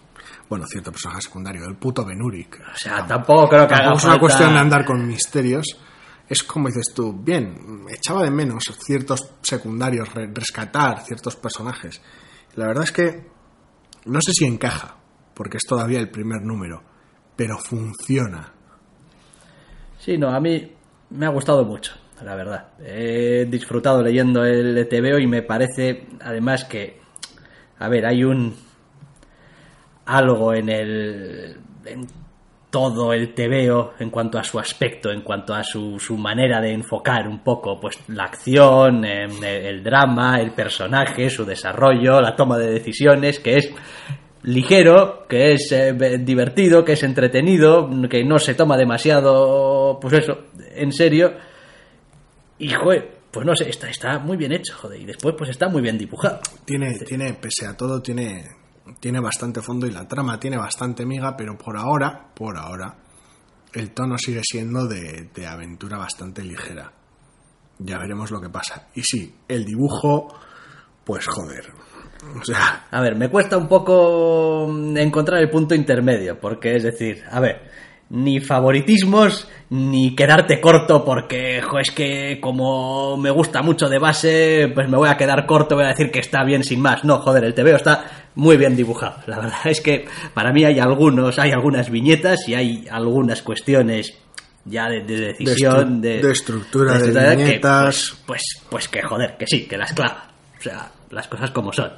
Bueno, 0.49 0.65
cierto 0.67 0.91
personaje 0.91 1.21
secundario, 1.21 1.65
el 1.65 1.75
puto 1.77 2.05
Benurik. 2.05 2.59
O 2.73 2.77
sea, 2.77 3.05
tampoco 3.07 3.49
creo 3.49 3.67
que 3.67 3.73
haga 3.73 3.93
es 3.93 4.03
una 4.03 4.13
falta- 4.13 4.19
cuestión 4.19 4.53
de 4.53 4.59
andar 4.59 4.85
con 4.85 5.05
misterios. 5.07 5.65
Es 6.33 6.43
como 6.43 6.67
dices 6.67 6.93
tú, 6.93 7.13
bien, 7.13 7.85
echaba 7.89 8.23
de 8.23 8.31
menos 8.31 8.63
ciertos 8.85 9.21
secundarios, 9.41 10.09
rescatar 10.13 11.03
ciertos 11.05 11.35
personajes. 11.35 12.01
La 12.55 12.67
verdad 12.67 12.83
es 12.83 12.91
que 12.91 13.27
no 14.05 14.19
sé 14.21 14.31
si 14.33 14.45
encaja, 14.45 14.97
porque 15.33 15.57
es 15.57 15.63
todavía 15.67 15.99
el 15.99 16.09
primer 16.09 16.41
número, 16.41 16.83
pero 17.35 17.57
funciona. 17.57 18.51
Sí, 19.97 20.17
no, 20.17 20.29
a 20.29 20.39
mí 20.39 20.71
me 21.11 21.25
ha 21.25 21.29
gustado 21.29 21.63
mucho, 21.63 21.93
la 22.23 22.35
verdad. 22.35 22.73
He 22.79 23.45
disfrutado 23.45 24.01
leyendo 24.01 24.43
el 24.43 24.87
TVO 24.89 25.19
y 25.19 25.27
me 25.27 25.41
parece, 25.41 26.07
además, 26.21 26.65
que, 26.65 26.99
a 27.79 27.87
ver, 27.87 28.05
hay 28.05 28.23
un 28.23 28.55
algo 30.05 30.53
en 30.53 30.69
el 30.69 31.57
todo 32.73 33.13
el 33.13 33.35
tebeo 33.35 33.93
en 33.99 34.09
cuanto 34.09 34.39
a 34.39 34.43
su 34.43 34.57
aspecto, 34.57 35.11
en 35.11 35.21
cuanto 35.21 35.53
a 35.53 35.63
su, 35.63 35.99
su 35.99 36.17
manera 36.17 36.59
de 36.59 36.73
enfocar 36.73 37.27
un 37.27 37.43
poco 37.43 37.79
pues 37.79 37.99
la 38.07 38.23
acción, 38.23 39.05
em, 39.05 39.43
el, 39.43 39.83
drama, 39.83 40.41
el 40.41 40.53
personaje, 40.53 41.29
su 41.29 41.45
desarrollo, 41.45 42.19
la 42.19 42.35
toma 42.35 42.57
de 42.57 42.71
decisiones, 42.71 43.39
que 43.39 43.57
es 43.57 43.71
ligero, 44.41 45.27
que 45.29 45.53
es 45.53 45.71
eh, 45.71 45.93
divertido, 46.21 46.83
que 46.83 46.93
es 46.93 47.03
entretenido, 47.03 47.87
que 48.09 48.23
no 48.25 48.39
se 48.39 48.55
toma 48.55 48.75
demasiado, 48.75 49.99
pues 50.01 50.15
eso, 50.15 50.45
en 50.73 50.91
serio. 50.91 51.31
Y 52.57 52.69
joder, 52.69 53.19
pues 53.29 53.45
no 53.45 53.55
sé, 53.55 53.69
está, 53.69 53.87
está 53.87 54.17
muy 54.17 54.35
bien 54.35 54.51
hecho, 54.51 54.73
joder, 54.75 54.99
y 54.99 55.05
después 55.05 55.35
pues 55.37 55.51
está 55.51 55.69
muy 55.69 55.83
bien 55.83 55.99
dibujado. 55.99 56.39
Tiene, 56.65 56.97
tiene, 57.05 57.35
pese 57.35 57.67
a 57.67 57.77
todo, 57.77 58.01
tiene 58.01 58.62
tiene 58.99 59.19
bastante 59.19 59.61
fondo 59.61 59.87
y 59.87 59.91
la 59.91 60.07
trama 60.07 60.39
tiene 60.39 60.57
bastante 60.57 61.05
miga, 61.05 61.35
pero 61.37 61.57
por 61.57 61.77
ahora, 61.77 62.29
por 62.33 62.57
ahora, 62.57 62.95
el 63.73 63.91
tono 63.91 64.17
sigue 64.17 64.41
siendo 64.43 64.87
de, 64.87 65.29
de 65.33 65.47
aventura 65.47 65.97
bastante 65.97 66.43
ligera. 66.43 66.91
Ya 67.79 67.97
veremos 67.97 68.31
lo 68.31 68.39
que 68.39 68.49
pasa. 68.49 68.87
Y 68.95 69.01
sí, 69.01 69.35
el 69.47 69.65
dibujo, 69.65 70.33
pues 71.03 71.25
joder. 71.27 71.71
O 72.39 72.43
sea. 72.43 72.87
A 72.91 73.01
ver, 73.01 73.15
me 73.15 73.29
cuesta 73.29 73.57
un 73.57 73.67
poco 73.67 74.67
encontrar 74.95 75.41
el 75.41 75.49
punto 75.49 75.75
intermedio, 75.75 76.39
porque 76.39 76.75
es 76.75 76.83
decir, 76.83 77.23
a 77.29 77.39
ver, 77.39 77.69
ni 78.09 78.39
favoritismos, 78.39 79.49
ni 79.69 80.15
quedarte 80.15 80.61
corto 80.61 81.03
porque, 81.03 81.61
jo, 81.61 81.79
es 81.79 81.91
que 81.91 82.39
como 82.39 83.17
me 83.17 83.31
gusta 83.31 83.61
mucho 83.61 83.89
de 83.89 83.99
base, 83.99 84.71
pues 84.73 84.87
me 84.87 84.97
voy 84.97 85.09
a 85.09 85.17
quedar 85.17 85.45
corto, 85.45 85.75
voy 85.75 85.85
a 85.85 85.89
decir 85.89 86.11
que 86.11 86.19
está 86.19 86.43
bien 86.43 86.63
sin 86.63 86.81
más. 86.81 87.03
No, 87.03 87.19
joder, 87.19 87.43
el 87.43 87.53
TVO 87.53 87.75
está 87.75 88.22
muy 88.35 88.57
bien 88.57 88.75
dibujado. 88.75 89.17
La 89.27 89.39
verdad 89.39 89.65
es 89.65 89.81
que 89.81 90.05
para 90.33 90.51
mí 90.51 90.63
hay 90.65 90.79
algunos, 90.79 91.39
hay 91.39 91.51
algunas 91.51 91.89
viñetas 91.89 92.47
y 92.47 92.55
hay 92.55 92.87
algunas 92.89 93.41
cuestiones 93.41 94.13
ya 94.65 94.87
de, 94.87 95.01
decisión, 95.03 96.01
de, 96.01 96.19
estructura 96.31 96.97
de, 96.97 97.35
viñetas. 97.35 98.15
pues, 98.25 98.43
pues, 98.59 98.61
pues, 98.69 98.87
que 98.87 99.01
joder, 99.01 99.35
que 99.37 99.45
sí, 99.47 99.67
que 99.67 99.77
las 99.77 99.93
clava. 99.93 100.31
O 100.57 100.61
sea, 100.61 100.91
las 101.09 101.27
cosas 101.27 101.51
como 101.51 101.73
son. 101.73 101.91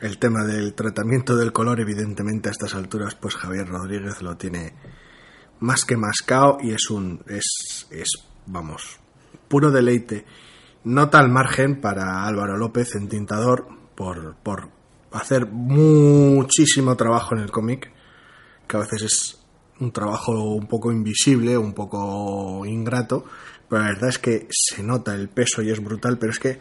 El 0.00 0.18
tema 0.18 0.44
del 0.44 0.74
tratamiento 0.74 1.34
del 1.36 1.52
color, 1.52 1.80
evidentemente, 1.80 2.50
a 2.50 2.52
estas 2.52 2.74
alturas, 2.74 3.14
pues 3.14 3.34
Javier 3.36 3.66
Rodríguez 3.66 4.20
lo 4.20 4.36
tiene 4.36 4.74
más 5.60 5.84
que 5.84 5.96
mascao 5.96 6.58
y 6.60 6.72
es 6.72 6.90
un 6.90 7.22
es, 7.28 7.86
es 7.90 8.10
vamos 8.46 8.98
puro 9.48 9.70
deleite 9.70 10.24
nota 10.84 11.18
al 11.18 11.30
margen 11.30 11.80
para 11.80 12.26
Álvaro 12.26 12.56
López 12.56 12.94
en 12.96 13.08
tintador 13.08 13.66
por, 13.94 14.36
por 14.42 14.68
hacer 15.14 15.46
muchísimo 15.46 16.96
trabajo 16.96 17.34
en 17.34 17.42
el 17.42 17.50
cómic 17.50 17.90
que 18.66 18.76
a 18.76 18.80
veces 18.80 19.02
es 19.02 19.40
un 19.80 19.92
trabajo 19.92 20.32
un 20.54 20.66
poco 20.66 20.92
invisible 20.92 21.56
un 21.56 21.72
poco 21.72 22.64
ingrato 22.66 23.24
pero 23.68 23.82
la 23.82 23.88
verdad 23.88 24.08
es 24.08 24.18
que 24.18 24.46
se 24.50 24.82
nota 24.82 25.14
el 25.14 25.28
peso 25.28 25.62
y 25.62 25.70
es 25.70 25.82
brutal 25.82 26.18
pero 26.18 26.32
es 26.32 26.38
que 26.38 26.58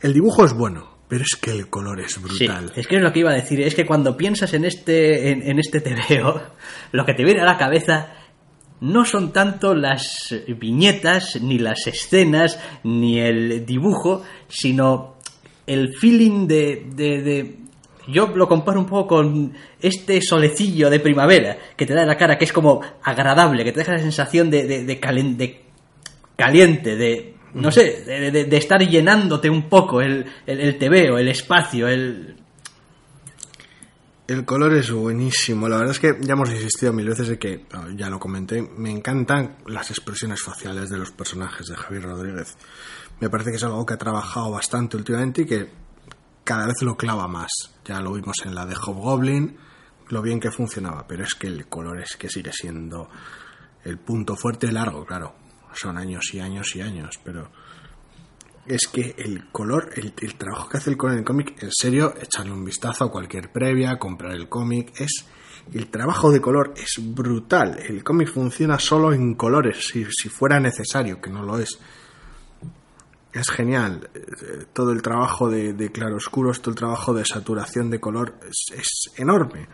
el 0.00 0.12
dibujo 0.12 0.44
es 0.44 0.52
bueno 0.52 1.00
pero 1.10 1.24
es 1.24 1.34
que 1.40 1.50
el 1.50 1.68
color 1.68 2.00
es 2.00 2.22
brutal. 2.22 2.72
es 2.76 2.86
que 2.86 2.96
es 2.96 3.02
lo 3.02 3.12
que 3.12 3.18
iba 3.18 3.32
a 3.32 3.34
decir. 3.34 3.60
Es 3.60 3.74
que 3.74 3.84
cuando 3.84 4.16
piensas 4.16 4.54
en 4.54 4.64
este, 4.64 5.32
en, 5.32 5.58
este 5.58 5.80
TVO, 5.80 6.40
lo 6.92 7.04
que 7.04 7.14
te 7.14 7.24
viene 7.24 7.40
a 7.40 7.44
la 7.44 7.58
cabeza 7.58 8.12
no 8.80 9.04
son 9.04 9.32
tanto 9.32 9.74
las 9.74 10.32
viñetas, 10.46 11.40
ni 11.42 11.58
las 11.58 11.88
escenas, 11.88 12.60
ni 12.84 13.18
el 13.18 13.66
dibujo, 13.66 14.22
sino 14.46 15.16
el 15.66 15.94
feeling 15.96 16.46
de, 16.46 16.86
de, 16.94 17.56
yo 18.08 18.28
lo 18.28 18.48
comparo 18.48 18.80
un 18.80 18.86
poco 18.86 19.16
con 19.16 19.52
este 19.80 20.20
solecillo 20.20 20.90
de 20.90 21.00
primavera 21.00 21.56
que 21.76 21.86
te 21.86 21.94
da 21.94 22.02
en 22.02 22.08
la 22.08 22.16
cara, 22.16 22.38
que 22.38 22.44
es 22.44 22.52
como 22.52 22.80
agradable, 23.02 23.64
que 23.64 23.72
te 23.72 23.80
deja 23.80 23.92
la 23.92 23.98
sensación 23.98 24.50
de, 24.50 24.66
de, 24.66 24.84
de 24.84 25.00
caliente, 25.00 26.96
de, 26.96 27.34
no 27.54 27.70
sé, 27.70 28.04
de, 28.04 28.56
estar 28.56 28.80
llenándote 28.80 29.50
un 29.50 29.68
poco 29.68 30.00
el, 30.00 30.26
el, 30.46 30.60
el 30.60 30.78
tebeo, 30.78 31.18
el 31.18 31.28
espacio, 31.28 31.88
el... 31.88 32.36
El 34.26 34.44
color 34.44 34.72
es 34.74 34.92
buenísimo. 34.92 35.68
La 35.68 35.78
verdad 35.78 35.90
es 35.90 35.98
que 35.98 36.14
ya 36.20 36.34
hemos 36.34 36.48
insistido 36.50 36.92
mil 36.92 37.08
veces 37.08 37.26
de 37.26 37.36
que, 37.36 37.66
ah, 37.72 37.88
ya 37.96 38.08
lo 38.08 38.20
comenté, 38.20 38.62
me 38.62 38.88
encantan 38.88 39.56
las 39.66 39.90
expresiones 39.90 40.40
faciales 40.40 40.88
de 40.88 40.98
los 40.98 41.10
personajes 41.10 41.66
de 41.66 41.74
Javier 41.74 42.04
Rodríguez. 42.04 42.56
Me 43.20 43.28
parece 43.28 43.50
que 43.50 43.56
es 43.56 43.64
algo 43.64 43.84
que 43.84 43.94
ha 43.94 43.98
trabajado 43.98 44.50
bastante 44.50 44.96
últimamente 44.96 45.42
y 45.42 45.46
que 45.46 45.70
cada 46.44 46.66
vez 46.66 46.82
lo 46.82 46.96
clava 46.96 47.28
más. 47.28 47.50
Ya 47.84 48.00
lo 48.00 48.12
vimos 48.12 48.36
en 48.44 48.54
la 48.54 48.66
de 48.66 48.74
Hobgoblin, 48.74 49.56
lo 50.08 50.22
bien 50.22 50.40
que 50.40 50.50
funcionaba, 50.50 51.06
pero 51.06 51.24
es 51.24 51.34
que 51.34 51.46
el 51.46 51.66
color 51.68 52.00
es 52.00 52.16
que 52.16 52.28
sigue 52.28 52.52
siendo 52.52 53.08
el 53.84 53.98
punto 53.98 54.36
fuerte 54.36 54.72
largo, 54.72 55.04
claro 55.04 55.34
son 55.74 55.98
años 55.98 56.34
y 56.34 56.40
años 56.40 56.74
y 56.74 56.80
años, 56.80 57.18
pero 57.22 57.50
es 58.66 58.88
que 58.92 59.14
el 59.18 59.50
color, 59.50 59.90
el, 59.96 60.12
trabajo 60.34 60.68
que 60.68 60.76
hace 60.76 60.90
el 60.90 60.96
color 60.96 61.14
en 61.14 61.20
el 61.20 61.24
cómic, 61.24 61.62
en 61.62 61.70
serio, 61.72 62.14
echarle 62.20 62.52
un 62.52 62.64
vistazo 62.64 63.04
a 63.04 63.10
cualquier 63.10 63.50
previa, 63.50 63.98
comprar 63.98 64.32
el 64.32 64.48
cómic, 64.48 64.92
es 65.00 65.26
el 65.72 65.88
trabajo 65.88 66.30
de 66.30 66.40
color 66.40 66.74
es 66.76 66.96
brutal. 67.14 67.78
El 67.86 68.02
cómic 68.02 68.32
funciona 68.32 68.78
solo 68.78 69.12
en 69.12 69.34
colores, 69.34 69.88
si, 69.88 70.04
si 70.10 70.28
fuera 70.28 70.58
necesario, 70.58 71.20
que 71.20 71.30
no 71.30 71.42
lo 71.42 71.58
es. 71.58 71.78
Es 73.32 73.48
genial. 73.50 74.10
Eh, 74.14 74.64
todo 74.72 74.92
el 74.92 75.02
trabajo 75.02 75.48
de, 75.48 75.90
claroscuros, 75.92 76.60
todo 76.60 76.70
el 76.70 76.78
trabajo 76.78 77.14
de 77.14 77.24
saturación 77.24 77.90
de 77.90 78.00
color 78.00 78.38
es, 78.48 79.10
enorme. 79.16 79.68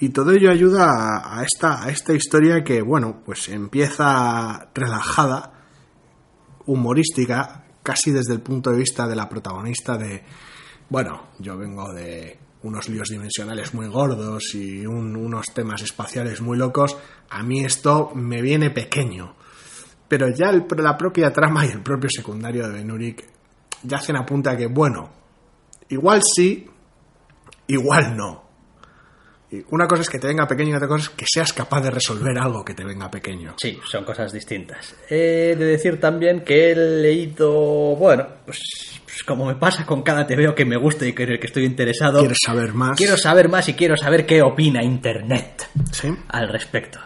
Y 0.00 0.08
todo 0.08 0.32
ello 0.32 0.50
ayuda 0.50 1.22
a, 1.24 1.44
esta, 1.44 1.84
a 1.84 1.90
esta 1.90 2.12
historia 2.12 2.64
que, 2.64 2.82
bueno, 2.82 3.22
pues 3.24 3.48
empieza 3.48 4.70
relajada, 4.74 5.52
humorística, 6.66 7.64
casi 7.82 8.10
desde 8.10 8.32
el 8.34 8.40
punto 8.40 8.70
de 8.70 8.78
vista 8.78 9.06
de 9.06 9.16
la 9.16 9.28
protagonista 9.28 9.96
de, 9.96 10.24
bueno, 10.88 11.28
yo 11.38 11.56
vengo 11.56 11.92
de 11.92 12.38
unos 12.62 12.88
líos 12.88 13.08
dimensionales 13.08 13.74
muy 13.74 13.88
gordos 13.88 14.54
y 14.54 14.86
unos 14.86 15.46
temas 15.54 15.82
espaciales 15.82 16.40
muy 16.40 16.56
locos, 16.56 16.96
a 17.30 17.42
mí 17.42 17.64
esto 17.64 18.12
me 18.14 18.40
viene 18.40 18.70
pequeño. 18.70 19.36
Pero 20.12 20.28
ya 20.28 20.52
la 20.52 20.98
propia 20.98 21.32
trama 21.32 21.64
y 21.64 21.70
el 21.70 21.80
propio 21.80 22.10
secundario 22.14 22.68
de 22.68 22.74
Benurik 22.74 23.24
ya 23.82 23.96
hacen 23.96 24.14
apunta 24.14 24.50
a 24.50 24.56
que, 24.58 24.66
bueno, 24.66 25.10
igual 25.88 26.20
sí, 26.22 26.68
igual 27.68 28.14
no. 28.14 28.44
Una 29.70 29.88
cosa 29.88 30.02
es 30.02 30.10
que 30.10 30.18
te 30.18 30.26
venga 30.26 30.46
pequeño 30.46 30.72
y 30.72 30.74
otra 30.74 30.86
cosa 30.86 31.04
es 31.04 31.16
que 31.16 31.24
seas 31.26 31.54
capaz 31.54 31.80
de 31.80 31.92
resolver 31.92 32.38
algo 32.38 32.62
que 32.62 32.74
te 32.74 32.84
venga 32.84 33.10
pequeño. 33.10 33.54
Sí, 33.56 33.80
son 33.90 34.04
cosas 34.04 34.34
distintas. 34.34 34.94
He 35.08 35.56
de 35.56 35.64
decir 35.64 35.98
también 35.98 36.44
que 36.44 36.72
he 36.72 36.76
leído, 36.76 37.50
bueno, 37.96 38.26
pues, 38.44 39.00
pues 39.06 39.22
como 39.24 39.46
me 39.46 39.54
pasa 39.54 39.86
con 39.86 40.02
cada 40.02 40.26
te 40.26 40.36
veo 40.36 40.54
que 40.54 40.66
me 40.66 40.76
gusta 40.76 41.06
y 41.06 41.14
que, 41.14 41.24
que 41.24 41.46
estoy 41.46 41.64
interesado. 41.64 42.18
¿Quieres 42.18 42.40
saber 42.44 42.74
más? 42.74 42.98
Quiero 42.98 43.16
saber 43.16 43.48
más 43.48 43.66
y 43.70 43.72
quiero 43.72 43.96
saber 43.96 44.26
qué 44.26 44.42
opina 44.42 44.84
Internet 44.84 45.70
¿Sí? 45.90 46.08
al 46.28 46.50
respecto. 46.50 47.00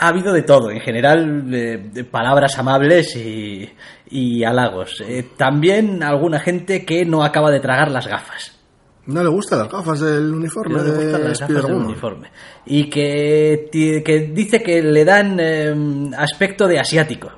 Ha 0.00 0.08
habido 0.08 0.32
de 0.32 0.42
todo, 0.42 0.70
en 0.70 0.80
general, 0.80 1.50
de 1.50 2.04
palabras 2.04 2.58
amables 2.58 3.16
y, 3.16 3.68
y 4.10 4.44
halagos. 4.44 5.02
Eh, 5.06 5.26
también 5.36 6.02
alguna 6.02 6.40
gente 6.40 6.84
que 6.84 7.04
no 7.04 7.22
acaba 7.22 7.50
de 7.50 7.60
tragar 7.60 7.90
las 7.90 8.06
gafas. 8.06 8.58
No 9.06 9.22
le 9.22 9.28
gustan 9.30 9.60
las 9.60 9.70
gafas 9.70 10.00
del 10.00 10.34
uniforme. 10.34 10.76
No 10.76 10.84
le 10.84 10.90
gustan 10.90 11.24
las 11.24 11.40
gafas 11.40 11.62
del 11.64 11.74
uniforme. 11.74 12.30
Y 12.66 12.90
que, 12.90 13.68
que, 13.72 14.30
dice 14.32 14.62
que 14.62 14.82
le 14.82 15.04
dan 15.04 15.40
em, 15.40 16.12
aspecto 16.14 16.68
de 16.68 16.78
asiático. 16.78 17.30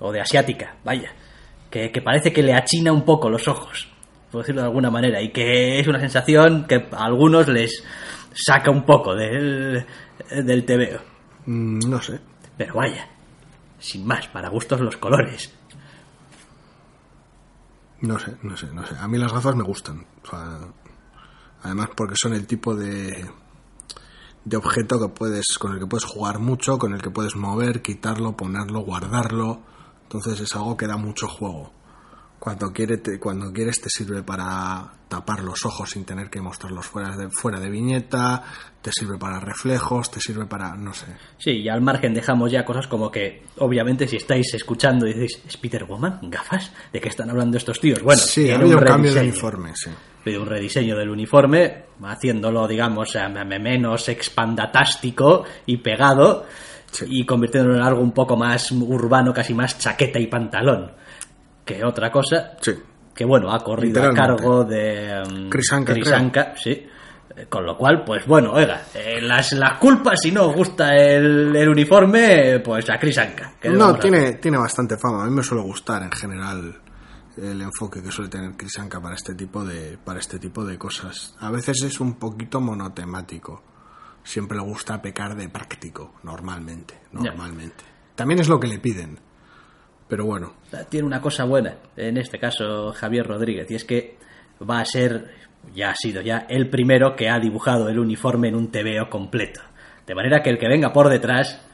O 0.00 0.12
de 0.12 0.20
asiática, 0.20 0.76
vaya. 0.84 1.10
Que, 1.70 1.90
que, 1.90 2.02
parece 2.02 2.32
que 2.32 2.42
le 2.42 2.52
achina 2.52 2.92
un 2.92 3.04
poco 3.04 3.30
los 3.30 3.48
ojos. 3.48 3.88
Por 4.30 4.42
decirlo 4.42 4.62
de 4.62 4.68
alguna 4.68 4.90
manera. 4.90 5.22
Y 5.22 5.30
que 5.30 5.80
es 5.80 5.88
una 5.88 6.00
sensación 6.00 6.66
que 6.66 6.86
a 6.92 7.04
algunos 7.04 7.48
les 7.48 7.82
saca 8.34 8.70
un 8.70 8.84
poco 8.84 9.14
del, 9.14 9.84
del 10.30 10.64
tebeo. 10.64 11.09
Mm, 11.50 11.88
no 11.88 12.00
sé. 12.00 12.20
Pero 12.56 12.74
vaya. 12.74 13.08
Sin 13.78 14.06
más, 14.06 14.28
para 14.28 14.48
gustos 14.48 14.80
los 14.80 14.96
colores. 14.96 15.52
No 18.02 18.18
sé, 18.18 18.36
no 18.42 18.56
sé, 18.56 18.66
no 18.72 18.86
sé. 18.86 18.96
A 18.98 19.08
mí 19.08 19.18
las 19.18 19.32
gafas 19.32 19.56
me 19.56 19.64
gustan. 19.64 20.06
O 20.22 20.26
sea, 20.26 20.60
Además 21.62 21.90
porque 21.94 22.14
son 22.16 22.32
el 22.32 22.46
tipo 22.46 22.74
de, 22.74 23.30
de 24.44 24.56
objeto 24.56 24.98
que 24.98 25.08
puedes, 25.08 25.58
con 25.58 25.72
el 25.72 25.78
que 25.78 25.86
puedes 25.86 26.04
jugar 26.04 26.38
mucho, 26.38 26.78
con 26.78 26.94
el 26.94 27.02
que 27.02 27.10
puedes 27.10 27.36
mover, 27.36 27.82
quitarlo, 27.82 28.36
ponerlo, 28.36 28.80
guardarlo. 28.80 29.60
Entonces 30.04 30.40
es 30.40 30.54
algo 30.56 30.76
que 30.76 30.86
da 30.86 30.96
mucho 30.96 31.28
juego. 31.28 31.72
Cuando, 32.40 32.72
quiere 32.72 32.96
te- 32.96 33.20
cuando 33.20 33.52
quieres 33.52 33.80
te 33.82 33.90
sirve 33.90 34.22
para 34.22 34.90
tapar 35.08 35.44
los 35.44 35.66
ojos 35.66 35.90
sin 35.90 36.04
tener 36.06 36.30
que 36.30 36.40
mostrarlos 36.40 36.86
fuera 36.86 37.14
de, 37.14 37.28
fuera 37.30 37.60
de 37.60 37.68
viñeta, 37.68 38.42
te 38.80 38.90
sirve 38.92 39.18
para 39.18 39.38
reflejos, 39.38 40.10
te 40.10 40.20
sirve 40.20 40.46
para, 40.46 40.74
no 40.74 40.94
sé. 40.94 41.04
Sí, 41.36 41.50
y 41.50 41.68
al 41.68 41.82
margen 41.82 42.14
dejamos 42.14 42.50
ya 42.50 42.64
cosas 42.64 42.86
como 42.88 43.10
que, 43.10 43.42
obviamente, 43.58 44.08
si 44.08 44.16
estáis 44.16 44.54
escuchando 44.54 45.06
y 45.06 45.12
decís, 45.12 45.42
¿Spider-Woman? 45.46 46.20
¿Gafas? 46.30 46.72
¿De 46.90 46.98
qué 46.98 47.10
están 47.10 47.28
hablando 47.28 47.58
estos 47.58 47.78
tíos? 47.78 48.00
Bueno, 48.02 48.22
sí, 48.22 48.50
ha 48.50 48.56
habido 48.56 48.78
un 48.78 48.84
cambio 48.84 49.12
de 49.12 49.20
uniforme, 49.20 49.72
sí. 49.76 49.90
Un 50.34 50.46
rediseño 50.46 50.96
del 50.96 51.10
uniforme, 51.10 51.84
haciéndolo, 52.04 52.66
digamos, 52.66 53.16
menos 53.60 54.08
expandatástico 54.08 55.44
y 55.66 55.76
pegado, 55.78 56.46
Sí. 56.90 57.04
y 57.08 57.24
convirtiéndolo 57.26 57.76
en 57.76 57.82
algo 57.82 58.00
un 58.00 58.10
poco 58.12 58.36
más 58.36 58.72
urbano, 58.72 59.32
casi 59.32 59.54
más 59.54 59.78
chaqueta 59.78 60.18
y 60.18 60.26
pantalón 60.26 60.90
que 61.74 61.84
otra 61.84 62.10
cosa. 62.10 62.52
Sí. 62.60 62.72
que 63.14 63.24
bueno, 63.24 63.52
ha 63.52 63.58
corrido 63.58 64.02
a 64.02 64.12
cargo 64.12 64.64
de 64.64 65.22
um, 65.26 65.50
Chris 65.50 65.72
Anka, 65.72 65.92
Chris 65.92 66.06
creo. 66.06 66.18
Anka, 66.18 66.54
sí. 66.56 66.70
Eh, 67.36 67.46
Con 67.48 67.64
lo 67.64 67.76
cual, 67.76 68.02
pues 68.04 68.26
bueno, 68.26 68.52
oiga, 68.52 68.82
eh, 68.94 69.20
las, 69.20 69.52
las 69.52 69.78
culpas, 69.78 70.18
si 70.20 70.32
no 70.32 70.46
os 70.48 70.56
gusta 70.56 70.96
el, 70.96 71.54
el 71.54 71.68
uniforme, 71.68 72.60
pues 72.60 72.88
a 72.90 72.98
Chris 72.98 73.18
Anka. 73.18 73.54
¿Qué 73.60 73.68
le 73.70 73.76
No, 73.76 73.94
tiene, 73.96 74.32
tiene 74.34 74.58
bastante 74.58 74.96
fama. 74.96 75.22
A 75.22 75.26
mí 75.26 75.34
me 75.34 75.42
suele 75.42 75.62
gustar 75.62 76.02
en 76.02 76.12
general 76.12 76.80
el 77.36 77.60
enfoque 77.62 78.02
que 78.02 78.10
suele 78.10 78.28
tener 78.30 78.56
Chris 78.56 78.78
Anka 78.78 79.00
para 79.00 79.14
este 79.14 79.34
tipo 79.34 79.64
de 79.64 79.96
para 80.04 80.18
este 80.18 80.38
tipo 80.38 80.64
de 80.64 80.76
cosas. 80.76 81.36
A 81.40 81.50
veces 81.50 81.82
es 81.82 82.00
un 82.00 82.14
poquito 82.14 82.60
monotemático. 82.60 83.62
Siempre 84.22 84.58
le 84.58 84.64
gusta 84.64 85.00
pecar 85.00 85.34
de 85.34 85.48
práctico, 85.48 86.14
normalmente, 86.24 87.00
normalmente. 87.12 87.84
También 88.14 88.40
es 88.40 88.48
lo 88.48 88.60
que 88.60 88.66
le 88.68 88.78
piden. 88.78 89.18
Pero 90.10 90.26
bueno, 90.26 90.54
Tiene 90.88 91.06
una 91.06 91.20
cosa 91.20 91.44
buena, 91.44 91.76
en 91.96 92.18
este 92.18 92.40
caso 92.40 92.92
Javier 92.92 93.24
Rodríguez, 93.24 93.70
y 93.70 93.76
es 93.76 93.84
que 93.84 94.16
va 94.68 94.80
a 94.80 94.84
ser, 94.84 95.30
ya 95.72 95.90
ha 95.90 95.94
sido 95.94 96.20
ya, 96.20 96.46
el 96.48 96.68
primero 96.68 97.14
que 97.14 97.28
ha 97.28 97.38
dibujado 97.38 97.88
el 97.88 97.96
uniforme 97.96 98.48
en 98.48 98.56
un 98.56 98.72
TVO 98.72 99.08
completo. 99.08 99.60
De 100.08 100.16
manera 100.16 100.42
que 100.42 100.50
el 100.50 100.58
que 100.58 100.66
venga 100.66 100.92
por 100.92 101.08
detrás 101.08 101.64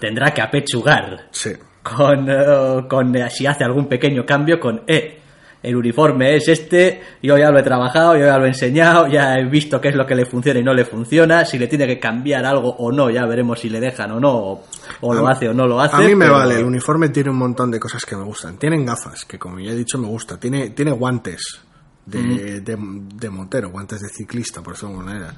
tendrá 0.00 0.32
que 0.32 0.40
apechugar 0.40 1.28
sí. 1.32 1.50
con, 1.82 2.30
eh, 2.30 2.88
con 2.88 3.14
eh, 3.14 3.28
si 3.28 3.46
hace 3.46 3.62
algún 3.62 3.86
pequeño 3.86 4.24
cambio 4.24 4.58
con 4.58 4.84
eh, 4.86 5.20
el 5.62 5.76
uniforme 5.76 6.34
es 6.36 6.48
este, 6.48 7.00
yo 7.22 7.38
ya 7.38 7.50
lo 7.50 7.58
he 7.58 7.62
trabajado, 7.62 8.16
yo 8.16 8.26
ya 8.26 8.36
lo 8.38 8.44
he 8.46 8.48
enseñado, 8.48 9.06
ya 9.06 9.38
he 9.38 9.44
visto 9.44 9.80
qué 9.80 9.88
es 9.90 9.94
lo 9.94 10.04
que 10.06 10.14
le 10.14 10.26
funciona 10.26 10.58
y 10.60 10.64
no 10.64 10.74
le 10.74 10.84
funciona, 10.84 11.44
si 11.44 11.58
le 11.58 11.68
tiene 11.68 11.86
que 11.86 12.00
cambiar 12.00 12.44
algo 12.44 12.68
o 12.78 12.90
no, 12.90 13.10
ya 13.10 13.24
veremos 13.26 13.60
si 13.60 13.68
le 13.68 13.78
dejan 13.80 14.10
o 14.12 14.20
no, 14.20 14.32
o, 14.34 14.64
o 15.02 15.14
lo 15.14 15.28
hace 15.28 15.48
o 15.48 15.54
no 15.54 15.66
lo 15.66 15.80
hace. 15.80 15.96
A 15.96 16.00
mí 16.00 16.14
me 16.16 16.24
pero- 16.26 16.34
vale, 16.38 16.58
el 16.58 16.64
uniforme 16.64 17.10
tiene 17.10 17.30
un 17.30 17.36
montón 17.38 17.70
de 17.70 17.78
cosas 17.78 18.04
que 18.04 18.16
me 18.16 18.24
gustan. 18.24 18.56
Tienen 18.58 18.84
gafas, 18.84 19.24
que 19.24 19.38
como 19.38 19.60
ya 19.60 19.70
he 19.70 19.76
dicho 19.76 19.98
me 19.98 20.08
gusta. 20.08 20.38
Tiene, 20.38 20.70
tiene 20.70 20.90
guantes 20.92 21.60
de, 22.06 22.60
de, 22.60 22.76
de 23.14 23.30
motero, 23.30 23.70
guantes 23.70 24.00
de 24.00 24.08
ciclista, 24.08 24.60
por 24.62 24.72
decirlo 24.74 24.90
de 24.94 24.98
alguna 24.98 25.14
manera. 25.20 25.34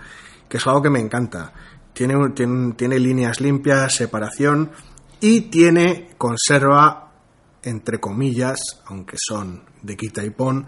Que 0.49 0.57
es 0.57 0.67
algo 0.67 0.81
que 0.83 0.91
me 0.91 1.01
encanta. 1.01 1.53
Tiene, 1.93 2.15
tiene, 2.35 2.73
tiene 2.75 2.99
líneas 2.99 3.41
limpias, 3.41 3.95
separación 3.95 4.71
y 5.21 5.43
tiene, 5.43 6.09
conserva, 6.19 7.13
entre 7.65 7.99
comillas, 7.99 8.59
aunque 8.87 9.17
son 9.19 9.65
de 9.83 9.97
quita 9.97 10.25
y 10.25 10.31
pon, 10.31 10.67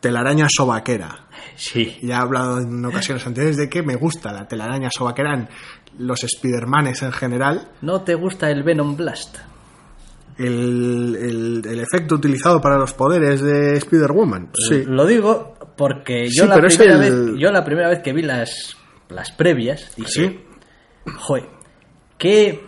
telaraña 0.00 0.46
sobaquera. 0.48 1.26
Sí, 1.56 1.98
Ya 2.02 2.16
he 2.16 2.18
hablado 2.20 2.58
en 2.60 2.84
ocasiones 2.84 3.26
anteriores 3.26 3.56
de 3.56 3.68
que 3.68 3.82
me 3.82 3.96
gusta 3.96 4.32
la 4.32 4.48
telaraña 4.48 4.88
sobaquera 4.90 5.34
en 5.34 5.48
los 5.98 6.20
Spidermanes 6.20 7.02
en 7.02 7.12
general. 7.12 7.70
¿no 7.82 8.02
te 8.02 8.14
gusta 8.14 8.50
el 8.50 8.62
Venom 8.62 8.96
Blast? 8.96 9.36
el, 10.38 11.16
el- 11.20 11.62
el 11.66 11.80
efecto 11.80 12.14
utilizado 12.14 12.60
para 12.60 12.78
los 12.78 12.94
poderes 12.94 13.42
de 13.42 13.74
Spider-Woman. 13.76 14.50
Sí. 14.68 14.82
Lo 14.86 15.04
digo 15.06 15.54
porque 15.76 16.26
yo, 16.30 16.44
Sí, 16.44 16.48
la 16.48 16.56
primera 16.56 16.94
el- 16.94 17.00
vez, 17.30 17.38
yo 17.38 17.50
la 17.52 17.64
primera 17.64 17.88
vez 17.90 18.00
que 18.02 18.12
vi 18.12 18.22
las, 18.22 18.76
las 19.10 19.30
previas 19.32 19.94
dije, 19.94 20.10
Sí. 20.10 20.40
joder, 21.18 21.48
qué 22.18 22.60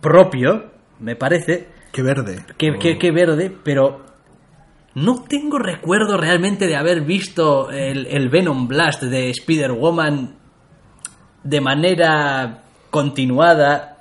propio 0.00 0.70
me 1.00 1.16
parece, 1.16 1.68
Qué 1.92 2.02
verde. 2.02 2.44
qué, 2.56 2.74
qué- 2.78 2.98
qué 2.98 3.10
verde, 3.10 3.54
pero 3.64 4.04
no 4.94 5.22
tengo 5.24 5.58
recuerdo 5.58 6.16
realmente 6.16 6.66
de 6.66 6.76
haber 6.76 7.02
visto 7.02 7.70
el, 7.70 8.06
el 8.06 8.28
Venom 8.28 8.68
Blast 8.68 9.02
de 9.02 9.30
Spider-Woman 9.30 10.36
de 11.42 11.60
manera 11.60 12.62
continuada 12.90 13.96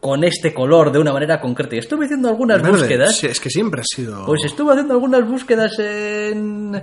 con 0.00 0.22
este 0.24 0.52
color 0.54 0.92
de 0.92 0.98
una 1.00 1.12
manera 1.12 1.40
concreta. 1.40 1.74
Y 1.74 1.78
estuve 1.78 2.04
haciendo 2.04 2.28
algunas 2.28 2.62
Verde. 2.62 2.78
búsquedas. 2.78 3.16
Sí, 3.16 3.26
es 3.26 3.40
que 3.40 3.50
siempre 3.50 3.80
ha 3.80 3.84
sido. 3.84 4.24
Pues 4.26 4.44
estuve 4.44 4.72
haciendo 4.72 4.94
algunas 4.94 5.26
búsquedas 5.26 5.78
en, 5.78 6.80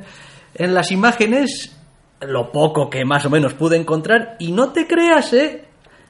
en 0.56 0.74
las 0.74 0.92
imágenes, 0.92 1.78
lo 2.22 2.52
poco 2.52 2.90
que 2.90 3.06
más 3.06 3.26
o 3.26 3.30
menos 3.30 3.54
pude 3.54 3.78
encontrar, 3.78 4.36
y 4.40 4.52
no 4.52 4.72
te 4.74 4.88
creas, 4.88 5.32
¿eh? 5.34 5.66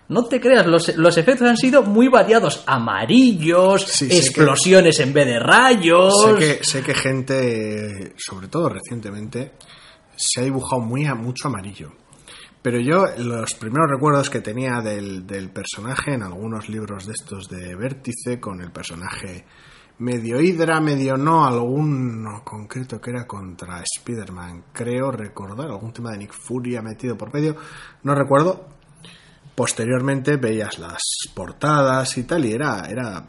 No 0.10 0.26
te 0.26 0.40
creas, 0.40 0.68
los, 0.68 0.96
los 0.98 1.18
efectos 1.18 1.48
han 1.48 1.58
sido 1.58 1.84
muy 1.84 2.10
variados. 2.10 2.64
Amarillos, 2.68 3.84
Sí, 3.84 4.06
explosiones 4.06 5.00
en 5.00 5.14
vez 5.14 5.26
de 5.26 5.40
rayos. 5.40 6.14
Sé 6.24 6.36
que, 6.36 6.64
sé 6.64 6.82
que 6.84 6.94
gente, 6.94 8.14
sobre 8.18 8.48
todo 8.48 8.70
recientemente, 8.70 9.54
se 10.16 10.42
ha 10.42 10.44
dibujado 10.44 10.82
muy 10.82 11.06
a, 11.06 11.16
mucho 11.16 11.48
amarillo. 11.48 11.92
Pero 12.62 12.80
yo, 12.80 13.06
los 13.18 13.54
primeros 13.56 13.90
recuerdos 13.90 14.30
que 14.30 14.40
tenía 14.40 14.80
del, 14.82 15.28
del 15.28 15.50
personaje 15.50 16.14
en 16.14 16.24
algunos 16.24 16.70
libros 16.70 17.06
de 17.06 17.14
estos 17.14 17.50
de 17.50 17.76
Vértice, 17.76 18.40
con 18.40 18.62
el 18.62 18.72
personaje 18.72 19.46
medio 20.00 20.40
Hydra, 20.40 20.80
medio 20.80 21.18
no, 21.18 21.46
alguno 21.46 22.42
concreto 22.44 23.00
que 23.00 23.12
era 23.12 23.28
contra 23.28 23.82
Spider-Man, 23.82 24.66
creo 24.74 25.12
recordar, 25.12 25.70
algún 25.70 25.94
tema 25.94 26.12
de 26.12 26.20
Nick 26.20 26.34
Fury 26.34 26.76
ha 26.76 26.82
metido 26.82 27.18
por 27.18 27.34
medio, 27.34 27.56
no 28.04 28.16
recuerdo. 28.16 28.73
Posteriormente 29.56 30.38
veías 30.38 30.80
las 30.80 31.00
portadas 31.36 32.18
y 32.18 32.24
tal, 32.24 32.44
y 32.46 32.54
era, 32.54 32.86
era 32.90 33.24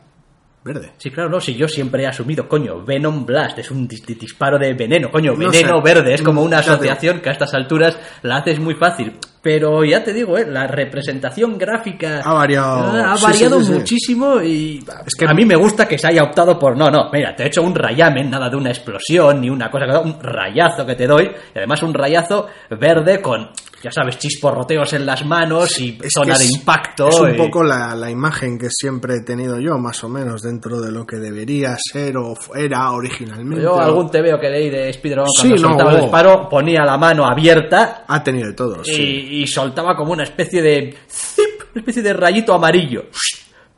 verde. 0.64 0.93
Sí, 0.97 1.11
claro, 1.11 1.29
no, 1.29 1.39
si 1.41 1.55
yo 1.55 1.68
siempre 1.68 2.03
he 2.03 2.07
asumido, 2.07 2.49
coño, 2.49 2.83
Venom 2.83 3.27
Blast 3.27 3.59
es 3.59 3.70
un 3.70 3.87
dis- 3.87 4.07
disparo 4.18 4.59
de 4.59 4.72
veneno, 4.72 5.11
coño, 5.11 5.33
No 5.33 5.51
veneno 5.51 5.77
sé. 5.77 5.83
verde, 5.85 6.14
es 6.14 6.22
como 6.22 6.41
una 6.43 6.61
Ya 6.61 6.64
te- 6.64 6.70
asociación 6.70 7.20
que 7.20 7.29
a 7.29 7.33
estas 7.33 7.53
alturas 7.53 7.99
la 8.22 8.37
haces 8.37 8.59
muy 8.59 8.75
fácil. 8.75 9.18
Pero 9.43 9.85
ya 9.85 10.03
te 10.03 10.14
digo, 10.14 10.39
¿eh? 10.39 10.47
la 10.51 10.66
representación 10.66 11.59
gráfica 11.59 12.22
Ha 12.25 12.33
variado. 12.33 12.93
ha 13.05 13.14
variado 13.14 13.59
sí, 13.61 13.66
sí, 13.66 13.72
sí. 13.72 13.79
muchísimo 13.79 14.41
y 14.41 14.79
Es 15.07 15.14
que- 15.18 15.27
a 15.27 15.35
mí 15.35 15.45
me 15.45 15.57
gusta 15.57 15.87
que 15.87 15.99
se 15.99 16.07
haya 16.07 16.22
optado 16.22 16.59
por, 16.59 16.79
no, 16.79 16.91
no, 16.91 17.11
mira, 17.12 17.37
te 17.37 17.43
he 17.43 17.47
hecho 17.49 17.61
un 17.61 17.75
rayamen, 17.75 18.31
nada 18.31 18.49
de 18.49 18.57
una 18.57 18.70
explosión 18.70 19.43
ni 19.43 19.51
una 19.51 19.70
cosa, 19.70 20.01
un 20.01 20.18
rayazo 20.18 20.87
que 20.87 20.95
te 20.95 21.07
doy, 21.07 21.25
y 21.55 21.59
además 21.59 21.83
un 21.83 21.93
rayazo 21.93 22.47
verde 22.70 23.20
con, 23.20 23.51
ya 23.85 23.91
sabes, 23.91 24.18
chisporroteos 24.18 24.93
en 24.95 25.05
las 25.07 25.24
manos 25.26 25.78
y 25.78 25.99
zona 26.09 26.39
de 26.39 26.45
es- 26.45 26.51
impacto. 26.53 27.09
Es 27.09 27.20
un 27.20 27.35
y- 27.35 27.39
poco 27.39 27.62
la, 27.62 27.95
la 27.95 28.11
imagen 28.11 28.59
que 28.59 28.68
siempre 28.70 29.16
he 29.16 29.20
tenido 29.22 29.61
yo, 29.61 29.76
más 29.78 30.03
o 30.03 30.09
menos, 30.09 30.41
dentro 30.43 30.80
de 30.80 30.91
lo 30.91 31.07
que 31.07 31.16
debería 31.16 31.76
ser 31.78 32.16
o 32.16 32.35
era 32.57 32.91
originalmente. 32.93 33.62
Yo 33.62 33.78
algún 33.78 34.11
TV 34.11 34.41
que 34.41 34.49
leí 34.49 34.70
de 34.70 34.89
Spider-Man 34.91 35.26
Sí, 35.35 35.49
cuando 35.51 35.62
no, 35.62 35.68
soltaba 35.68 35.91
el 35.93 35.97
oh. 35.99 36.01
disparo 36.01 36.49
ponía 36.49 36.85
la 36.85 36.97
mano 36.97 37.26
abierta 37.26 38.05
Ha 38.09 38.22
tenido 38.24 38.49
de 38.49 38.55
todo, 38.55 38.82
sí. 38.85 38.93
y, 39.30 39.43
y 39.43 39.47
soltaba 39.47 39.95
como 39.95 40.12
una 40.12 40.24
especie 40.24 40.62
de 40.62 40.95
zip, 41.09 41.62
una 41.72 41.80
especie 41.80 42.03
de 42.03 42.12
rayito 42.14 42.55
amarillo. 42.55 43.05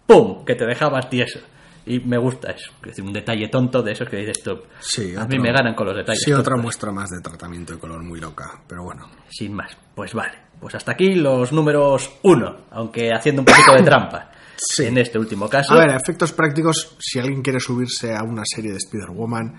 ¡Pum! 0.07 0.45
Que 0.45 0.55
te 0.55 0.65
dejabas 0.65 1.11
tieso. 1.11 1.41
Y 1.87 2.01
me 2.01 2.19
gusta 2.19 2.51
eso. 2.51 2.73
Es 2.83 2.89
decir, 2.89 3.05
un 3.05 3.13
detalle 3.13 3.49
tonto 3.49 3.81
de 3.83 3.93
esos 3.93 4.09
que 4.09 4.17
dices 4.17 4.43
tú. 4.43 4.59
Sí, 4.81 5.15
a 5.15 5.23
otro- 5.25 5.37
mí 5.37 5.39
me 5.43 5.53
ganan 5.53 5.75
con 5.75 5.87
los 5.87 5.97
detalles. 5.97 6.21
Sí, 6.25 6.33
otra 6.33 6.57
muestra 6.57 6.91
más 6.91 7.11
de 7.11 7.21
tratamiento 7.21 7.75
de 7.75 7.79
color 7.79 8.03
muy 8.03 8.19
loca, 8.21 8.61
pero 8.67 8.83
bueno. 8.83 9.09
Sin 9.31 9.55
más. 9.55 9.77
Pues 9.95 10.13
vale. 10.13 10.33
Pues 10.61 10.75
hasta 10.75 10.93
aquí 10.93 11.15
los 11.15 11.53
números 11.53 12.11
uno. 12.23 12.57
Aunque 12.71 13.13
haciendo 13.13 13.43
un 13.43 13.47
poquito 13.47 13.73
de 13.73 13.83
trampa. 13.85 14.31
Sí. 14.57 14.87
En 14.87 14.99
este 14.99 15.19
último 15.19 15.49
caso. 15.49 15.75
A 15.75 15.79
ver, 15.79 15.91
efectos 15.91 16.33
prácticos, 16.33 16.97
si 16.99 17.19
alguien 17.21 17.43
quiere 17.43 17.61
subirse 17.61 18.15
a 18.17 18.23
una 18.23 18.43
serie 18.45 18.73
de 18.73 18.79
Spider-Woman, 18.79 19.55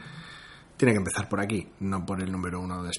tiene 0.76 0.94
que 0.94 0.98
empezar 0.98 1.30
por 1.30 1.40
aquí, 1.40 1.66
no 1.82 2.06
por 2.06 2.20
el 2.22 2.32
número 2.32 2.60
uno 2.60 2.84
de, 2.84 2.90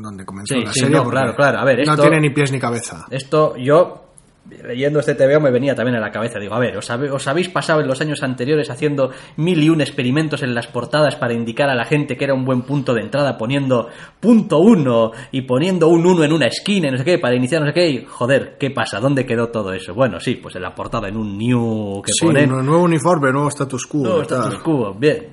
donde 0.00 0.24
comenzó 0.24 0.54
Sí, 0.54 0.60
la 0.64 0.72
sí, 0.72 0.80
serie. 0.80 0.96
no, 0.96 1.08
claro, 1.10 1.34
claro. 1.34 1.58
A 1.58 1.64
ver, 1.64 1.86
no 1.86 1.96
tiene 1.98 2.20
ni 2.20 2.30
pies 2.30 2.50
ni 2.52 2.58
cabeza. 2.60 3.04
Esto 3.10 3.56
yo, 3.56 4.13
leyendo 4.62 5.00
este 5.00 5.14
TVO, 5.14 5.40
me 5.40 5.50
venía 5.50 5.74
también 5.74 5.96
a 5.96 6.00
la 6.00 6.10
cabeza. 6.10 6.38
Digo, 6.38 6.54
a 6.54 6.58
ver, 6.58 6.76
¿os, 6.76 6.90
habe- 6.90 7.10
os 7.10 7.26
habéis 7.26 7.48
pasado 7.48 7.80
en 7.80 7.86
los 7.86 8.00
años 8.00 8.22
anteriores 8.22 8.68
haciendo 8.70 9.10
mil 9.36 9.62
y 9.62 9.70
un 9.70 9.80
experimentos 9.80 10.42
en 10.42 10.54
las 10.54 10.66
portadas 10.66 11.16
para 11.16 11.32
indicar 11.32 11.70
a 11.70 11.74
la 11.74 11.84
gente 11.86 12.16
que 12.16 12.24
era 12.24 12.34
un 12.34 12.44
buen 12.44 12.62
punto 12.62 12.92
de 12.94 13.00
entrada, 13.00 13.38
poniendo 13.38 13.88
punto 14.20 14.58
uno 14.58 15.12
y 15.32 15.42
poniendo 15.42 15.88
un 15.88 16.06
uno 16.06 16.24
en 16.24 16.32
una 16.32 16.46
esquina 16.46 16.88
y 16.88 16.90
no 16.90 16.98
sé 16.98 17.04
qué, 17.04 17.18
para 17.18 17.34
iniciar 17.36 17.62
no 17.62 17.68
sé 17.68 17.72
qué? 17.74 17.88
Y, 17.88 18.04
joder, 18.04 18.56
¿qué 18.58 18.70
pasa? 18.70 19.00
¿Dónde 19.00 19.24
quedó 19.24 19.48
todo 19.48 19.72
eso? 19.72 19.94
Bueno, 19.94 20.20
sí, 20.20 20.34
pues 20.36 20.54
en 20.56 20.62
la 20.62 20.74
portada, 20.74 21.08
en 21.08 21.16
un 21.16 21.38
new 21.38 22.02
que 22.02 22.12
Sí, 22.12 22.26
ponen. 22.26 22.50
nu- 22.50 22.62
nuevo 22.62 22.84
uniforme, 22.84 23.32
nuevo 23.32 23.48
status 23.48 23.86
quo. 23.86 24.24
Tal. 24.24 24.50
todo 24.50 24.62
cubo, 24.62 24.94
bien. 24.94 25.28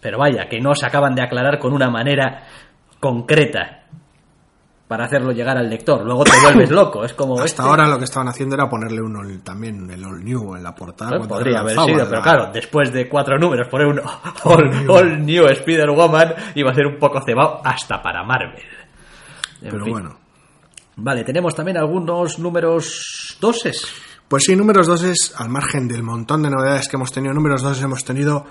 Pero 0.00 0.18
vaya, 0.18 0.46
que 0.48 0.60
no 0.60 0.74
se 0.74 0.86
acaban 0.86 1.14
de 1.14 1.22
aclarar 1.22 1.58
con 1.58 1.72
una 1.72 1.88
manera 1.88 2.44
concreta. 3.00 3.85
Para 4.88 5.06
hacerlo 5.06 5.32
llegar 5.32 5.56
al 5.58 5.68
lector. 5.68 6.04
Luego 6.04 6.22
te 6.24 6.30
vuelves 6.42 6.70
loco, 6.70 7.04
es 7.04 7.12
como... 7.14 7.34
Hasta 7.34 7.44
este. 7.46 7.62
ahora 7.62 7.88
lo 7.88 7.98
que 7.98 8.04
estaban 8.04 8.28
haciendo 8.28 8.54
era 8.54 8.68
ponerle 8.68 9.00
uno 9.02 9.20
también 9.42 9.90
el 9.90 10.04
All 10.04 10.24
New 10.24 10.54
en 10.56 10.62
la 10.62 10.74
portada. 10.74 11.10
Cuando 11.16 11.28
podría 11.28 11.60
haber 11.60 11.72
sido, 11.78 11.96
la- 11.98 12.08
pero 12.08 12.22
claro, 12.22 12.50
después 12.52 12.92
de 12.92 13.08
cuatro 13.08 13.38
números 13.38 13.66
poner 13.68 13.86
un 13.88 14.00
All, 14.44 14.90
All 14.90 15.24
New 15.26 15.46
Spider-Woman 15.46 16.34
iba 16.54 16.70
a 16.70 16.74
ser 16.74 16.86
un 16.86 16.98
poco 16.98 17.20
cebado 17.24 17.60
hasta 17.64 18.00
para 18.02 18.22
Marvel. 18.24 18.62
En 19.62 19.70
Pero 19.70 19.84
fin. 19.84 19.92
bueno. 19.92 20.18
Vale, 20.96 21.24
tenemos 21.24 21.54
también 21.54 21.76
algunos 21.76 22.38
números 22.38 23.36
doses. 23.40 23.84
Pues 24.28 24.44
sí, 24.44 24.56
números 24.56 24.86
doses, 24.86 25.34
al 25.36 25.48
margen 25.48 25.86
del 25.88 26.02
montón 26.02 26.42
de 26.42 26.50
novedades 26.50 26.88
que 26.88 26.96
hemos 26.96 27.12
tenido, 27.12 27.34
números 27.34 27.62
doses 27.62 27.82
hemos 27.82 28.04
tenido 28.04 28.44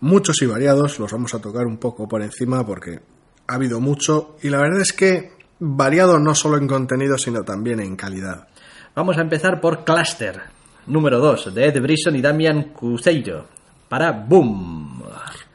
muchos 0.00 0.40
y 0.42 0.46
variados, 0.46 0.98
los 0.98 1.12
vamos 1.12 1.34
a 1.34 1.40
tocar 1.40 1.66
un 1.66 1.76
poco 1.78 2.08
por 2.08 2.22
encima 2.22 2.64
porque 2.64 3.00
ha 3.46 3.54
habido 3.54 3.80
mucho 3.80 4.36
y 4.42 4.48
la 4.48 4.58
verdad 4.60 4.80
es 4.80 4.92
que 4.92 5.32
variado 5.60 6.18
no 6.18 6.34
solo 6.34 6.56
en 6.56 6.66
contenido 6.66 7.16
sino 7.18 7.42
también 7.42 7.80
en 7.80 7.94
calidad. 7.94 8.48
Vamos 8.94 9.18
a 9.18 9.20
empezar 9.20 9.60
por 9.60 9.84
Cluster, 9.84 10.40
número 10.86 11.20
2, 11.20 11.54
de 11.54 11.68
Ed 11.68 11.80
Brisson 11.80 12.16
y 12.16 12.22
Damian 12.22 12.72
Cuseiro, 12.72 13.46
para 13.88 14.10
Boom. 14.10 15.02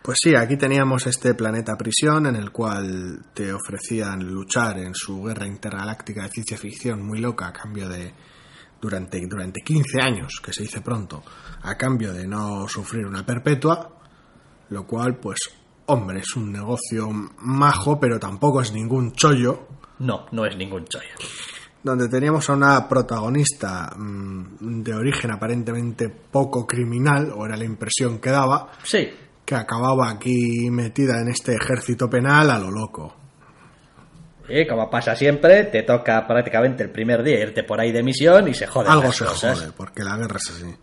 Pues 0.01 0.19
sí, 0.21 0.35
aquí 0.35 0.55
teníamos 0.55 1.07
este 1.07 1.33
planeta 1.33 1.75
prisión 1.75 2.27
en 2.27 2.35
el 2.35 2.51
cual 2.51 3.25
te 3.33 3.51
ofrecían 3.51 4.19
luchar 4.23 4.77
en 4.77 4.93
su 4.93 5.23
guerra 5.23 5.47
intergaláctica 5.47 6.23
de 6.23 6.29
ciencia 6.29 6.57
ficción 6.57 7.05
muy 7.05 7.19
loca 7.19 7.47
a 7.47 7.53
cambio 7.53 7.89
de 7.89 8.13
durante 8.79 9.19
durante 9.27 9.61
15 9.61 9.99
años, 9.99 10.39
que 10.43 10.53
se 10.53 10.61
dice 10.61 10.81
pronto, 10.81 11.23
a 11.63 11.75
cambio 11.75 12.13
de 12.13 12.27
no 12.27 12.67
sufrir 12.67 13.07
una 13.07 13.25
perpetua, 13.25 13.89
lo 14.69 14.85
cual 14.85 15.17
pues 15.17 15.39
hombre, 15.87 16.19
es 16.19 16.35
un 16.35 16.51
negocio 16.51 17.09
majo, 17.39 17.99
pero 17.99 18.19
tampoco 18.19 18.61
es 18.61 18.71
ningún 18.73 19.13
chollo, 19.13 19.67
No, 19.99 20.25
no 20.31 20.45
es 20.45 20.55
ningún 20.57 20.85
chollo. 20.85 21.05
donde 21.83 22.09
teníamos 22.09 22.49
a 22.49 22.53
una 22.53 22.87
protagonista 22.89 23.91
mm, 23.95 24.81
de 24.83 24.93
origen 24.93 25.31
aparentemente 25.31 26.09
poco 26.09 26.65
criminal, 26.65 27.31
o 27.35 27.45
era 27.45 27.55
la 27.55 27.63
impresión 27.65 28.19
que 28.19 28.31
daba, 28.31 28.71
Sí, 28.83 29.09
que 29.45 29.55
acababa 29.55 30.09
aquí 30.09 30.69
metida 30.71 31.21
en 31.21 31.27
este 31.29 31.53
ejército 31.55 32.09
penal 32.09 32.49
a 32.49 32.57
lo 32.59 32.71
loco. 32.71 33.15
y 34.49 34.65
como 34.67 34.89
pasa 34.89 35.15
siempre, 35.15 35.65
te 35.65 35.83
toca 35.83 36.25
prácticamente 36.27 36.83
el 36.83 36.89
primer 36.91 37.23
día 37.23 37.39
irte 37.41 37.63
por 37.63 37.79
ahí 37.79 37.91
de 37.91 38.03
misión 38.03 38.47
y 38.47 38.53
se 38.53 38.65
joden 38.67 38.91
Algo 38.91 39.03
las 39.05 39.15
se 39.15 39.25
cosas. 39.25 39.59
jode, 39.59 39.71
porque 39.77 40.03
la 40.03 40.17
guerra 40.17 40.37
es 40.37 40.49
así. 40.49 40.75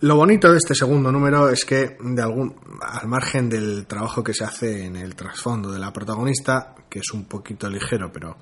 Lo 0.00 0.16
bonito 0.16 0.50
de 0.52 0.58
este 0.58 0.74
segundo 0.74 1.10
número 1.10 1.48
es 1.48 1.64
que, 1.64 1.96
de 2.00 2.22
algún, 2.22 2.54
al 2.82 3.08
margen 3.08 3.48
del 3.48 3.86
trabajo 3.86 4.22
que 4.22 4.34
se 4.34 4.44
hace 4.44 4.84
en 4.84 4.96
el 4.96 5.14
trasfondo 5.14 5.72
de 5.72 5.78
la 5.78 5.92
protagonista, 5.92 6.74
que 6.90 6.98
es 6.98 7.10
un 7.14 7.24
poquito 7.24 7.68
ligero, 7.70 8.12
pero 8.12 8.36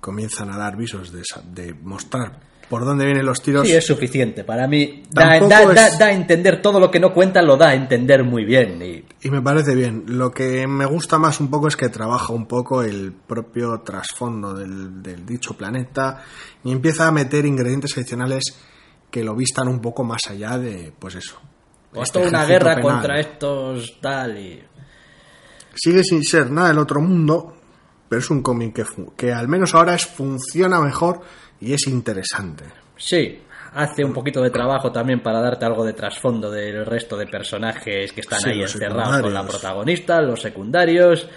comienzan 0.00 0.50
a 0.50 0.56
dar 0.58 0.76
visos 0.76 1.12
de, 1.12 1.22
de 1.52 1.72
mostrar 1.74 2.40
por 2.68 2.84
dónde 2.84 3.06
vienen 3.06 3.24
los 3.24 3.40
tiros. 3.40 3.66
Sí, 3.66 3.72
es 3.74 3.86
suficiente. 3.86 4.44
Para 4.44 4.66
mí, 4.66 5.04
da, 5.10 5.38
Tampoco 5.38 5.48
da- 5.50 5.74
da- 5.74 5.86
es- 5.88 5.98
da 5.98 6.06
a 6.06 6.12
entender 6.12 6.60
todo 6.60 6.78
lo 6.80 6.90
que 6.90 7.00
no 7.00 7.14
cuenta, 7.14 7.40
lo 7.42 7.56
da 7.56 7.68
a 7.68 7.74
entender 7.74 8.24
muy 8.24 8.44
bien. 8.44 8.82
Y 8.82 9.04
Y 9.26 9.30
me 9.30 9.40
parece 9.40 9.74
bien. 9.74 10.04
Lo 10.06 10.30
que 10.32 10.66
me 10.66 10.84
gusta 10.84 11.16
más 11.18 11.40
un 11.40 11.48
poco 11.48 11.68
es 11.68 11.76
que 11.76 11.88
trabaja 11.88 12.32
un 12.32 12.46
poco 12.46 12.82
el 12.82 13.12
propio 13.12 13.80
trasfondo 13.80 14.52
del, 14.52 15.02
del 15.02 15.24
dicho 15.24 15.56
planeta 15.56 16.22
y 16.64 16.72
empieza 16.72 17.06
a 17.08 17.12
meter 17.12 17.46
ingredientes 17.46 17.96
adicionales 17.96 18.58
que 19.10 19.24
lo 19.24 19.34
vistan 19.34 19.68
un 19.68 19.80
poco 19.80 20.04
más 20.04 20.22
allá 20.28 20.58
de, 20.58 20.92
pues 20.98 21.14
eso. 21.14 21.40
pues 21.92 22.08
este 22.08 22.18
toda 22.18 22.30
una 22.30 22.44
guerra 22.44 22.76
penal. 22.76 22.92
contra 22.92 23.20
estos 23.20 23.98
tal 24.00 24.38
y... 24.38 24.62
Sigue 25.74 26.02
sin 26.02 26.24
ser 26.24 26.50
nada 26.50 26.68
del 26.68 26.78
otro 26.78 27.00
mundo, 27.00 27.54
pero 28.08 28.20
es 28.20 28.30
un 28.30 28.42
cómic 28.42 28.74
que, 28.74 28.84
que 29.16 29.32
al 29.32 29.46
menos 29.48 29.74
ahora 29.74 29.94
es, 29.94 30.06
funciona 30.06 30.80
mejor 30.80 31.20
y 31.60 31.72
es 31.72 31.86
interesante. 31.86 32.64
Sí, 32.96 33.40
hace 33.74 34.04
un 34.04 34.12
poquito 34.12 34.42
de 34.42 34.50
trabajo 34.50 34.90
también 34.90 35.22
para 35.22 35.40
darte 35.40 35.64
algo 35.64 35.84
de 35.84 35.92
trasfondo 35.92 36.50
del 36.50 36.84
resto 36.84 37.16
de 37.16 37.26
personajes 37.26 38.12
que 38.12 38.20
están 38.20 38.40
Sí, 38.40 38.50
ahí 38.50 38.62
encerrados 38.62 39.20
con 39.20 39.32
la 39.32 39.46
protagonista, 39.46 40.20
los 40.20 40.40
secundarios, 40.40 41.28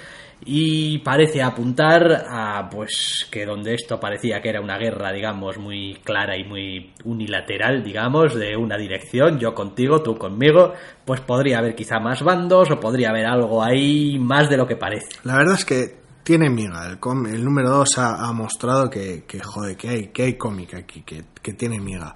y 0.43 0.97
parece 0.99 1.41
apuntar 1.43 2.25
a 2.29 2.67
pues 2.69 3.27
que 3.31 3.45
donde 3.45 3.75
esto 3.75 3.99
parecía 3.99 4.41
que 4.41 4.49
era 4.49 4.61
una 4.61 4.77
guerra, 4.77 5.11
digamos, 5.11 5.57
muy 5.57 5.99
clara 6.03 6.35
y 6.37 6.43
muy 6.43 6.93
unilateral, 7.03 7.83
digamos, 7.83 8.33
de 8.35 8.55
una 8.57 8.77
dirección, 8.77 9.37
yo 9.39 9.53
contigo, 9.53 10.01
tú 10.01 10.17
conmigo, 10.17 10.73
pues 11.05 11.21
podría 11.21 11.59
haber 11.59 11.75
quizá 11.75 11.99
más 11.99 12.23
bandos 12.23 12.71
o 12.71 12.79
podría 12.79 13.09
haber 13.09 13.25
algo 13.27 13.63
ahí 13.63 14.17
más 14.19 14.49
de 14.49 14.57
lo 14.57 14.65
que 14.65 14.75
parece. 14.77 15.07
La 15.23 15.35
verdad 15.37 15.55
es 15.55 15.65
que 15.65 16.01
tiene 16.23 16.49
miga. 16.49 16.87
El, 16.87 16.99
com- 16.99 17.25
el 17.27 17.43
número 17.43 17.69
2 17.69 17.97
ha, 17.99 18.25
ha 18.27 18.33
mostrado 18.33 18.89
que, 18.89 19.23
que, 19.27 19.39
joder, 19.41 19.77
que 19.77 19.89
hay, 19.89 20.07
que 20.07 20.23
hay 20.23 20.33
cómic 20.37 20.73
aquí, 20.75 21.01
que, 21.03 21.23
que 21.41 21.53
tiene 21.53 21.79
miga. 21.79 22.15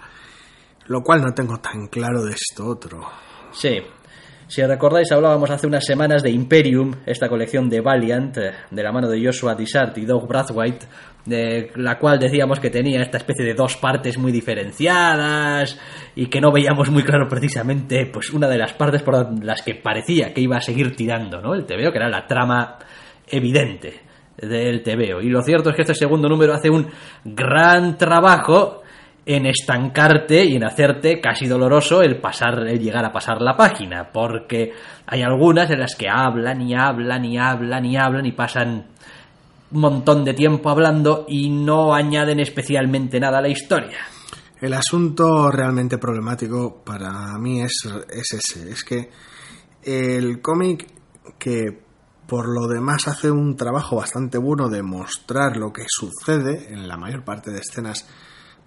Lo 0.87 1.01
cual 1.01 1.21
no 1.21 1.33
tengo 1.33 1.57
tan 1.59 1.87
claro 1.87 2.23
de 2.23 2.33
esto 2.33 2.65
otro. 2.67 3.01
Sí. 3.51 3.79
Si 4.47 4.63
recordáis, 4.63 5.11
hablábamos 5.11 5.49
hace 5.49 5.65
unas 5.65 5.83
semanas 5.83 6.21
de 6.21 6.29
Imperium, 6.29 6.93
esta 7.07 7.27
colección 7.27 7.67
de 7.67 7.81
Valiant, 7.81 8.37
eh, 8.37 8.51
de 8.69 8.83
la 8.83 8.91
mano 8.91 9.09
de 9.09 9.23
Joshua 9.23 9.55
Dishart 9.55 9.97
y 9.97 10.05
Doug 10.05 10.27
Brathwaite, 10.27 10.85
de 11.25 11.71
la 11.77 11.97
cual 11.97 12.19
decíamos 12.19 12.59
que 12.59 12.69
tenía 12.69 13.01
esta 13.01 13.17
especie 13.17 13.43
de 13.43 13.55
dos 13.55 13.75
partes 13.77 14.19
muy 14.19 14.31
diferenciadas 14.31 15.79
y 16.15 16.27
que 16.27 16.39
no 16.39 16.51
veíamos 16.51 16.91
muy 16.91 17.01
claro 17.01 17.27
precisamente 17.27 18.05
pues 18.05 18.31
una 18.31 18.47
de 18.47 18.59
las 18.59 18.73
partes 18.73 19.01
por 19.01 19.43
las 19.43 19.63
que 19.63 19.73
parecía 19.73 20.31
que 20.31 20.41
iba 20.41 20.57
a 20.57 20.61
seguir 20.61 20.95
tirando, 20.95 21.41
¿no? 21.41 21.55
El 21.55 21.65
TVO, 21.65 21.91
que 21.91 21.97
era 21.97 22.09
la 22.09 22.27
trama 22.27 22.77
evidente 23.27 24.01
del 24.37 24.83
TVO. 24.83 25.21
Y 25.21 25.29
lo 25.29 25.41
cierto 25.41 25.71
es 25.71 25.75
que 25.75 25.81
este 25.81 25.95
segundo 25.95 26.29
número 26.29 26.53
hace 26.53 26.69
un 26.69 26.87
gran 27.23 27.97
trabajo 27.97 28.83
en 29.25 29.47
estancarte 29.47 30.45
y 30.45 30.55
en 30.55 30.63
hacerte 30.63 31.19
casi 31.19 31.47
doloroso 31.47 32.01
el 32.01 32.17
pasar 32.21 32.67
el 32.67 32.79
llegar 32.79 33.03
a 33.05 33.11
pasar 33.11 33.41
la 33.41 33.57
página 33.57 34.11
porque 34.11 34.71
hay 35.07 35.23
algunas 35.23 35.69
en 35.71 35.79
las 35.79 35.95
que 35.95 36.07
hablan 36.07 36.61
y 36.61 36.75
hablan 36.75 37.25
y 37.25 37.37
hablan 37.37 37.85
y 37.85 37.97
hablan 37.97 38.25
y 38.25 38.31
pasan 38.33 38.85
un 39.71 39.81
montón 39.81 40.23
de 40.23 40.33
tiempo 40.33 40.69
hablando 40.69 41.25
y 41.27 41.49
no 41.49 41.95
añaden 41.95 42.39
especialmente 42.39 43.19
nada 43.19 43.39
a 43.39 43.41
la 43.41 43.49
historia. 43.49 43.97
El 44.61 44.73
asunto 44.73 45.51
realmente 45.51 45.97
problemático 45.97 46.83
para 46.83 47.37
mí 47.39 47.61
es, 47.61 47.87
es 48.09 48.33
ese. 48.33 48.69
Es 48.69 48.83
que 48.83 49.09
el 49.83 50.41
cómic 50.41 50.87
que 51.37 51.83
por 52.27 52.47
lo 52.47 52.67
demás 52.67 53.07
hace 53.07 53.29
un 53.29 53.55
trabajo 53.55 53.97
bastante 53.97 54.37
bueno 54.37 54.69
de 54.69 54.81
mostrar 54.81 55.57
lo 55.57 55.73
que 55.73 55.83
sucede 55.87 56.73
en 56.73 56.87
la 56.87 56.97
mayor 56.97 57.23
parte 57.23 57.51
de 57.51 57.59
escenas 57.59 58.07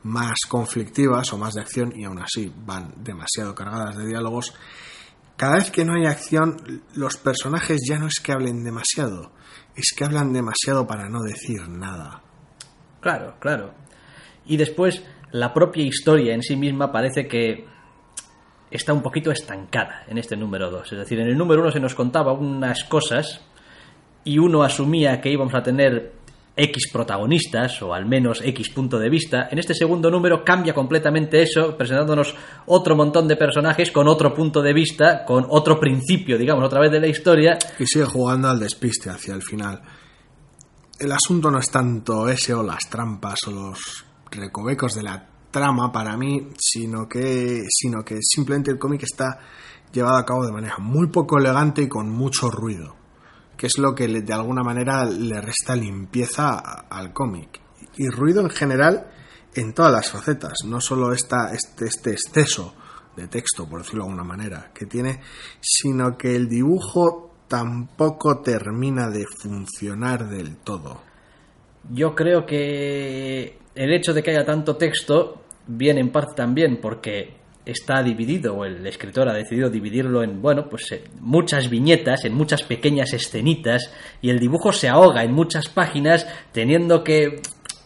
más 0.09 0.39
conflictivas 0.49 1.33
o 1.33 1.39
más 1.39 1.55
de 1.55 1.61
acción 1.61 1.93
y 1.95 2.05
aún 2.05 2.19
así 2.19 2.53
van 2.65 2.93
demasiado 2.97 3.55
cargadas 3.55 3.97
de 3.97 4.07
diálogos. 4.07 4.55
Cada 5.37 5.57
vez 5.57 5.71
que 5.71 5.85
no 5.85 5.95
hay 5.95 6.07
acción, 6.07 6.83
los 6.95 7.17
personajes 7.17 7.81
ya 7.89 7.99
no 7.99 8.09
es 8.09 8.19
que 8.21 8.33
hablen 8.33 8.65
demasiado, 8.65 9.33
es 9.77 9.95
que 9.97 10.05
hablan 10.05 10.33
demasiado 10.33 10.87
para 10.87 11.09
no 11.09 11.21
decir 11.23 11.69
nada. 11.69 12.23
Claro, 13.01 13.37
claro. 13.39 13.75
Y 14.47 14.57
después 14.57 15.05
la 15.31 15.53
propia 15.53 15.85
historia 15.85 16.35
en 16.35 16.43
sí 16.43 16.57
misma 16.57 16.91
parece 16.91 17.29
que 17.29 17.67
está 18.71 18.93
un 18.93 19.03
poquito 19.03 19.31
estancada 19.31 20.05
en 20.09 20.19
este 20.19 20.37
número 20.37 20.71
2. 20.71 20.93
Es 20.93 20.99
decir, 20.99 21.21
en 21.21 21.29
el 21.29 21.39
número 21.39 21.63
1 21.63 21.73
se 21.73 21.81
nos 21.81 21.95
contaba 21.95 22.33
unas 22.33 22.85
cosas 22.85 23.43
y 24.25 24.39
uno 24.39 24.63
asumía 24.63 25.21
que 25.21 25.31
íbamos 25.31 25.55
a 25.55 25.63
tener 25.63 26.18
X 26.59 26.91
protagonistas 26.93 27.81
o 27.83 27.95
al 27.95 28.07
menos 28.07 28.43
X 28.45 28.71
punto 28.71 28.99
de 28.99 29.09
vista. 29.09 29.49
En 29.51 29.59
este 29.59 29.75
segundo 29.75 30.11
número 30.11 30.43
cambia 30.45 30.75
completamente 30.75 31.41
eso, 31.41 31.77
presentándonos 31.77 32.35
otro 32.67 32.97
montón 32.97 33.29
de 33.29 33.37
personajes 33.37 33.93
con 33.93 34.09
otro 34.09 34.35
punto 34.35 34.61
de 34.61 34.73
vista, 34.73 35.25
con 35.25 35.47
otro 35.49 35.79
principio, 35.79 36.37
digamos, 36.37 36.65
otra 36.65 36.81
vez 36.81 36.91
de 36.91 37.01
la 37.01 37.07
historia. 37.07 37.59
y 37.79 37.87
sigue 37.87 38.05
jugando 38.05 38.49
al 38.49 38.59
despiste 38.59 39.09
hacia 39.09 39.35
el 39.35 39.43
final. 39.43 39.81
El 40.99 41.13
asunto 41.13 41.51
no 41.51 41.61
es 41.61 41.71
tanto 41.71 42.29
ese 42.29 42.53
o 42.55 42.63
las 42.63 42.91
trampas 42.91 43.39
o 43.47 43.53
los 43.53 44.05
recovecos 44.31 44.95
de 44.95 45.05
la 45.05 45.29
trama 45.51 45.93
para 45.93 46.17
mí, 46.17 46.49
sino 46.59 47.09
que, 47.09 47.63
sino 47.69 48.05
que 48.05 48.19
simplemente 48.21 48.71
el 48.71 48.79
cómic 48.79 49.05
está 49.05 49.39
llevado 49.93 50.17
a 50.17 50.25
cabo 50.25 50.45
de 50.45 50.53
manera 50.53 50.77
muy 50.79 51.09
poco 51.09 51.39
elegante 51.39 51.83
y 51.83 51.89
con 51.89 52.11
mucho 52.11 52.51
ruido, 52.51 52.97
que 53.59 53.67
es 53.67 53.77
lo 53.77 53.95
que 53.95 54.07
de 54.07 54.33
alguna 54.33 54.63
manera 54.63 55.05
le 55.05 55.41
resta 55.41 55.75
limpieza 55.75 56.59
al 56.89 57.13
cómic. 57.13 57.61
Y 57.97 58.09
ruido 58.09 58.41
en 58.41 58.51
general 58.51 59.09
en 59.55 59.75
todas 59.75 59.93
las 59.93 60.11
facetas, 60.11 60.59
no 60.65 60.81
solo 60.81 61.13
esta, 61.13 61.53
este, 61.53 61.87
este 61.87 62.13
exceso 62.13 62.75
de 63.17 63.27
texto, 63.27 63.69
por 63.69 63.81
decirlo 63.81 64.05
de 64.05 64.11
alguna 64.11 64.25
manera, 64.25 64.71
que 64.73 64.87
tiene, 64.87 65.21
sino 65.61 66.17
que 66.17 66.37
el 66.37 66.49
dibujo 66.49 67.35
tampoco 67.49 68.41
termina 68.41 69.11
de 69.11 69.25
funcionar 69.43 70.29
del 70.29 70.59
todo. 70.59 71.03
Yo 71.91 72.15
creo 72.15 72.47
que 72.47 73.59
el 73.75 73.93
hecho 73.93 74.13
de 74.13 74.23
que 74.23 74.31
haya 74.31 74.45
tanto 74.45 74.77
texto 74.77 75.43
viene 75.67 76.01
en 76.01 76.13
parte 76.13 76.35
también 76.37 76.79
porque 76.81 77.38
está 77.71 78.03
dividido, 78.03 78.55
o 78.55 78.65
el 78.65 78.87
escritor 78.87 79.29
ha 79.29 79.35
decidido 79.35 79.69
dividirlo 79.69 80.23
en, 80.23 80.41
bueno, 80.41 80.69
pues 80.69 80.91
eh, 80.93 81.05
muchas 81.21 81.69
viñetas, 81.69 82.25
en 82.25 82.35
muchas 82.35 82.63
pequeñas 82.63 83.13
escenitas, 83.13 83.91
y 84.23 84.31
el 84.31 84.39
dibujo 84.39 84.73
se 84.73 84.89
ahoga 84.89 85.23
en 85.23 85.33
muchas 85.33 85.69
páginas, 85.69 86.27
teniendo 86.53 87.05
que 87.05 87.43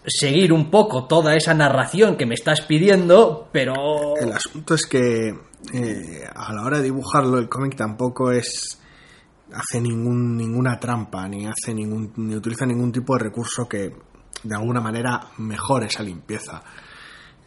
seguir 0.06 0.52
un 0.52 0.70
poco 0.70 1.06
toda 1.06 1.34
esa 1.36 1.54
narración 1.54 2.16
que 2.16 2.26
me 2.26 2.34
estás 2.34 2.62
pidiendo, 2.62 3.48
pero... 3.52 4.16
El 4.20 4.32
asunto 4.32 4.74
es 4.74 4.86
que 4.86 5.28
eh, 5.74 6.24
a 6.34 6.52
la 6.52 6.62
hora 6.62 6.78
de 6.78 6.84
dibujarlo 6.84 7.38
el 7.38 7.48
cómic 7.48 7.76
tampoco 7.76 8.30
es 8.30 8.78
hace 9.52 9.80
ningún, 9.80 10.36
ninguna 10.36 10.78
trampa 10.78 11.28
ni 11.28 11.46
hace 11.46 11.74
ningún 11.74 12.10
ni 12.16 12.34
utiliza 12.34 12.64
ningún 12.64 12.90
tipo 12.90 13.14
de 13.14 13.24
recurso 13.24 13.68
que 13.68 13.94
de 14.42 14.56
alguna 14.56 14.80
manera 14.80 15.20
mejore 15.38 15.86
esa 15.86 16.02
limpieza. 16.02 16.62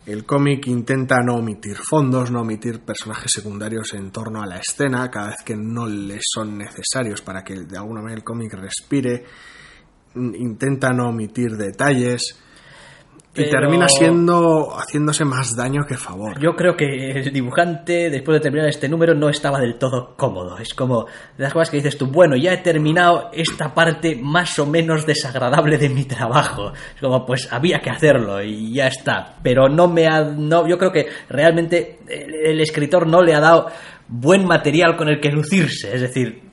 El 0.05 0.23
cómic 0.23 0.67
intenta 0.67 1.23
no 1.23 1.35
omitir 1.35 1.77
fondos, 1.77 2.29
no 2.29 2.41
omitir 2.41 2.81
personajes 2.81 3.31
secundarios 3.33 3.93
en 3.95 4.11
torno 4.11 4.43
a 4.43 4.45
la 4.45 4.59
escena 4.59 5.09
cada 5.09 5.29
vez 5.29 5.37
que 5.43 5.55
no 5.55 5.87
le 5.87 6.19
son 6.21 6.59
necesarios 6.59 7.23
para 7.23 7.43
que 7.43 7.61
de 7.61 7.77
alguna 7.77 8.01
manera 8.01 8.19
el 8.19 8.23
cómic 8.23 8.53
respire. 8.53 9.25
Intenta 10.15 10.91
no 10.91 11.09
omitir 11.09 11.57
detalles 11.57 12.39
y 13.37 13.43
Pero- 13.43 13.49
termina 13.59 13.87
siendo 13.89 14.69
haciéndose 14.77 15.25
más 15.25 15.55
daño 15.57 15.83
que 15.85 15.97
favor. 15.97 16.39
Yo 16.39 16.55
creo 16.55 16.75
que 16.77 16.85
el 17.11 17.33
dibujante, 17.33 18.09
después 18.09 18.35
de 18.37 18.39
terminar 18.41 18.69
este 18.69 18.87
número, 18.87 19.13
no 19.13 19.27
estaba 19.29 19.59
del 19.59 19.77
todo 19.77 20.15
cómodo. 20.15 20.57
Es 20.57 20.73
como 20.73 21.05
de 21.37 21.43
las 21.43 21.51
cosas 21.53 21.69
que 21.69 21.77
dices 21.77 21.97
tú, 21.97 22.07
bueno, 22.07 22.35
ya 22.37 22.53
he 22.53 22.57
terminado 22.59 23.29
esta 23.33 23.73
parte 23.73 24.15
más 24.15 24.57
o 24.59 24.65
menos 24.65 25.05
desagradable 25.05 25.77
de 25.77 25.89
mi 25.89 26.05
trabajo. 26.05 26.71
Es 26.95 27.01
como, 27.01 27.25
pues 27.25 27.47
había 27.51 27.79
que 27.81 27.89
hacerlo 27.89 28.41
y 28.41 28.73
ya 28.73 28.87
está. 28.87 29.35
Pero 29.43 29.67
no 29.67 29.87
me 29.89 30.07
ha. 30.07 30.21
No, 30.23 30.67
yo 30.67 30.77
creo 30.77 30.91
que 30.91 31.07
realmente 31.29 31.99
el, 32.07 32.33
el 32.33 32.61
escritor 32.61 33.05
no 33.05 33.21
le 33.21 33.33
ha 33.35 33.39
dado 33.41 33.67
buen 34.07 34.45
material 34.45 34.95
con 34.95 35.09
el 35.09 35.19
que 35.19 35.29
lucirse. 35.29 35.93
Es 35.93 36.01
decir, 36.01 36.43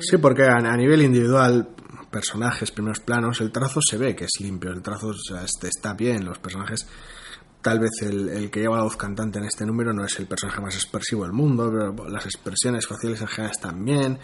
Sí, 0.00 0.18
porque 0.18 0.44
a 0.44 0.76
nivel 0.76 1.02
individual, 1.02 1.68
personajes, 2.12 2.70
primeros 2.70 3.00
planos, 3.00 3.40
el 3.40 3.50
trazo 3.50 3.80
se 3.80 3.96
ve 3.96 4.14
que 4.14 4.26
es 4.26 4.40
limpio, 4.40 4.70
el 4.70 4.82
trazo 4.82 5.08
o 5.08 5.14
sea, 5.14 5.42
este, 5.42 5.66
está 5.66 5.94
bien, 5.94 6.24
los 6.24 6.38
personajes. 6.38 6.86
Tal 7.60 7.80
vez 7.80 7.90
el, 8.02 8.28
el 8.28 8.50
que 8.50 8.60
lleva 8.60 8.76
la 8.76 8.84
voz 8.84 8.96
cantante 8.96 9.38
en 9.38 9.46
este 9.46 9.64
número 9.64 9.92
no 9.92 10.04
es 10.04 10.18
el 10.18 10.26
personaje 10.26 10.60
más 10.60 10.74
expresivo 10.74 11.22
del 11.24 11.32
mundo, 11.32 11.70
pero 11.72 12.08
las 12.08 12.26
expresiones 12.26 12.86
faciales 12.86 13.20
en 13.20 13.28
general 13.28 13.52
están 13.52 13.84
bien, 13.84 14.18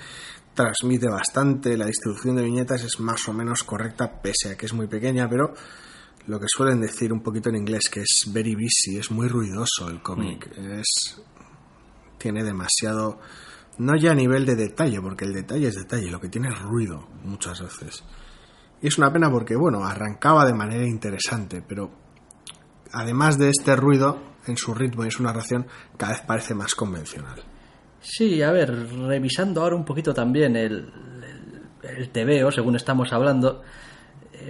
transmite 0.55 1.09
bastante, 1.09 1.77
la 1.77 1.87
distribución 1.87 2.37
de 2.37 2.43
viñetas 2.43 2.83
es 2.85 3.01
más 3.01 3.29
o 3.29 3.33
menos 3.33 3.63
correcta, 3.63 4.21
pese 4.21 4.51
a 4.51 4.57
que 4.57 4.67
es 4.67 4.73
muy 4.73 4.89
pequeña, 4.89 5.29
pero 5.29 5.55
lo 6.27 6.39
que 6.39 6.47
suelen 6.49 6.81
decir 6.81 7.13
un 7.13 7.23
poquito 7.23 7.49
en 7.49 7.57
inglés, 7.57 7.89
que 7.89 8.01
es 8.01 8.25
very 8.33 8.55
busy, 8.55 8.99
es 8.99 9.11
muy 9.11 9.29
ruidoso 9.29 9.89
el 9.89 10.03
cómic, 10.03 10.51
es 10.59 11.23
tiene 12.19 12.43
demasiado 12.43 13.21
no 13.79 13.97
ya 13.97 14.13
a 14.13 14.15
nivel 14.15 14.45
de 14.45 14.57
detalle, 14.57 15.01
porque 15.01 15.25
el 15.25 15.33
detalle 15.33 15.69
es 15.69 15.75
detalle, 15.75 16.11
lo 16.11 16.21
que 16.21 16.29
tiene 16.29 16.49
es 16.49 16.59
ruido 16.61 17.09
muchas 17.25 17.61
veces. 17.63 18.05
Y 18.81 18.89
es 18.89 18.99
una 18.99 19.13
pena 19.13 19.31
porque, 19.31 19.57
bueno, 19.57 19.85
arrancaba 19.85 20.45
de 20.45 20.55
manera 20.55 20.85
interesante, 20.85 21.63
pero 21.67 21.91
además 22.93 23.39
de 23.39 23.51
este 23.51 23.75
ruido, 23.77 24.21
en 24.47 24.57
su 24.57 24.75
ritmo 24.75 25.03
y 25.03 25.07
en 25.07 25.11
su 25.11 25.23
narración, 25.23 25.67
cada 25.97 26.13
vez 26.13 26.23
parece 26.23 26.55
más 26.55 26.75
convencional. 26.75 27.43
Sí, 28.01 28.43
a 28.43 28.53
ver, 28.53 28.71
revisando 29.07 29.63
ahora 29.63 29.77
un 29.77 29.85
poquito 29.85 30.15
también 30.15 30.57
el, 30.57 30.93
el, 31.83 32.11
el 32.15 32.53
según 32.53 32.77
estamos 32.77 33.13
hablando, 33.13 33.63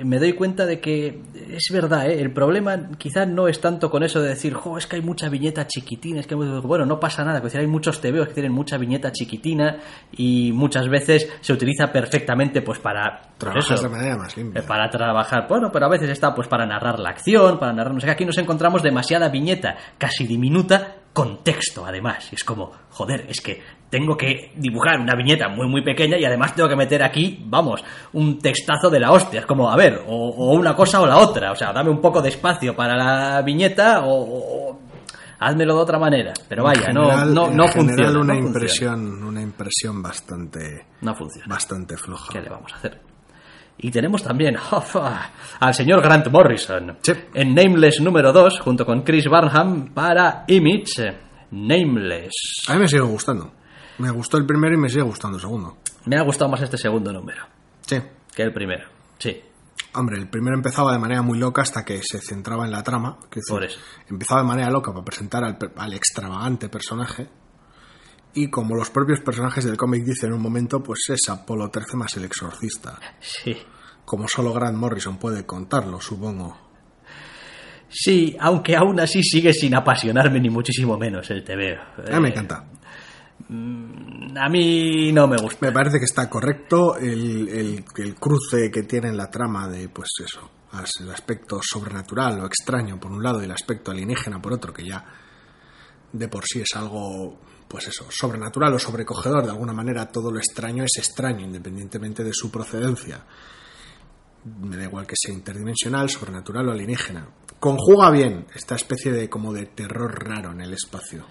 me 0.05 0.19
doy 0.19 0.33
cuenta 0.35 0.67
de 0.67 0.81
que 0.81 1.21
es 1.51 1.69
verdad, 1.73 2.09
¿eh? 2.09 2.21
el 2.21 2.33
problema 2.33 2.91
quizás 2.99 3.27
no 3.29 3.49
es 3.49 3.61
tanto 3.61 3.91
con 3.91 4.03
eso 4.03 4.21
de 4.21 4.31
decir, 4.31 4.55
jo, 4.55 4.79
es 4.79 4.87
que 4.87 4.97
hay 4.97 5.03
mucha 5.03 5.29
viñeta 5.29 5.67
chiquitina, 5.67 6.21
es 6.21 6.27
que 6.27 6.35
bueno, 6.35 6.87
no 6.87 7.01
pasa 7.01 7.25
nada, 7.25 7.39
es 7.39 7.45
decir, 7.45 7.61
hay 7.61 7.67
muchos 7.67 8.01
TVOs 8.01 8.29
que 8.29 8.35
tienen 8.35 8.53
mucha 8.53 8.79
viñeta 8.79 9.13
chiquitina 9.13 9.79
y 10.13 10.53
muchas 10.53 10.89
veces 10.89 11.29
se 11.41 11.53
utiliza 11.53 11.93
perfectamente 11.93 12.63
pues 12.63 12.79
para 12.79 13.21
pues 13.39 13.57
eso, 13.57 13.83
de 13.83 13.89
manera 13.89 14.17
más 14.17 14.37
limpia. 14.37 14.63
eh, 14.63 14.65
para 14.67 14.89
trabajar, 14.91 15.47
bueno, 15.49 15.71
pero 15.73 15.87
a 15.87 15.91
veces 15.91 16.11
está 16.11 16.35
pues 16.35 16.49
para 16.49 16.67
narrar 16.67 16.99
la 16.99 17.11
acción, 17.11 17.59
para 17.59 17.73
narrar, 17.73 17.95
no 17.95 18.01
sé 18.01 18.11
aquí 18.11 18.25
nos 18.25 18.39
encontramos 18.39 18.83
demasiada 18.83 19.29
viñeta, 19.29 19.77
casi 19.99 20.27
diminuta, 20.27 20.97
con 21.19 21.43
texto 21.43 21.85
además, 21.85 22.29
y 22.31 22.37
es 22.37 22.45
como, 22.45 22.71
joder, 22.91 23.27
es 23.29 23.41
que 23.41 23.61
tengo 23.91 24.17
que 24.17 24.53
dibujar 24.55 25.01
una 25.01 25.15
viñeta 25.17 25.49
muy 25.49 25.67
muy 25.67 25.83
pequeña 25.83 26.17
y 26.17 26.25
además 26.25 26.55
tengo 26.55 26.69
que 26.69 26.77
meter 26.77 27.03
aquí, 27.03 27.43
vamos, 27.47 27.83
un 28.13 28.39
textazo 28.39 28.89
de 28.89 29.01
la 29.01 29.11
hostia, 29.11 29.41
es 29.41 29.47
como, 29.47 29.69
a 29.71 29.77
ver, 29.77 30.03
o, 30.07 30.29
o 30.29 30.53
una 30.53 30.77
cosa 30.77 31.01
o 31.01 31.07
la 31.07 31.17
otra, 31.17 31.51
o 31.51 31.57
sea, 31.57 31.73
dame 31.73 31.91
un 31.91 32.01
poco 32.01 32.23
de 32.23 32.29
espacio 32.29 32.77
para 32.77 32.97
la 32.97 33.43
viñeta 33.43 34.01
o... 34.05 34.13
o 34.73 34.79
házmelo 35.41 35.77
de 35.77 35.81
otra 35.83 35.99
manera, 36.01 36.33
pero 36.49 36.65
vaya, 36.65 36.93
no, 36.93 37.25
no, 37.27 37.47
en 37.47 37.57
no 37.57 37.69
general 37.69 37.69
funciona. 37.69 38.11
una 38.21 38.35
no 38.35 38.41
funciona. 38.41 38.47
impresión, 38.49 39.23
una 39.25 39.41
impresión 39.41 40.03
bastante, 40.03 40.87
No 41.01 41.15
funciona. 41.15 41.47
bastante 41.49 41.97
floja. 41.97 42.33
¿Qué 42.33 42.41
le 42.43 42.49
vamos 42.49 42.73
a 42.73 42.77
hacer? 42.77 43.01
Y 43.79 43.91
tenemos 43.91 44.23
también 44.23 44.57
al 45.61 45.75
señor 45.75 46.03
Grant 46.03 46.27
Morrison 46.29 46.99
Sí. 47.03 47.13
en 47.35 47.55
Nameless 47.55 48.01
número 48.01 48.33
2, 48.33 48.61
junto 48.61 48.85
con 48.85 49.03
Chris 49.03 49.27
Barnham, 49.29 49.93
para 49.95 50.45
Image 50.49 51.17
Nameless. 51.53 52.33
A 52.69 52.75
mí 52.75 52.81
me 52.81 52.89
sigue 52.89 53.03
gustando. 53.03 53.53
Me 53.99 54.11
gustó 54.11 54.37
el 54.37 54.47
primero 54.47 54.75
y 54.75 54.79
me 54.79 54.89
sigue 54.89 55.03
gustando 55.03 55.37
el 55.37 55.41
segundo. 55.43 55.77
Me 56.07 56.17
ha 56.17 56.23
gustado 56.23 56.51
más 56.51 56.61
este 56.63 56.77
segundo 56.79 57.13
número 57.13 57.43
Sí. 57.83 57.99
que 58.35 58.43
el 58.43 58.53
primero. 58.53 58.87
Sí, 59.19 59.43
Hombre, 59.95 60.19
el 60.19 60.29
primero 60.29 60.55
empezaba 60.55 60.93
de 60.93 60.99
manera 60.99 61.23
muy 61.23 61.39
loca 61.39 61.63
hasta 61.63 61.83
que 61.85 62.01
se 62.03 62.21
centraba 62.21 62.65
en 62.67 62.71
la 62.73 62.83
trama. 62.83 63.17
que 63.31 63.41
Por 63.49 63.65
eso. 63.65 63.79
Empezaba 64.09 64.43
de 64.43 64.47
manera 64.47 64.71
loca 64.71 64.93
para 64.93 65.05
presentar 65.05 65.43
al 65.45 65.93
extravagante 65.95 66.69
personaje. 66.69 67.27
Y 68.41 68.51
como 68.51 68.75
los 68.77 68.91
propios 68.91 69.21
personajes 69.21 69.65
del 69.65 69.77
cómic 69.77 70.05
dicen 70.05 70.29
en 70.31 70.37
un 70.37 70.43
momento, 70.43 70.83
pues 70.83 71.01
es 71.09 71.29
Apolo 71.29 71.69
13 71.71 71.97
más 71.97 72.17
el 72.17 72.25
exorcista. 72.25 72.99
sí. 73.21 73.57
Como 74.05 74.27
solo 74.27 74.53
Grant 74.55 74.77
Morrison 74.79 75.19
puede 75.19 75.45
contarlo, 75.45 76.01
supongo. 76.01 76.57
Sí, 77.91 78.35
aunque 78.41 78.75
aún 78.77 78.99
así 79.01 79.23
sigue 79.23 79.53
sin 79.53 79.75
apasionarme 79.75 80.41
ni 80.41 80.49
muchísimo 80.51 80.97
menos 80.97 81.31
el 81.31 81.45
TVO. 81.45 82.11
A 82.11 82.17
mí 82.17 82.21
me 82.23 82.29
encanta. 82.31 82.65
A 83.51 84.49
mí 84.49 85.13
no 85.13 85.27
me 85.27 85.37
gusta. 85.37 85.59
Me 85.67 85.73
parece 85.73 85.99
que 85.99 86.05
está 86.05 86.29
correcto 86.29 86.97
el, 86.97 87.49
el- 87.49 87.85
el 87.97 88.15
cruce 88.15 88.71
que 88.71 88.83
tiene 88.85 89.09
en 89.09 89.17
la 89.17 89.31
trama 89.31 89.69
de, 89.69 89.89
pues 89.89 90.09
eso, 90.25 90.51
el 91.01 91.11
aspecto 91.11 91.61
sobrenatural 91.63 92.41
o 92.41 92.47
extraño 92.47 92.99
por 93.01 93.11
un 93.13 93.23
lado 93.23 93.41
y 93.43 93.45
el 93.45 93.51
aspecto 93.53 93.91
alienígena 93.91 94.41
por 94.41 94.53
otro, 94.55 94.73
que 94.73 94.85
ya 94.87 95.05
de 96.13 96.29
por 96.29 96.45
sí 96.47 96.61
es 96.61 96.75
algo, 96.77 97.41
pues 97.69 97.89
eso, 97.89 98.07
sobrenatural 98.11 98.75
o 98.75 98.79
sobrecogedor. 98.79 99.45
De 99.45 99.51
alguna 99.51 99.73
manera 99.73 100.07
todo 100.07 100.33
lo 100.33 100.39
extraño 100.39 100.85
es 100.85 100.97
extraño, 100.99 101.45
independientemente 101.45 102.25
de 102.25 102.33
su 102.33 102.51
procedencia. 102.51 103.21
Me 104.63 104.77
da 104.77 104.85
igual 104.85 105.07
que 105.07 105.15
sea 105.17 105.35
interdimensional, 105.35 106.09
sobrenatural 106.09 106.69
o 106.69 106.73
alienígena. 106.73 107.29
Conjuga 107.61 108.11
bien 108.11 108.47
esta 108.55 108.77
especie 108.77 109.13
de 109.13 109.29
como 109.29 109.53
de 109.53 109.67
terror 109.67 110.27
raro 110.27 110.53
en 110.53 110.63
el 110.63 110.73
espacio. 110.73 111.27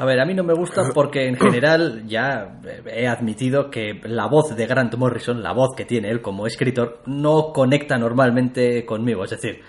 A 0.00 0.04
ver, 0.06 0.18
a 0.20 0.24
mí 0.24 0.32
no 0.32 0.44
me 0.44 0.54
gusta 0.54 0.82
porque 0.94 1.26
en 1.26 1.36
general 1.38 2.06
ya 2.06 2.60
he 2.86 3.06
admitido 3.06 3.70
que 3.70 4.00
la 4.04 4.28
voz 4.28 4.56
de 4.56 4.66
Grant 4.66 4.94
Morrison, 4.94 5.42
la 5.42 5.52
voz 5.52 5.70
que 5.76 5.84
tiene 5.84 6.10
él 6.10 6.22
como 6.22 6.46
escritor, 6.46 7.02
no 7.06 7.52
conecta 7.52 7.98
normalmente 7.98 8.86
conmigo. 8.86 9.24
Es 9.24 9.30
decir, 9.30 9.60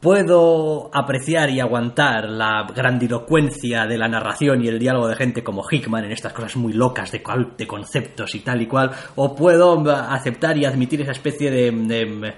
puedo 0.00 0.90
apreciar 0.92 1.50
y 1.50 1.60
aguantar 1.60 2.28
la 2.28 2.66
grandilocuencia 2.74 3.86
de 3.86 3.98
la 3.98 4.08
narración 4.08 4.64
y 4.64 4.68
el 4.68 4.78
diálogo 4.78 5.08
de 5.08 5.16
gente 5.16 5.44
como 5.44 5.62
Hickman 5.68 6.04
en 6.04 6.12
estas 6.12 6.32
cosas 6.32 6.56
muy 6.56 6.72
locas 6.72 7.12
de, 7.12 7.22
de 7.56 7.66
conceptos 7.66 8.34
y 8.34 8.40
tal 8.40 8.62
y 8.62 8.66
cual, 8.66 8.90
o 9.16 9.34
puedo 9.34 9.78
aceptar 9.90 10.56
y 10.56 10.64
admitir 10.64 11.02
esa 11.02 11.12
especie 11.12 11.50
de... 11.50 11.70
de 11.70 12.34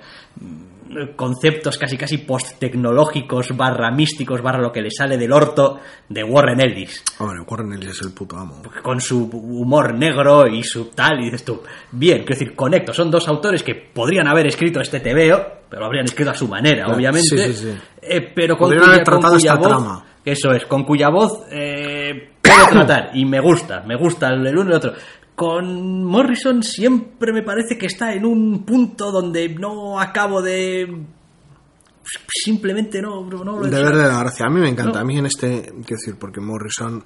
conceptos 1.17 1.79
casi 1.79 1.97
casi 1.97 2.19
post-tecnológicos 2.19 3.57
barra 3.57 3.91
místicos 3.91 4.43
barra 4.43 4.61
lo 4.61 4.73
que 4.73 4.81
le 4.83 4.91
sale 4.91 5.17
del 5.17 5.33
orto 5.33 5.81
de 6.09 6.23
Warren 6.23 6.61
Ellis 6.61 7.03
Hombre, 7.19 7.41
Warren 7.47 7.73
Ellis 7.75 7.91
es 7.91 8.03
el 8.03 8.13
puto 8.13 8.37
amo. 8.37 8.63
con 8.83 9.01
su 9.01 9.25
humor 9.31 9.95
negro 9.95 10.47
y 10.47 10.63
su 10.63 10.87
tal 10.91 11.21
y 11.21 11.25
dices 11.25 11.45
tú 11.45 11.63
bien 11.91 12.19
quiero 12.25 12.39
decir 12.39 12.55
conecto 12.55 12.93
son 12.93 13.11
dos 13.11 13.27
autores 13.29 13.63
que 13.63 13.75
podrían 13.75 14.29
haber 14.29 14.47
escrito 14.47 14.81
este 14.81 15.01
TVO 15.01 15.43
pero 15.69 15.81
lo 15.81 15.87
habrían 15.87 16.05
escrito 16.05 16.31
a 16.31 16.35
su 16.35 16.49
manera 16.49 16.85
Claro, 16.85 16.97
obviamente 16.97 17.29
sí, 17.29 17.39
sí, 17.39 17.73
sí. 17.73 17.79
Eh, 18.03 18.33
pero 18.35 18.57
con 18.57 18.67
Podrían 18.69 18.85
cuya, 18.85 18.95
haber 18.95 19.05
con 19.05 19.15
tratado 19.21 19.35
cuya 19.37 19.53
esta 19.53 19.61
voz 19.61 19.69
trama. 19.69 20.05
eso 20.25 20.51
es 20.53 20.67
con 20.67 20.85
cuya 20.85 21.09
voz 21.09 21.41
eh, 21.51 22.31
puedo 22.43 22.67
tratar 22.71 23.11
y 23.15 23.25
me 23.25 23.41
gusta 23.41 23.83
me 23.87 23.97
gusta 23.97 24.29
el 24.29 24.57
uno 24.57 24.65
y 24.65 24.73
el 24.73 24.77
otro 24.77 24.93
con 25.35 26.05
Morrison 26.05 26.63
siempre 26.63 27.33
me 27.33 27.43
parece 27.43 27.79
que 27.79 27.87
está 27.87 28.15
en 28.15 28.25
un 28.25 28.65
punto 28.65 29.11
donde 29.11 29.49
no 29.49 29.99
acabo 29.99 30.43
de 30.43 31.07
simplemente 32.45 33.01
no 33.01 33.25
no 33.25 33.45
lo 33.45 33.67
De 33.67 33.83
ver 33.83 33.95
de 33.95 34.09
la 34.09 34.19
gracia. 34.19 34.47
A 34.47 34.51
mí 34.51 34.61
me 34.61 34.69
encanta. 34.69 34.95
No. 34.95 35.01
A 35.01 35.05
mí 35.05 35.19
en 35.19 35.27
este, 35.27 35.63
quiero 35.63 36.01
decir, 36.01 36.17
porque 36.19 36.41
Morrison, 36.41 37.05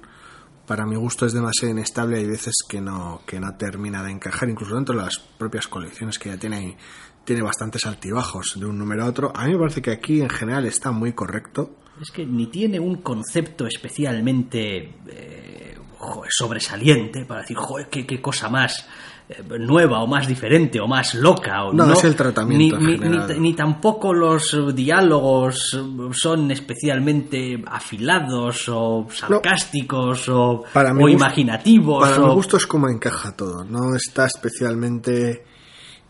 para 0.65 0.85
mi 0.85 0.95
gusto, 0.95 1.25
es 1.25 1.33
demasiado 1.33 1.71
inestable. 1.71 2.17
Hay 2.17 2.27
veces 2.27 2.55
que 2.67 2.81
no, 2.81 3.21
que 3.25 3.39
no 3.39 3.55
termina 3.55 4.03
de 4.03 4.11
encajar, 4.11 4.49
incluso 4.49 4.75
dentro 4.75 4.95
de 4.95 5.03
las 5.03 5.19
propias 5.19 5.67
colecciones 5.67 6.19
que 6.19 6.29
ya 6.29 6.37
tiene, 6.37 6.61
y 6.61 6.77
tiene 7.23 7.41
bastantes 7.41 7.85
altibajos 7.85 8.57
de 8.59 8.65
un 8.65 8.77
número 8.77 9.03
a 9.03 9.07
otro. 9.07 9.31
A 9.35 9.45
mí 9.45 9.53
me 9.53 9.59
parece 9.59 9.81
que 9.81 9.91
aquí, 9.91 10.21
en 10.21 10.29
general, 10.29 10.65
está 10.65 10.91
muy 10.91 11.13
correcto. 11.13 11.75
es 12.01 12.11
que 12.11 12.25
ni 12.25 12.47
tiene 12.47 12.79
un 12.79 13.01
concepto 13.01 13.67
especialmente 13.67 14.95
eh, 15.07 15.66
joder, 15.97 16.29
sobresaliente 16.31 17.25
para 17.25 17.41
decir, 17.41 17.57
joder, 17.57 17.87
qué, 17.89 18.05
qué 18.05 18.21
cosa 18.21 18.49
más 18.49 18.85
eh, 19.29 19.43
nueva 19.59 20.01
o 20.03 20.07
más 20.07 20.27
diferente 20.27 20.79
o 20.79 20.87
más 20.87 21.13
loca. 21.15 21.65
O 21.65 21.73
No, 21.73 21.91
es 21.93 22.03
el 22.05 22.15
tratamiento 22.15 22.77
Ni, 22.79 22.83
en 22.83 22.87
ni- 22.91 22.97
general. 22.99 23.27
ni- 23.33 23.39
ni 23.49 23.53
tampoco 23.55 24.13
los 24.13 24.73
diálogos 24.73 25.77
son 26.13 26.49
especialmente 26.51 27.61
afilados 27.67 28.69
o 28.69 29.07
sarcásticos 29.11 30.29
o, 30.29 30.63
Para 30.71 30.91
o 30.93 31.09
imaginativos. 31.09 32.07
Para 32.09 32.21
o- 32.23 32.27
mi 32.29 32.33
gusto 32.35 32.57
es 32.57 32.65
como 32.67 32.89
encaja 32.89 33.35
todo. 33.35 33.63
No 33.63 33.95
está 33.95 34.25
especialmente. 34.27 35.43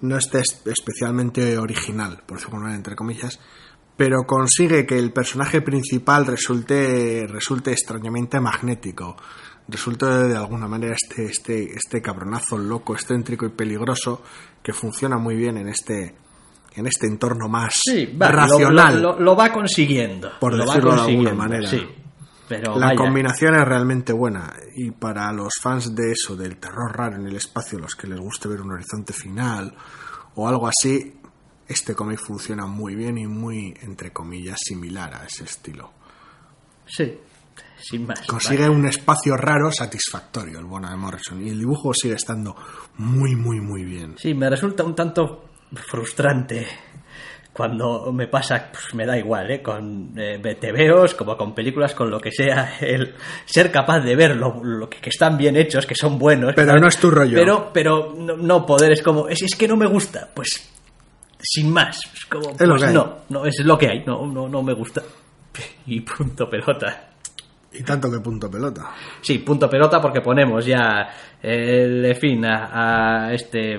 No 0.01 0.17
está 0.17 0.39
es- 0.39 0.61
especialmente 0.65 1.57
original, 1.57 2.21
por 2.25 2.37
manera, 2.59 2.75
entre 2.75 2.95
comillas. 2.95 3.39
Pero 3.95 4.25
consigue 4.27 4.85
que 4.85 4.99
el 4.99 5.11
personaje 5.11 5.61
principal 5.63 6.27
resulte, 6.27 7.25
resulte 7.27 7.71
extrañamente 7.71 8.39
magnético. 8.39 9.17
Resulte 9.69 10.05
de 10.05 10.37
alguna 10.37 10.67
manera 10.67 10.95
este, 10.95 11.25
este, 11.25 11.73
este 11.73 12.01
cabronazo 12.01 12.57
loco, 12.57 12.93
excéntrico 12.93 13.45
y 13.45 13.49
peligroso 13.49 14.21
que 14.63 14.71
funciona 14.73 15.17
muy 15.17 15.35
bien 15.35 15.57
en 15.57 15.67
este, 15.67 16.15
en 16.75 16.87
este 16.87 17.07
entorno 17.07 17.49
más 17.49 17.73
Sí, 17.83 18.05
va, 18.19 18.29
lo- 18.29 18.35
racional. 18.37 19.01
Lo, 19.01 19.13
lo- 19.13 19.19
lo 19.19 19.35
va 19.35 19.51
consiguiendo. 19.51 20.31
Por 20.39 20.53
lo 20.53 20.65
va 20.65 20.73
decirlo 20.73 20.95
de 20.95 21.01
alguna 21.01 21.33
manera. 21.33 21.67
Sí, 21.67 21.85
pero 22.47 22.77
La 22.79 22.87
vaya, 22.87 22.97
combinación 22.97 23.55
es 23.55 23.65
realmente 23.65 24.13
buena 24.13 24.53
y 24.73 24.91
para 24.91 25.31
los 25.33 25.53
fans 25.61 25.93
de 25.93 26.13
eso, 26.13 26.37
del 26.37 26.55
terror 26.57 26.95
raro 26.95 27.17
en 27.17 27.27
el 27.27 27.35
espacio, 27.35 27.77
los 27.77 27.93
que 27.95 28.07
les 28.07 28.19
guste 28.19 28.47
ver 28.47 28.61
un 28.61 28.71
horizonte 28.71 29.11
final 29.11 29.75
o 30.35 30.47
algo 30.47 30.65
así, 30.69 31.13
este 31.67 31.93
cómic 31.93 32.19
funciona 32.19 32.65
muy 32.67 32.95
bien 32.95 33.17
y 33.17 33.27
muy, 33.27 33.73
entre 33.81 34.13
comillas, 34.13 34.59
similar 34.63 35.13
a 35.13 35.25
ese 35.25 35.43
estilo. 35.43 35.91
Sí, 36.85 37.19
sin 37.79 38.05
más. 38.05 38.21
Consigue 38.27 38.69
un 38.69 38.85
espacio 38.85 39.35
raro 39.35 39.71
satisfactorio 39.71 40.59
el 40.59 40.65
bueno 40.65 40.89
de 40.89 40.95
Morrison 40.95 41.45
y 41.45 41.49
el 41.49 41.59
dibujo 41.59 41.93
sigue 41.93 42.15
estando 42.15 42.55
muy, 42.97 43.35
muy, 43.35 43.59
muy 43.59 43.83
bien. 43.83 44.15
Sí, 44.17 44.33
me 44.33 44.49
resulta 44.49 44.83
un 44.83 44.95
tanto 44.95 45.49
frustrante 45.71 46.65
cuando 47.57 48.11
me 48.13 48.27
pasa, 48.27 48.69
pues 48.71 48.93
me 48.93 49.03
da 49.03 49.17
igual, 49.17 49.49
¿eh? 49.49 49.63
con 49.63 50.13
eh, 50.15 50.37
TVOs, 50.61 51.15
como 51.15 51.35
con 51.35 51.55
películas, 51.55 51.95
con 51.95 52.07
lo 52.11 52.19
que 52.19 52.31
sea, 52.31 52.77
el 52.79 53.15
ser 53.45 53.71
capaz 53.71 54.01
de 54.01 54.15
ver 54.15 54.35
lo, 54.35 54.63
lo 54.63 54.87
que, 54.87 54.99
que 54.99 55.09
están 55.09 55.37
bien 55.37 55.57
hechos, 55.57 55.87
que 55.87 55.95
son 55.95 56.19
buenos. 56.19 56.53
Pero 56.53 56.67
¿sabes? 56.67 56.81
no 56.83 56.87
es 56.87 56.99
tu 56.99 57.09
rollo. 57.09 57.35
Pero, 57.35 57.71
pero 57.73 58.13
no, 58.15 58.37
no 58.37 58.63
poder, 58.63 58.91
es 58.91 59.01
como, 59.01 59.27
es, 59.27 59.41
es 59.41 59.55
que 59.55 59.67
no 59.67 59.75
me 59.75 59.87
gusta, 59.87 60.29
pues 60.35 60.71
sin 61.39 61.71
más, 61.71 61.99
es 62.13 62.25
como, 62.25 62.51
Es 62.51 62.61
lo 62.61 62.75
pues 62.75 62.81
que 62.81 62.87
hay. 62.89 62.93
no, 62.93 63.17
no, 63.29 63.45
es 63.45 63.59
lo 63.59 63.77
que 63.77 63.87
hay, 63.87 64.03
no, 64.05 64.25
no, 64.27 64.47
no 64.47 64.61
me 64.61 64.73
gusta. 64.73 65.01
Y 65.87 66.01
punto 66.01 66.47
pelota. 66.47 67.06
Y 67.79 67.83
tanto 67.83 68.09
que 68.11 68.19
punto 68.19 68.49
pelota. 68.49 68.91
Sí, 69.21 69.39
punto 69.39 69.69
pelota 69.69 69.99
porque 70.01 70.21
ponemos 70.21 70.65
ya 70.65 71.09
el 71.41 72.15
fin 72.15 72.45
a, 72.45 73.27
a 73.27 73.33
este... 73.33 73.77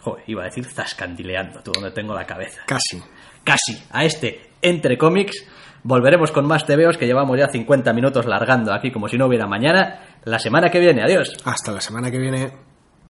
Joder, 0.00 0.24
iba 0.28 0.42
a 0.42 0.46
decir 0.46 0.64
zascandileando, 0.64 1.60
tú 1.62 1.72
donde 1.72 1.90
tengo 1.90 2.14
la 2.14 2.24
cabeza. 2.24 2.62
Casi. 2.66 3.02
Casi, 3.44 3.82
a 3.90 4.04
este 4.04 4.50
entre 4.62 4.98
cómics. 4.98 5.46
Volveremos 5.82 6.32
con 6.32 6.46
más 6.46 6.66
TVOs 6.66 6.98
que 6.98 7.06
llevamos 7.06 7.38
ya 7.38 7.48
50 7.48 7.92
minutos 7.92 8.26
largando 8.26 8.72
aquí 8.72 8.90
como 8.90 9.08
si 9.08 9.16
no 9.16 9.26
hubiera 9.26 9.46
mañana. 9.46 10.00
La 10.24 10.40
semana 10.40 10.68
que 10.68 10.80
viene, 10.80 11.02
adiós. 11.02 11.36
Hasta 11.44 11.70
la 11.70 11.80
semana 11.80 12.10
que 12.10 12.18
viene. 12.18 12.65